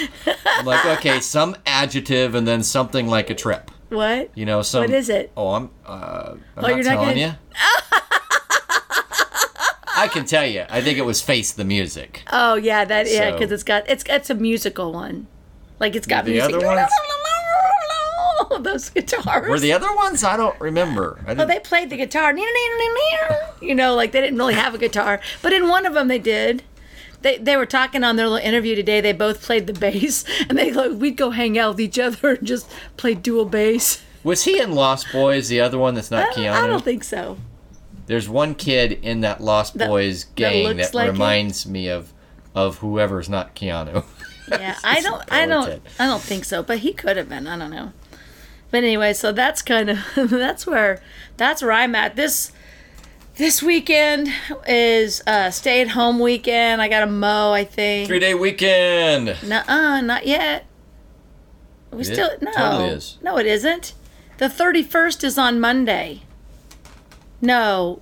I'm 0.47 0.67
like, 0.67 0.85
okay, 0.99 1.21
some 1.21 1.57
adjective 1.67 2.35
and 2.35 2.47
then 2.47 2.63
something 2.63 3.07
like 3.09 3.31
a 3.31 3.35
trip. 3.35 3.71
what? 3.89 4.31
You 4.35 4.45
know, 4.47 4.61
some. 4.63 4.83
What 4.83 4.91
is 4.91 5.09
it? 5.09 5.33
Oh, 5.37 5.49
I'm. 5.55 5.71
Uh, 5.87 6.35
I'm 6.35 6.43
Oh, 6.57 6.61
not 6.63 6.69
you're 6.71 6.77
not 6.85 6.91
telling 6.91 7.09
gonna- 7.09 7.21
you. 7.21 7.33
I 9.97 10.09
can 10.09 10.25
tell 10.25 10.47
you. 10.47 10.65
I 10.71 10.81
think 10.81 10.99
it 10.99 11.03
was 11.05 11.21
Face 11.21 11.53
the 11.53 11.65
Music. 11.65 12.23
Oh 12.33 12.55
yeah, 12.55 12.85
that 12.87 13.11
yeah, 13.11 13.33
because 13.33 13.53
it's 13.53 13.63
got 13.65 13.89
it's 13.89 14.05
it's 14.09 14.31
a 14.31 14.35
musical 14.35 14.93
one. 14.93 15.27
Like 15.79 15.95
it's 15.97 16.07
got 16.07 16.25
The 16.25 16.33
music. 16.33 16.55
other 16.55 16.67
ones? 16.67 16.89
Those 18.61 18.91
guitars. 18.91 19.49
Were 19.49 19.61
the 19.61 19.73
other 19.73 19.95
ones? 19.95 20.25
I 20.25 20.37
don't 20.37 20.59
remember. 20.61 21.23
I 21.27 21.33
Oh, 21.33 21.45
they 21.47 21.59
played 21.61 21.89
the 21.91 21.97
guitar. 21.97 22.35
You 22.37 23.75
know, 23.75 23.95
like 23.95 24.13
they 24.13 24.21
didn't 24.21 24.39
really 24.39 24.55
have 24.55 24.75
a 24.75 24.79
guitar, 24.79 25.21
but 25.43 25.53
in 25.53 25.69
one 25.69 25.87
of 25.87 25.95
them 25.95 26.09
they 26.09 26.19
did. 26.19 26.63
They, 27.23 27.37
they 27.39 27.57
were 27.57 27.67
talking 27.67 28.03
on 28.03 28.17
their 28.17 28.29
little 28.29 28.47
interview 28.47 28.75
today. 28.75 29.01
They 29.01 29.13
both 29.13 29.43
played 29.43 29.67
the 29.67 29.73
bass, 29.73 30.25
and 30.49 30.57
they 30.57 30.73
like 30.73 30.93
we'd 30.93 31.17
go 31.17 31.31
hang 31.31 31.59
out 31.59 31.71
with 31.75 31.81
each 31.81 31.99
other 31.99 32.31
and 32.35 32.47
just 32.47 32.71
play 32.97 33.15
dual 33.15 33.45
bass. 33.45 34.03
was 34.25 34.45
he 34.45 34.61
in 34.61 34.73
Lost 34.73 35.07
Boys? 35.13 35.49
The 35.49 35.61
other 35.61 35.79
one 35.79 35.95
that's 35.95 36.11
not 36.11 36.23
uh, 36.23 36.33
don't, 36.33 36.45
Keanu. 36.45 36.53
I 36.53 36.67
don't 36.67 36.85
think 36.85 37.05
so. 37.05 37.39
There's 38.07 38.29
one 38.29 38.55
kid 38.55 38.93
in 39.03 39.21
that 39.21 39.41
Lost 39.41 39.79
That- 39.79 39.89
Boys 39.89 40.25
that 40.25 40.35
gang 40.35 40.65
looks 40.65 40.89
that, 40.89 40.95
like 40.95 41.09
him? 41.09 41.15
reminds 41.15 41.67
me 41.67 41.89
of 41.89 42.13
of 42.55 42.79
whoever's 42.79 43.29
not 43.29 43.55
Keanu. 43.55 44.05
Yeah, 44.49 44.77
I 44.85 45.01
don't, 45.01 45.23
I 45.33 45.47
don't. 45.47 45.81
I 45.99 46.07
don't 46.07 46.23
think 46.23 46.45
so. 46.45 46.63
But 46.63 46.79
he 46.79 46.93
could 46.93 47.17
have 47.17 47.29
been. 47.29 47.47
I 47.47 47.57
don't 47.57 47.71
know. 47.71 47.93
But 48.71 48.79
anyway, 48.79 49.13
so 49.13 49.33
that's 49.33 49.63
kind 49.63 49.91
of 49.91 49.99
that's 50.17 50.67
where 50.67 51.01
that's 51.37 51.63
where 51.63 51.73
I'm 51.73 51.95
at. 51.95 52.17
This 52.17 52.53
this 53.37 53.63
weekend 53.63 54.29
is 54.67 55.23
uh, 55.27 55.51
stay 55.51 55.81
at 55.81 55.89
home 55.89 56.19
weekend. 56.19 56.83
I 56.83 56.89
got 56.89 57.01
to 57.01 57.07
mow. 57.07 57.53
I 57.53 57.65
think. 57.65 58.07
Three 58.09 58.19
day 58.19 58.35
weekend. 58.35 59.37
Nuh-uh, 59.47 60.01
not 60.03 60.27
yet. 60.27 60.67
We 61.91 62.03
It 62.03 62.05
still 62.05 62.31
no. 62.41 62.53
totally. 62.53 63.01
No, 63.23 63.39
it 63.39 63.47
isn't. 63.47 63.95
The 64.39 64.47
31st 64.47 65.25
is 65.25 65.39
on 65.39 65.61
Monday. 65.61 66.23
No, 67.43 68.01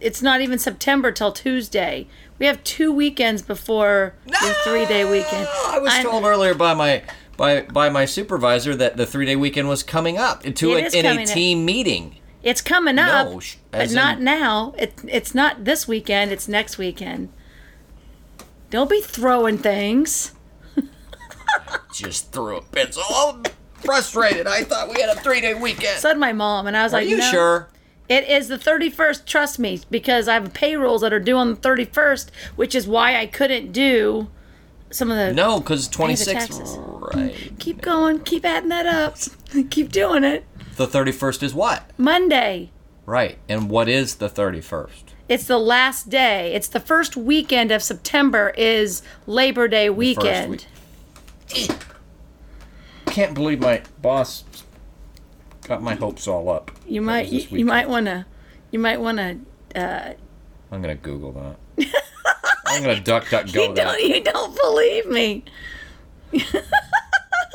it's 0.00 0.20
not 0.22 0.40
even 0.40 0.58
September 0.58 1.12
till 1.12 1.32
Tuesday. 1.32 2.06
We 2.38 2.46
have 2.46 2.62
two 2.64 2.90
weekends 2.92 3.42
before 3.42 4.14
the 4.26 4.56
three-day 4.64 5.04
weekend. 5.10 5.46
I 5.66 5.78
was 5.78 5.92
I'm- 5.92 6.04
told 6.04 6.24
earlier 6.24 6.54
by 6.54 6.74
my 6.74 7.02
by 7.36 7.62
by 7.62 7.88
my 7.88 8.04
supervisor 8.04 8.74
that 8.76 8.96
the 8.96 9.06
three 9.06 9.26
day 9.26 9.36
weekend 9.36 9.68
was 9.68 9.82
coming 9.82 10.18
up 10.18 10.42
to 10.42 10.72
It 10.76 10.94
a, 10.94 10.98
in 10.98 11.06
a 11.06 11.08
coming 11.10 11.28
up. 11.28 11.34
team 11.34 11.64
meeting. 11.64 12.16
It's 12.42 12.60
coming 12.62 12.98
up, 12.98 13.28
No, 13.28 13.40
sh- 13.40 13.56
but 13.70 13.82
as 13.82 13.94
not 13.94 14.20
now. 14.20 14.74
It, 14.78 14.94
it's 15.06 15.34
not 15.34 15.64
this 15.64 15.86
weekend. 15.86 16.32
It's 16.32 16.48
next 16.48 16.78
weekend. 16.78 17.30
Don't 18.70 18.88
be 18.88 19.00
throwing 19.00 19.58
things. 19.58 20.32
Just 21.94 22.32
threw 22.32 22.56
a 22.56 22.62
pencil. 22.62 23.02
I'm 23.10 23.42
frustrated. 23.74 24.46
I 24.46 24.62
thought 24.64 24.88
we 24.94 25.00
had 25.00 25.10
a 25.16 25.20
three 25.20 25.40
day 25.40 25.54
weekend. 25.54 25.98
Said 25.98 26.18
my 26.18 26.32
mom, 26.32 26.66
and 26.66 26.76
I 26.76 26.84
was 26.84 26.94
Are 26.94 27.00
like, 27.00 27.08
you 27.08 27.18
no. 27.18 27.30
sure? 27.30 27.68
It 28.08 28.28
is 28.28 28.48
the 28.48 28.56
31st, 28.58 29.24
trust 29.24 29.58
me, 29.60 29.80
because 29.88 30.26
I 30.26 30.34
have 30.34 30.52
payrolls 30.52 31.02
that 31.02 31.12
are 31.12 31.20
due 31.20 31.36
on 31.36 31.50
the 31.54 31.60
31st, 31.60 32.30
which 32.56 32.74
is 32.74 32.88
why 32.88 33.16
I 33.16 33.26
couldn't 33.26 33.70
do 33.70 34.28
some 34.90 35.12
of 35.12 35.16
the. 35.16 35.32
No, 35.32 35.60
because 35.60 35.86
twenty 35.86 36.16
six. 36.16 36.48
Right. 37.14 37.52
Keep 37.60 37.82
going, 37.82 38.20
keep 38.20 38.44
adding 38.44 38.70
that 38.70 38.86
up, 38.86 39.16
keep 39.70 39.92
doing 39.92 40.24
it. 40.24 40.44
The 40.80 40.86
thirty 40.86 41.12
first 41.12 41.42
is 41.42 41.52
what? 41.52 41.90
Monday. 41.98 42.70
Right. 43.04 43.36
And 43.50 43.68
what 43.68 43.86
is 43.86 44.14
the 44.14 44.30
thirty 44.30 44.62
first? 44.62 45.12
It's 45.28 45.44
the 45.44 45.58
last 45.58 46.08
day. 46.08 46.54
It's 46.54 46.68
the 46.68 46.80
first 46.80 47.18
weekend 47.18 47.70
of 47.70 47.82
September 47.82 48.54
is 48.56 49.02
Labor 49.26 49.68
Day 49.68 49.90
weekend. 49.90 50.64
week. 51.52 51.70
Can't 53.04 53.34
believe 53.34 53.60
my 53.60 53.82
boss 54.00 54.44
got 55.68 55.82
my 55.82 55.96
hopes 55.96 56.26
all 56.26 56.48
up. 56.48 56.70
You 56.86 57.02
might 57.02 57.28
you, 57.28 57.58
you 57.58 57.66
might 57.66 57.86
want 57.86 58.06
to 58.06 58.24
you 58.70 58.78
might 58.78 59.02
want 59.02 59.18
to 59.18 59.38
uh, 59.78 60.14
I'm 60.72 60.80
gonna 60.80 60.94
Google 60.94 61.32
that. 61.32 61.56
I'm 62.66 62.82
gonna 62.82 63.00
duck 63.00 63.28
duck 63.28 63.48
you 63.48 63.52
go 63.52 63.66
don't 63.66 63.74
that. 63.74 64.02
you 64.02 64.24
don't 64.24 64.56
believe 64.56 65.06
me. 65.08 65.44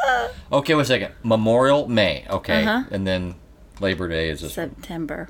Okay, 0.51 0.75
wait 0.75 0.81
a 0.83 0.85
second. 0.85 1.13
Memorial 1.23 1.87
May. 1.87 2.25
Okay, 2.29 2.63
Uh-huh. 2.63 2.83
and 2.91 3.05
then 3.07 3.35
Labor 3.79 4.07
Day 4.07 4.29
is. 4.29 4.39
September. 4.53 5.29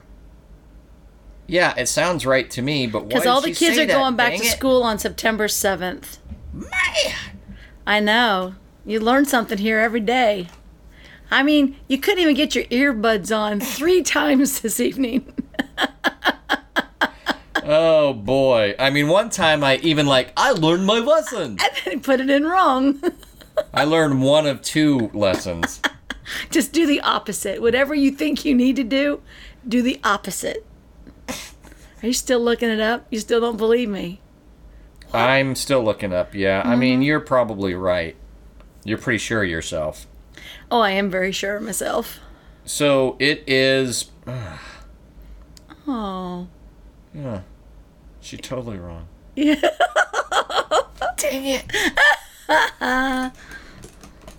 Yeah, 1.48 1.74
it 1.78 1.88
sounds 1.88 2.26
right 2.26 2.50
to 2.52 2.62
me, 2.62 2.88
but 2.88 3.04
why 3.04 3.08
Because 3.10 3.26
all 3.28 3.40
the 3.42 3.54
kids 3.54 3.78
are 3.78 3.86
that? 3.86 3.94
going 3.94 4.16
back 4.16 4.32
Dang 4.32 4.42
to 4.42 4.46
it. 4.48 4.52
school 4.52 4.84
on 4.84 4.98
September 5.00 5.48
7th. 5.48 6.18
Man, 6.54 6.70
I 7.86 8.00
know. 8.00 8.56
You 8.86 9.00
learn 9.00 9.26
something 9.26 9.58
here 9.60 9.80
every 9.80 10.00
day. 10.00 10.48
I 11.32 11.44
mean, 11.44 11.76
you 11.88 11.98
couldn't 11.98 12.20
even 12.20 12.36
get 12.36 12.56
your 12.56 12.66
earbuds 12.66 13.36
on 13.36 13.60
three 13.60 14.02
times 14.18 14.60
this 14.62 14.80
evening. 14.80 15.32
oh 17.64 18.14
boy. 18.14 18.76
I 18.78 18.90
mean, 18.90 19.08
one 19.08 19.30
time 19.30 19.64
I 19.64 19.78
even 19.78 20.06
like 20.06 20.32
I 20.38 20.52
learned 20.52 20.86
my 20.86 21.00
lesson. 21.00 21.58
and 21.60 21.72
then 21.86 22.00
put 22.02 22.20
it 22.20 22.30
in 22.30 22.46
wrong. 22.46 23.02
I 23.74 23.84
learned 23.84 24.22
one 24.22 24.46
of 24.48 24.62
two 24.62 25.10
lessons. 25.14 25.82
Just 26.50 26.72
do 26.74 26.86
the 26.88 27.02
opposite. 27.02 27.62
Whatever 27.62 27.94
you 27.94 28.12
think 28.12 28.46
you 28.46 28.56
need 28.56 28.76
to 28.78 28.84
do, 28.84 29.22
do 29.68 29.82
the 29.82 30.00
opposite. 30.04 30.66
Are 31.30 32.08
you 32.08 32.14
still 32.14 32.40
looking 32.40 32.70
it 32.70 32.80
up? 32.80 33.06
You 33.10 33.20
still 33.20 33.40
don't 33.42 33.58
believe 33.58 33.90
me? 33.90 34.22
I'm 35.14 35.56
still 35.56 35.84
looking 35.84 36.14
up. 36.14 36.34
Yeah, 36.36 36.62
I 36.66 36.70
Mm-hmm. 36.72 36.80
mean, 36.80 37.02
you're 37.02 37.20
probably 37.20 37.74
right. 37.76 38.16
You're 38.84 38.98
pretty 38.98 39.20
sure 39.20 39.44
of 39.44 39.50
yourself. 39.50 40.08
Oh, 40.70 40.80
I 40.82 40.92
am 40.92 41.10
very 41.10 41.32
sure 41.32 41.56
of 41.58 41.64
myself. 41.64 42.20
So 42.66 43.16
it 43.20 43.44
is. 43.48 44.12
Oh. 45.88 46.48
Yeah, 47.14 47.42
She's 48.22 48.42
totally 48.42 48.78
wrong. 48.80 49.08
Yeah. 49.36 49.56
Dang 51.18 51.46
it. 51.46 51.64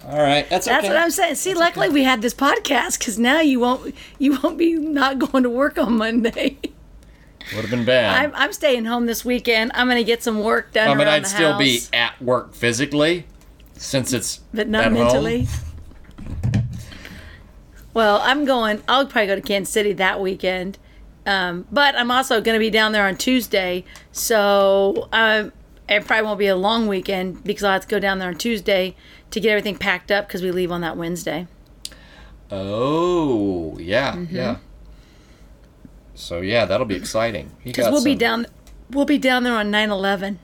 All 0.06 0.18
right, 0.18 0.48
that's 0.48 0.68
okay. 0.68 0.76
That's 0.76 0.88
what 0.88 0.96
I'm 0.96 1.10
saying. 1.10 1.34
See, 1.34 1.54
luckily 1.54 1.88
we 1.88 2.04
had 2.04 2.22
this 2.22 2.32
podcast 2.34 2.98
because 2.98 3.18
now 3.18 3.40
you 3.40 3.58
won't 3.58 3.94
you 4.18 4.38
won't 4.40 4.56
be 4.56 4.74
not 4.74 5.18
going 5.32 5.42
to 5.42 5.50
work 5.50 5.78
on 5.78 5.96
Monday. 5.96 6.58
Would 7.54 7.62
have 7.62 7.70
been 7.70 7.84
bad. 7.84 8.24
I'm, 8.24 8.32
I'm 8.34 8.52
staying 8.52 8.86
home 8.86 9.06
this 9.06 9.24
weekend. 9.24 9.70
I'm 9.74 9.86
going 9.86 9.98
to 9.98 10.04
get 10.04 10.22
some 10.22 10.42
work 10.42 10.72
done 10.72 10.88
I 10.88 10.94
mean, 10.94 11.06
I'd 11.06 11.26
still 11.26 11.52
house, 11.52 11.60
be 11.60 11.80
at 11.92 12.20
work 12.20 12.54
physically, 12.54 13.24
since 13.74 14.12
it's 14.12 14.40
but 14.52 14.68
not 14.68 14.84
at 14.86 14.92
home. 14.92 15.02
mentally. 15.02 15.48
Well, 17.94 18.20
I'm 18.22 18.44
going. 18.44 18.82
I'll 18.88 19.06
probably 19.06 19.26
go 19.26 19.36
to 19.36 19.40
Kansas 19.40 19.72
City 19.72 19.92
that 19.94 20.20
weekend, 20.20 20.78
um, 21.24 21.66
but 21.72 21.96
I'm 21.96 22.10
also 22.10 22.40
going 22.40 22.54
to 22.54 22.60
be 22.60 22.70
down 22.70 22.92
there 22.92 23.06
on 23.06 23.16
Tuesday. 23.16 23.84
So 24.12 25.08
um, 25.12 25.52
it 25.88 26.04
probably 26.04 26.24
won't 26.26 26.38
be 26.38 26.46
a 26.48 26.56
long 26.56 26.86
weekend 26.86 27.44
because 27.44 27.62
I'll 27.64 27.72
have 27.74 27.82
to 27.82 27.88
go 27.88 27.98
down 27.98 28.18
there 28.18 28.28
on 28.28 28.36
Tuesday 28.36 28.96
to 29.30 29.40
get 29.40 29.50
everything 29.50 29.76
packed 29.76 30.10
up 30.10 30.26
because 30.26 30.42
we 30.42 30.50
leave 30.50 30.72
on 30.72 30.80
that 30.82 30.96
Wednesday. 30.96 31.46
Oh, 32.50 33.76
yeah, 33.78 34.12
Mm-hmm. 34.14 34.34
yeah. 34.36 34.56
So 36.14 36.40
yeah, 36.40 36.64
that'll 36.64 36.86
be 36.86 36.94
exciting. 36.96 37.52
Because 37.62 37.90
we'll 37.92 38.02
be 38.04 38.14
down. 38.14 38.46
We'll 38.90 39.04
be 39.04 39.18
down 39.18 39.44
there 39.44 39.54
on 39.54 39.70
9/11. 39.70 40.38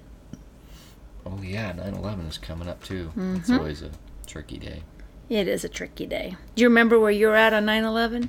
Oh 1.24 1.40
yeah, 1.42 1.72
9/11 1.72 2.28
is 2.28 2.36
coming 2.36 2.68
up 2.68 2.82
too. 2.84 3.06
Mm-hmm. 3.16 3.36
It's 3.36 3.50
always 3.50 3.80
a 3.82 3.90
tricky 4.26 4.58
day. 4.58 4.82
It 5.30 5.48
is 5.48 5.64
a 5.64 5.70
tricky 5.70 6.04
day. 6.04 6.36
Do 6.54 6.62
you 6.62 6.68
remember 6.68 7.00
where 7.00 7.10
you 7.10 7.28
were 7.28 7.36
at 7.36 7.54
on 7.54 7.64
9/11? 7.64 8.28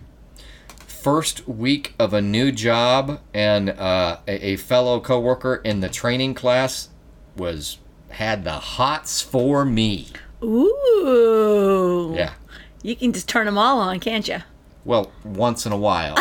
First 0.78 1.46
week 1.50 1.96
of 2.00 2.14
a 2.14 2.22
new 2.22 2.50
job, 2.54 3.20
and 3.34 3.72
uh, 3.72 4.20
a, 4.26 4.46
a 4.52 4.56
fellow 4.56 5.02
coworker 5.02 5.56
in 5.66 5.82
the 5.82 5.90
training 5.90 6.36
class 6.36 6.88
was 7.36 7.78
had 8.10 8.44
the 8.44 8.52
hots 8.54 9.22
for 9.22 9.66
me. 9.66 10.08
Ooh. 10.44 12.14
Yeah. 12.16 12.34
You 12.82 12.96
can 12.96 13.14
just 13.14 13.30
turn 13.30 13.46
them 13.46 13.58
all 13.58 13.80
on, 13.80 14.00
can't 14.00 14.28
you? 14.28 14.40
Well, 14.86 15.12
once 15.24 15.66
in 15.66 15.72
a 15.72 15.78
while, 15.78 16.18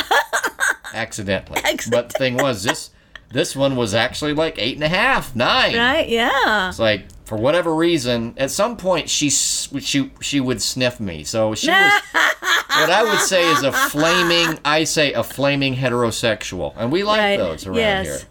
accidentally. 0.95 1.61
But 1.91 2.11
the 2.11 2.19
thing 2.19 2.37
was, 2.37 2.63
this 2.63 2.91
this 3.31 3.57
one 3.57 3.77
was 3.77 3.95
actually 3.95 4.35
like 4.35 4.59
eight 4.59 4.77
and 4.77 4.85
a 4.85 4.89
half, 4.89 5.35
nine. 5.35 5.75
Right? 5.75 6.09
Yeah. 6.09 6.69
It's 6.69 6.79
like 6.79 7.07
for 7.25 7.37
whatever 7.37 7.75
reason, 7.75 8.35
at 8.37 8.51
some 8.51 8.77
point 8.77 9.11
she 9.11 9.31
she 9.31 10.13
she 10.21 10.41
would 10.41 10.63
sniff 10.63 11.01
me. 11.01 11.25
So 11.25 11.55
she 11.55 11.69
was 11.69 11.93
what 12.13 12.91
I 12.91 13.03
would 13.03 13.21
say 13.21 13.51
is 13.51 13.63
a 13.65 13.73
flaming. 13.73 14.61
I 14.65 14.85
say 14.85 15.13
a 15.15 15.25
flaming 15.25 15.75
heterosexual, 15.75 16.75
and 16.77 16.93
we 16.93 17.03
like 17.03 17.19
Right, 17.19 17.37
those 17.39 17.67
around 17.67 17.79
yes. 17.79 18.07
here. 18.07 18.29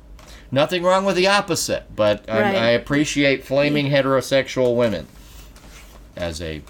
Nothing 0.51 0.83
wrong 0.83 1.05
with 1.05 1.15
the 1.15 1.27
opposite, 1.27 1.95
but 1.95 2.29
I, 2.29 2.41
Right. 2.41 2.55
I 2.55 2.69
appreciate 2.71 3.45
flaming 3.45 3.87
heterosexual 3.89 4.75
women 4.75 5.07
as 6.15 6.41
a. 6.41 6.61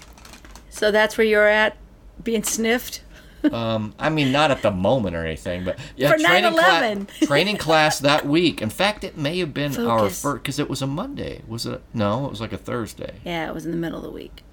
So 0.70 0.90
that's 0.90 1.18
where 1.18 1.26
you're 1.26 1.48
at, 1.48 1.76
being 2.22 2.42
sniffed. 2.44 3.02
Um, 3.52 3.92
I 3.98 4.08
mean, 4.08 4.30
not 4.30 4.52
at 4.52 4.62
the 4.62 4.70
moment 4.70 5.16
or 5.16 5.26
anything, 5.26 5.64
but 5.64 5.76
yeah, 5.96 6.12
For 6.12 6.16
training, 6.18 6.52
9/11. 6.52 7.08
cla- 7.08 7.26
training 7.26 7.56
class 7.56 7.98
that 7.98 8.24
week. 8.24 8.62
In 8.62 8.70
fact, 8.70 9.02
it 9.02 9.18
may 9.18 9.40
have 9.40 9.52
been 9.52 9.76
our 9.84 10.08
first 10.08 10.44
because 10.44 10.60
it 10.60 10.70
was 10.70 10.80
a 10.80 10.86
Monday. 10.86 11.42
Was 11.48 11.66
it? 11.66 11.82
No, 11.92 12.24
it 12.26 12.30
was 12.30 12.40
like 12.40 12.52
a 12.52 12.56
Thursday. 12.56 13.14
Yeah, 13.24 13.48
it 13.48 13.52
was 13.52 13.64
in 13.66 13.72
the 13.72 13.76
middle 13.76 13.98
of 13.98 14.04
the 14.04 14.12
week. 14.12 14.44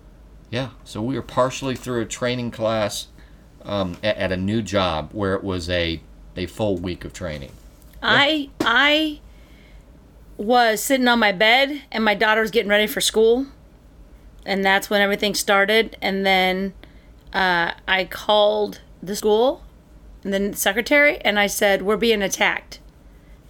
Yeah, 0.49 0.69
so 0.83 1.03
we 1.03 1.13
were 1.13 1.21
partially 1.21 1.75
through 1.75 2.01
a 2.01 2.05
training 2.07 2.49
class 2.49 3.09
um, 3.63 3.95
at, 4.03 4.17
at 4.17 4.31
a 4.31 4.37
new 4.37 4.63
job 4.63 5.11
where 5.11 5.35
it 5.35 5.43
was 5.43 5.69
a 5.69 6.01
a 6.35 6.47
full 6.47 6.75
week 6.75 7.05
of 7.05 7.13
training. 7.13 7.51
I 8.01 8.49
I 8.61 9.19
was 10.37 10.81
sitting 10.81 11.07
on 11.07 11.19
my 11.19 11.31
bed 11.31 11.81
and 11.91 12.03
my 12.03 12.15
daughter 12.15 12.41
was 12.41 12.51
getting 12.51 12.69
ready 12.69 12.87
for 12.87 13.01
school, 13.01 13.47
and 14.45 14.63
that's 14.63 14.89
when 14.89 15.01
everything 15.01 15.35
started. 15.35 15.97
And 16.01 16.25
then 16.25 16.73
uh, 17.33 17.73
I 17.87 18.05
called 18.05 18.81
the 19.01 19.15
school, 19.15 19.63
and 20.23 20.33
the 20.33 20.57
secretary, 20.57 21.19
and 21.19 21.39
I 21.39 21.47
said, 21.47 21.81
"We're 21.81 21.97
being 21.97 22.21
attacked." 22.21 22.79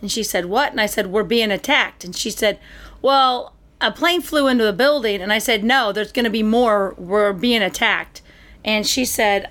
And 0.02 0.12
she 0.12 0.24
said, 0.24 0.46
"What?" 0.46 0.72
And 0.72 0.82
I 0.82 0.86
said, 0.86 1.08
"We're 1.08 1.24
being 1.24 1.52
attacked." 1.52 2.04
And 2.04 2.16
she 2.16 2.32
said, 2.32 2.60
"Well, 3.02 3.54
a 3.82 3.92
plane 3.92 4.22
flew 4.22 4.48
into 4.48 4.64
the 4.64 4.74
building." 4.74 5.22
And 5.22 5.32
I 5.32 5.40
said, 5.40 5.64
"No, 5.64 5.92
there's 5.92 6.12
going 6.12 6.26
to 6.26 6.32
be 6.32 6.44
more. 6.44 6.96
We're 6.98 7.34
being 7.34 7.62
attacked." 7.62 8.22
And 8.66 8.86
she 8.86 9.06
said, 9.06 9.50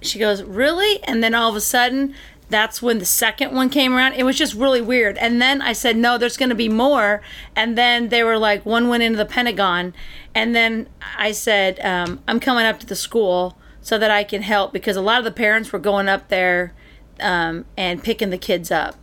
she 0.00 0.18
goes, 0.18 0.42
Really? 0.42 1.02
And 1.04 1.22
then 1.22 1.34
all 1.34 1.50
of 1.50 1.56
a 1.56 1.60
sudden, 1.60 2.14
that's 2.50 2.80
when 2.80 2.98
the 2.98 3.04
second 3.04 3.54
one 3.54 3.68
came 3.68 3.94
around. 3.94 4.14
It 4.14 4.24
was 4.24 4.36
just 4.36 4.54
really 4.54 4.80
weird. 4.80 5.18
And 5.18 5.40
then 5.40 5.60
I 5.60 5.72
said, 5.72 5.96
No, 5.96 6.16
there's 6.16 6.36
going 6.36 6.48
to 6.48 6.54
be 6.54 6.68
more. 6.68 7.20
And 7.54 7.76
then 7.76 8.08
they 8.08 8.22
were 8.22 8.38
like, 8.38 8.64
One 8.64 8.88
went 8.88 9.02
into 9.02 9.18
the 9.18 9.26
Pentagon. 9.26 9.94
And 10.34 10.54
then 10.54 10.88
I 11.16 11.32
said, 11.32 11.80
um, 11.80 12.20
I'm 12.28 12.40
coming 12.40 12.64
up 12.64 12.78
to 12.80 12.86
the 12.86 12.96
school 12.96 13.58
so 13.80 13.98
that 13.98 14.10
I 14.10 14.24
can 14.24 14.42
help 14.42 14.72
because 14.72 14.96
a 14.96 15.00
lot 15.00 15.18
of 15.18 15.24
the 15.24 15.30
parents 15.30 15.72
were 15.72 15.78
going 15.78 16.08
up 16.08 16.28
there 16.28 16.74
um, 17.20 17.64
and 17.76 18.02
picking 18.02 18.30
the 18.30 18.38
kids 18.38 18.70
up. 18.70 18.96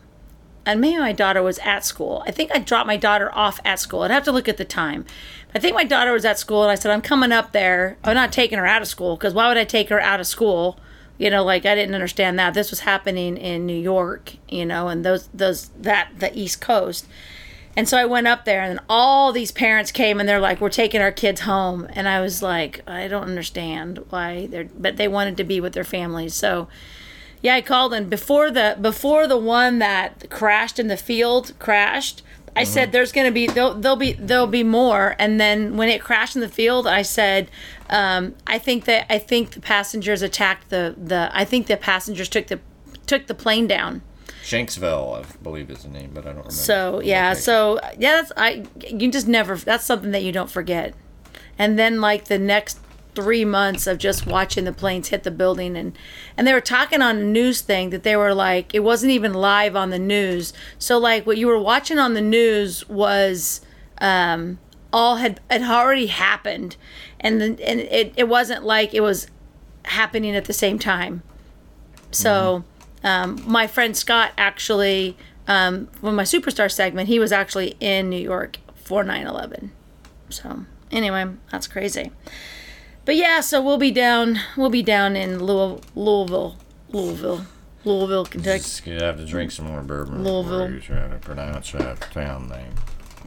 And 0.66 0.82
maybe 0.82 0.98
my 0.98 1.12
daughter 1.12 1.44
was 1.44 1.60
at 1.60 1.86
school. 1.86 2.24
I 2.26 2.32
think 2.32 2.52
I 2.54 2.60
dropped 2.60 2.88
my 2.88 2.98
daughter 2.98 3.32
off 3.36 3.60
at 3.64 3.80
school. 3.80 4.02
I'd 4.02 4.12
have 4.12 4.24
to 4.24 4.32
look 4.32 4.48
at 4.48 4.58
the 4.58 4.66
time. 4.66 5.06
I 5.54 5.60
think 5.60 5.76
my 5.76 5.84
daughter 5.84 6.12
was 6.12 6.26
at 6.26 6.40
school, 6.40 6.64
and 6.64 6.72
I 6.72 6.76
said, 6.76 6.92
I'm 6.92 7.04
coming 7.04 7.32
up 7.32 7.52
there. 7.52 7.98
I'm 8.04 8.16
not 8.16 8.32
taking 8.32 8.58
her 8.58 8.66
out 8.66 8.82
of 8.82 8.88
school 8.88 9.16
because 9.16 9.34
why 9.34 9.48
would 9.48 9.58
I 9.58 9.64
take 9.64 9.90
her 9.90 10.02
out 10.02 10.20
of 10.20 10.26
school? 10.26 10.80
You 11.18 11.30
know, 11.30 11.44
like 11.44 11.66
I 11.66 11.76
didn't 11.76 11.96
understand 11.96 12.38
that. 12.40 12.54
This 12.54 12.70
was 12.70 12.82
happening 12.82 13.38
in 13.38 13.66
New 13.66 13.80
York, 13.80 14.36
you 14.50 14.66
know, 14.66 14.90
and 14.90 15.06
those, 15.06 15.28
those, 15.34 15.70
that, 15.80 16.10
the 16.18 16.38
East 16.38 16.60
Coast. 16.60 17.08
And 17.78 17.90
so 17.90 17.98
I 17.98 18.06
went 18.06 18.28
up 18.28 18.46
there, 18.46 18.62
and 18.62 18.80
all 18.88 19.34
these 19.34 19.52
parents 19.52 19.92
came, 19.92 20.20
and 20.20 20.30
they're 20.30 20.40
like, 20.40 20.62
"We're 20.62 20.70
taking 20.70 21.02
our 21.02 21.12
kids 21.12 21.42
home." 21.42 21.88
And 21.94 22.08
I 22.08 22.22
was 22.22 22.42
like, 22.42 22.82
"I 22.88 23.10
don't 23.10 23.24
understand 23.26 24.00
why 24.10 24.48
they're," 24.48 24.70
but 24.78 24.96
they 24.96 25.10
wanted 25.10 25.36
to 25.38 25.44
be 25.44 25.60
with 25.60 25.74
their 25.74 25.84
families. 25.84 26.34
So, 26.34 26.70
yeah, 27.42 27.56
I 27.56 27.62
called, 27.62 27.94
and 27.94 28.10
before 28.10 28.50
the 28.50 28.78
before 28.80 29.28
the 29.28 29.38
one 29.38 29.80
that 29.80 30.30
crashed 30.30 30.80
in 30.80 30.88
the 30.88 30.96
field 30.96 31.52
crashed, 31.60 32.22
I 32.56 32.64
said, 32.64 32.92
"There's 32.92 33.12
going 33.12 33.28
to 33.28 33.34
be 33.34 33.48
there'll, 33.48 33.74
there'll 33.74 33.98
be 33.98 34.14
there'll 34.14 34.48
be 34.48 34.64
more." 34.64 35.16
And 35.20 35.40
then 35.40 35.78
when 35.78 35.90
it 35.90 36.02
crashed 36.02 36.36
in 36.36 36.42
the 36.42 36.50
field, 36.50 36.88
I 36.88 37.02
said, 37.02 37.50
um, 37.90 38.36
"I 38.48 38.58
think 38.58 38.86
that 38.86 39.06
I 39.12 39.18
think 39.18 39.52
the 39.52 39.62
passengers 39.62 40.22
attacked 40.22 40.70
the 40.70 40.96
the 40.98 41.30
I 41.34 41.46
think 41.46 41.68
the 41.68 41.78
passengers 41.78 42.30
took 42.30 42.48
the 42.48 42.60
took 43.06 43.28
the 43.28 43.36
plane 43.36 43.68
down." 43.68 44.02
Shanksville, 44.44 45.26
I 45.26 45.26
believe 45.42 45.72
is 45.72 45.84
the 45.84 45.90
name, 45.90 46.12
but 46.14 46.24
I 46.24 46.28
don't 46.28 46.38
remember. 46.38 46.52
So 46.52 47.02
yeah, 47.02 47.34
so 47.34 47.80
yeah, 47.98 48.22
that's 48.22 48.32
I. 48.38 48.66
You 48.88 49.12
just 49.12 49.28
never. 49.28 49.56
That's 49.58 49.84
something 49.84 50.12
that 50.12 50.24
you 50.24 50.32
don't 50.32 50.50
forget. 50.50 50.94
And 51.58 51.80
then 51.80 52.00
like 52.00 52.26
the 52.26 52.38
next 52.38 52.80
three 53.16 53.46
months 53.46 53.88
of 53.88 53.98
just 53.98 54.28
watching 54.28 54.66
the 54.66 54.74
planes 54.74 55.08
hit 55.08 55.24
the 55.24 55.32
building, 55.32 55.76
and 55.76 55.98
and 56.38 56.46
they 56.46 56.54
were 56.54 56.62
talking 56.62 57.02
on 57.02 57.18
a 57.18 57.24
news 57.24 57.62
thing 57.62 57.90
that 57.92 58.04
they 58.04 58.16
were 58.16 58.34
like 58.34 58.76
it 58.76 58.82
wasn't 58.82 59.12
even 59.12 59.34
live 59.34 59.76
on 59.76 59.90
the 59.90 60.00
news. 60.00 60.54
So 60.78 60.98
like 60.98 61.26
what 61.26 61.38
you 61.38 61.48
were 61.48 61.60
watching 61.60 61.98
on 61.98 62.14
the 62.14 62.22
news 62.22 62.88
was 62.88 63.62
um, 64.00 64.60
all 64.92 65.18
had 65.18 65.40
had 65.50 65.64
already 65.64 66.08
happened, 66.08 66.76
and 67.20 67.42
then 67.42 67.58
and 67.64 67.80
it 67.80 68.14
it 68.16 68.28
wasn't 68.28 68.64
like 68.64 68.94
it 68.94 69.02
was 69.02 69.28
happening 69.86 70.36
at 70.36 70.46
the 70.46 70.54
same 70.54 70.80
time. 70.80 71.24
So, 72.12 72.64
um, 73.04 73.42
my 73.46 73.68
friend 73.68 73.96
Scott 73.96 74.32
actually, 74.38 75.18
um, 75.48 75.90
when 76.02 76.16
my 76.16 76.24
superstar 76.24 76.72
segment, 76.72 77.10
he 77.10 77.20
was 77.20 77.32
actually 77.32 77.76
in 77.80 78.10
New 78.10 78.20
York 78.20 78.58
for 78.74 79.04
9 79.04 79.28
11. 79.28 79.72
So, 80.30 80.66
anyway, 80.92 81.26
that's 81.52 81.68
crazy. 81.68 82.12
But 83.06 83.16
yeah, 83.16 83.40
so 83.42 83.62
we'll 83.62 83.78
be 83.78 83.92
down, 83.92 84.40
we'll 84.58 84.70
be 84.72 84.82
down 84.84 85.16
in 85.16 85.44
Louis- 85.44 85.80
Louisville, 85.96 86.58
Louisville, 86.90 87.46
Louisville, 87.84 88.26
Kentucky. 88.26 88.58
Just 88.58 88.84
gonna 88.84 89.04
have 89.04 89.18
to 89.18 89.26
drink 89.26 89.52
some 89.52 89.68
more 89.68 89.82
bourbon 89.82 90.24
Louisville. 90.24 90.68
before 90.68 90.70
you 90.76 90.82
try 90.82 91.08
to 91.08 91.18
pronounce 91.20 91.72
that 91.74 92.02
town 92.12 92.50
name. 92.50 92.74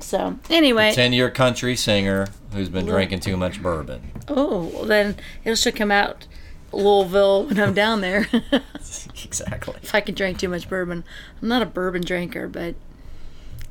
So, 0.01 0.39
anyway, 0.51 0.93
Ten-year 0.95 1.31
country 1.31 1.77
singer 1.77 2.29
who's 2.53 2.69
been 2.69 2.87
drinking 2.87 3.21
too 3.21 3.37
much 3.37 3.63
bourbon. 3.63 4.03
oh, 4.29 4.71
well, 4.75 4.85
then 4.85 5.17
it 5.45 5.57
should 5.57 5.77
come 5.77 5.91
out 5.91 6.27
Louisville 6.73 7.47
when 7.47 7.59
I'm 7.61 7.75
down 7.75 8.01
there. 8.01 8.29
exactly. 9.25 9.77
if 9.83 9.95
I 9.95 10.01
can 10.01 10.15
drink 10.15 10.39
too 10.39 10.49
much 10.49 10.69
bourbon. 10.69 11.05
I'm 11.41 11.49
not 11.49 11.63
a 11.63 11.67
bourbon 11.67 12.03
drinker, 12.03 12.49
but 12.49 12.75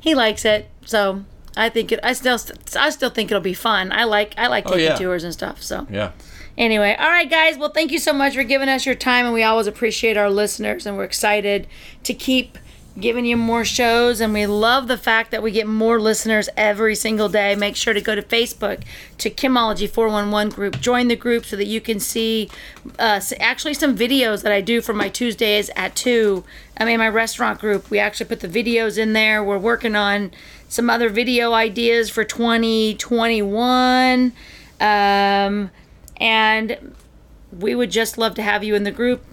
he 0.00 0.14
likes 0.14 0.44
it, 0.44 0.70
so 0.84 1.24
I 1.58 1.68
think 1.68 1.92
it. 1.92 2.00
I 2.02 2.12
still, 2.12 2.38
I 2.76 2.90
still 2.90 3.10
think 3.10 3.30
it'll 3.30 3.40
be 3.40 3.54
fun. 3.54 3.92
I 3.92 4.04
like, 4.04 4.34
I 4.38 4.46
like 4.46 4.66
taking 4.66 4.84
yeah. 4.84 4.94
tours 4.96 5.24
and 5.24 5.32
stuff. 5.32 5.62
So 5.62 5.86
Yeah. 5.90 6.12
anyway, 6.56 6.96
all 6.98 7.08
right, 7.08 7.28
guys. 7.28 7.58
Well, 7.58 7.70
thank 7.70 7.90
you 7.92 7.98
so 7.98 8.12
much 8.12 8.34
for 8.34 8.44
giving 8.44 8.68
us 8.68 8.86
your 8.86 8.94
time, 8.94 9.24
and 9.26 9.34
we 9.34 9.42
always 9.42 9.66
appreciate 9.66 10.16
our 10.16 10.30
listeners, 10.30 10.86
and 10.86 10.96
we're 10.96 11.04
excited 11.04 11.66
to 12.04 12.14
keep 12.14 12.56
giving 13.00 13.24
you 13.24 13.36
more 13.36 13.64
shows, 13.64 14.20
and 14.20 14.32
we 14.32 14.44
love 14.46 14.88
the 14.88 14.98
fact 14.98 15.30
that 15.30 15.40
we 15.42 15.52
get 15.52 15.66
more 15.68 16.00
listeners 16.00 16.48
every 16.56 16.94
single 16.94 17.28
day. 17.28 17.54
Make 17.54 17.76
sure 17.76 17.94
to 17.94 18.00
go 18.00 18.14
to 18.14 18.22
Facebook 18.22 18.82
to 19.18 19.30
Kimology 19.30 19.88
411 19.88 20.52
group. 20.52 20.80
Join 20.80 21.06
the 21.08 21.14
group 21.14 21.44
so 21.44 21.56
that 21.56 21.66
you 21.66 21.80
can 21.80 22.00
see 22.00 22.50
uh, 22.98 23.20
actually 23.38 23.74
some 23.74 23.96
videos 23.96 24.42
that 24.42 24.50
I 24.52 24.60
do 24.60 24.80
for 24.80 24.94
my 24.94 25.08
Tuesdays 25.08 25.70
at 25.76 25.94
2. 25.94 26.44
I 26.78 26.84
mean, 26.84 26.98
my 26.98 27.08
restaurant 27.08 27.60
group, 27.60 27.88
we 27.90 27.98
actually 27.98 28.26
put 28.26 28.40
the 28.40 28.48
videos 28.48 28.98
in 28.98 29.12
there. 29.12 29.44
We're 29.44 29.58
working 29.58 29.94
on 29.94 30.32
some 30.68 30.90
other 30.90 31.08
video 31.08 31.54
ideas 31.54 32.10
for 32.10 32.24
2021. 32.24 34.32
Um, 34.80 35.70
and 36.18 36.94
we 37.58 37.74
would 37.74 37.90
just 37.90 38.18
love 38.18 38.34
to 38.34 38.42
have 38.42 38.62
you 38.62 38.74
in 38.74 38.84
the 38.84 38.90
group. 38.90 39.24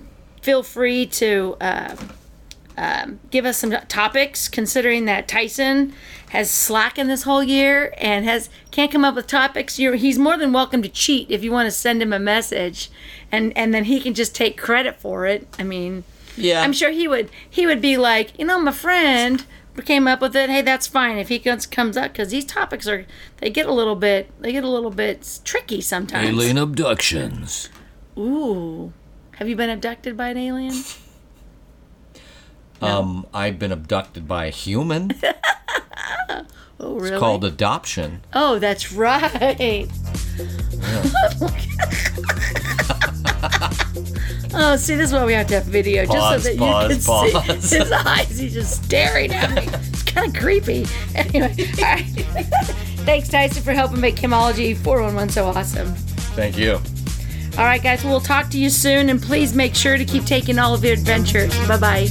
Feel 0.41 0.63
free 0.63 1.05
to 1.07 1.57
uh, 1.59 1.95
um, 2.77 3.19
give 3.31 3.45
us 3.45 3.57
some 3.57 3.71
topics, 3.87 4.47
considering 4.47 5.05
that 5.05 5.27
Tyson 5.27 5.93
has 6.29 6.49
slackened 6.49 7.09
this 7.09 7.23
whole 7.23 7.43
year 7.43 7.93
and 7.97 8.25
has 8.25 8.49
can't 8.71 8.91
come 8.91 9.05
up 9.05 9.15
with 9.15 9.27
topics. 9.27 9.79
You're, 9.79 9.95
he's 9.95 10.19
more 10.19 10.37
than 10.37 10.53
welcome 10.53 10.81
to 10.81 10.89
cheat 10.89 11.29
if 11.31 11.43
you 11.43 11.51
want 11.51 11.67
to 11.67 11.71
send 11.71 12.01
him 12.01 12.13
a 12.13 12.19
message, 12.19 12.91
and 13.31 13.55
and 13.57 13.73
then 13.73 13.85
he 13.85 13.99
can 13.99 14.13
just 14.13 14.35
take 14.35 14.57
credit 14.57 14.97
for 14.97 15.25
it. 15.25 15.47
I 15.57 15.63
mean, 15.63 16.03
Yeah. 16.37 16.61
I'm 16.61 16.73
sure 16.73 16.91
he 16.91 17.07
would 17.07 17.29
he 17.49 17.65
would 17.65 17.81
be 17.81 17.97
like, 17.97 18.37
you 18.37 18.45
know, 18.45 18.59
my 18.59 18.71
friend 18.71 19.43
came 19.83 20.07
up 20.07 20.21
with 20.21 20.35
it. 20.35 20.49
Hey, 20.49 20.61
that's 20.61 20.87
fine 20.87 21.17
if 21.17 21.29
he 21.29 21.39
comes 21.39 21.65
comes 21.65 21.97
up 21.97 22.13
because 22.13 22.29
these 22.29 22.45
topics 22.45 22.87
are 22.87 23.05
they 23.37 23.49
get 23.49 23.65
a 23.65 23.73
little 23.73 23.95
bit 23.95 24.29
they 24.41 24.51
get 24.51 24.63
a 24.63 24.69
little 24.69 24.91
bit 24.91 25.39
tricky 25.43 25.81
sometimes. 25.81 26.27
Alien 26.27 26.57
abductions. 26.57 27.69
Ooh, 28.17 28.93
have 29.37 29.49
you 29.49 29.55
been 29.55 29.69
abducted 29.69 30.15
by 30.15 30.29
an 30.29 30.37
alien? 30.37 30.73
Um, 32.81 33.25
I've 33.33 33.57
been 33.57 33.71
abducted 33.71 34.27
by 34.27 34.45
a 34.47 34.51
human. 34.51 35.11
Oh, 36.77 36.95
really? 36.95 37.11
It's 37.11 37.19
called 37.19 37.45
adoption. 37.45 38.21
Oh, 38.33 38.59
that's 38.59 38.91
right. 38.91 39.87
oh, 44.55 44.75
see, 44.77 44.95
this 44.95 45.09
is 45.09 45.13
why 45.13 45.25
we 45.25 45.33
have 45.33 45.47
to 45.47 45.55
have 45.55 45.65
video, 45.65 46.05
Pause, 46.05 46.43
just 46.43 46.45
so 46.45 46.49
that 46.51 46.59
pause, 46.59 46.89
you 46.89 46.95
can 46.95 47.45
pause. 47.45 47.63
see 47.63 47.77
his 47.79 47.91
eyes. 47.91 48.39
He's 48.39 48.53
just 48.53 48.83
staring 48.83 49.31
at 49.33 49.51
me. 49.53 49.67
It's 49.89 50.03
kind 50.03 50.33
of 50.35 50.41
creepy. 50.41 50.85
Anyway, 51.13 51.55
all 51.77 51.83
right. 51.83 52.03
Thanks, 53.05 53.29
Tyson, 53.29 53.61
for 53.63 53.73
helping 53.73 54.01
make 54.01 54.15
Kimology 54.15 54.75
411 54.75 55.29
so 55.29 55.45
awesome. 55.45 55.93
Thank 56.35 56.57
you. 56.57 56.79
All 57.57 57.63
right, 57.63 57.81
guys, 57.81 58.03
we'll 58.03 58.19
talk 58.19 58.49
to 58.49 58.59
you 58.59 58.69
soon, 58.69 59.09
and 59.09 59.21
please 59.21 59.53
make 59.53 59.75
sure 59.75 59.97
to 59.97 60.03
keep 60.05 60.25
taking 60.25 60.59
all 60.59 60.73
of 60.73 60.83
your 60.83 60.93
adventures. 60.93 61.55
Bye 61.67 61.77
bye. 61.77 62.07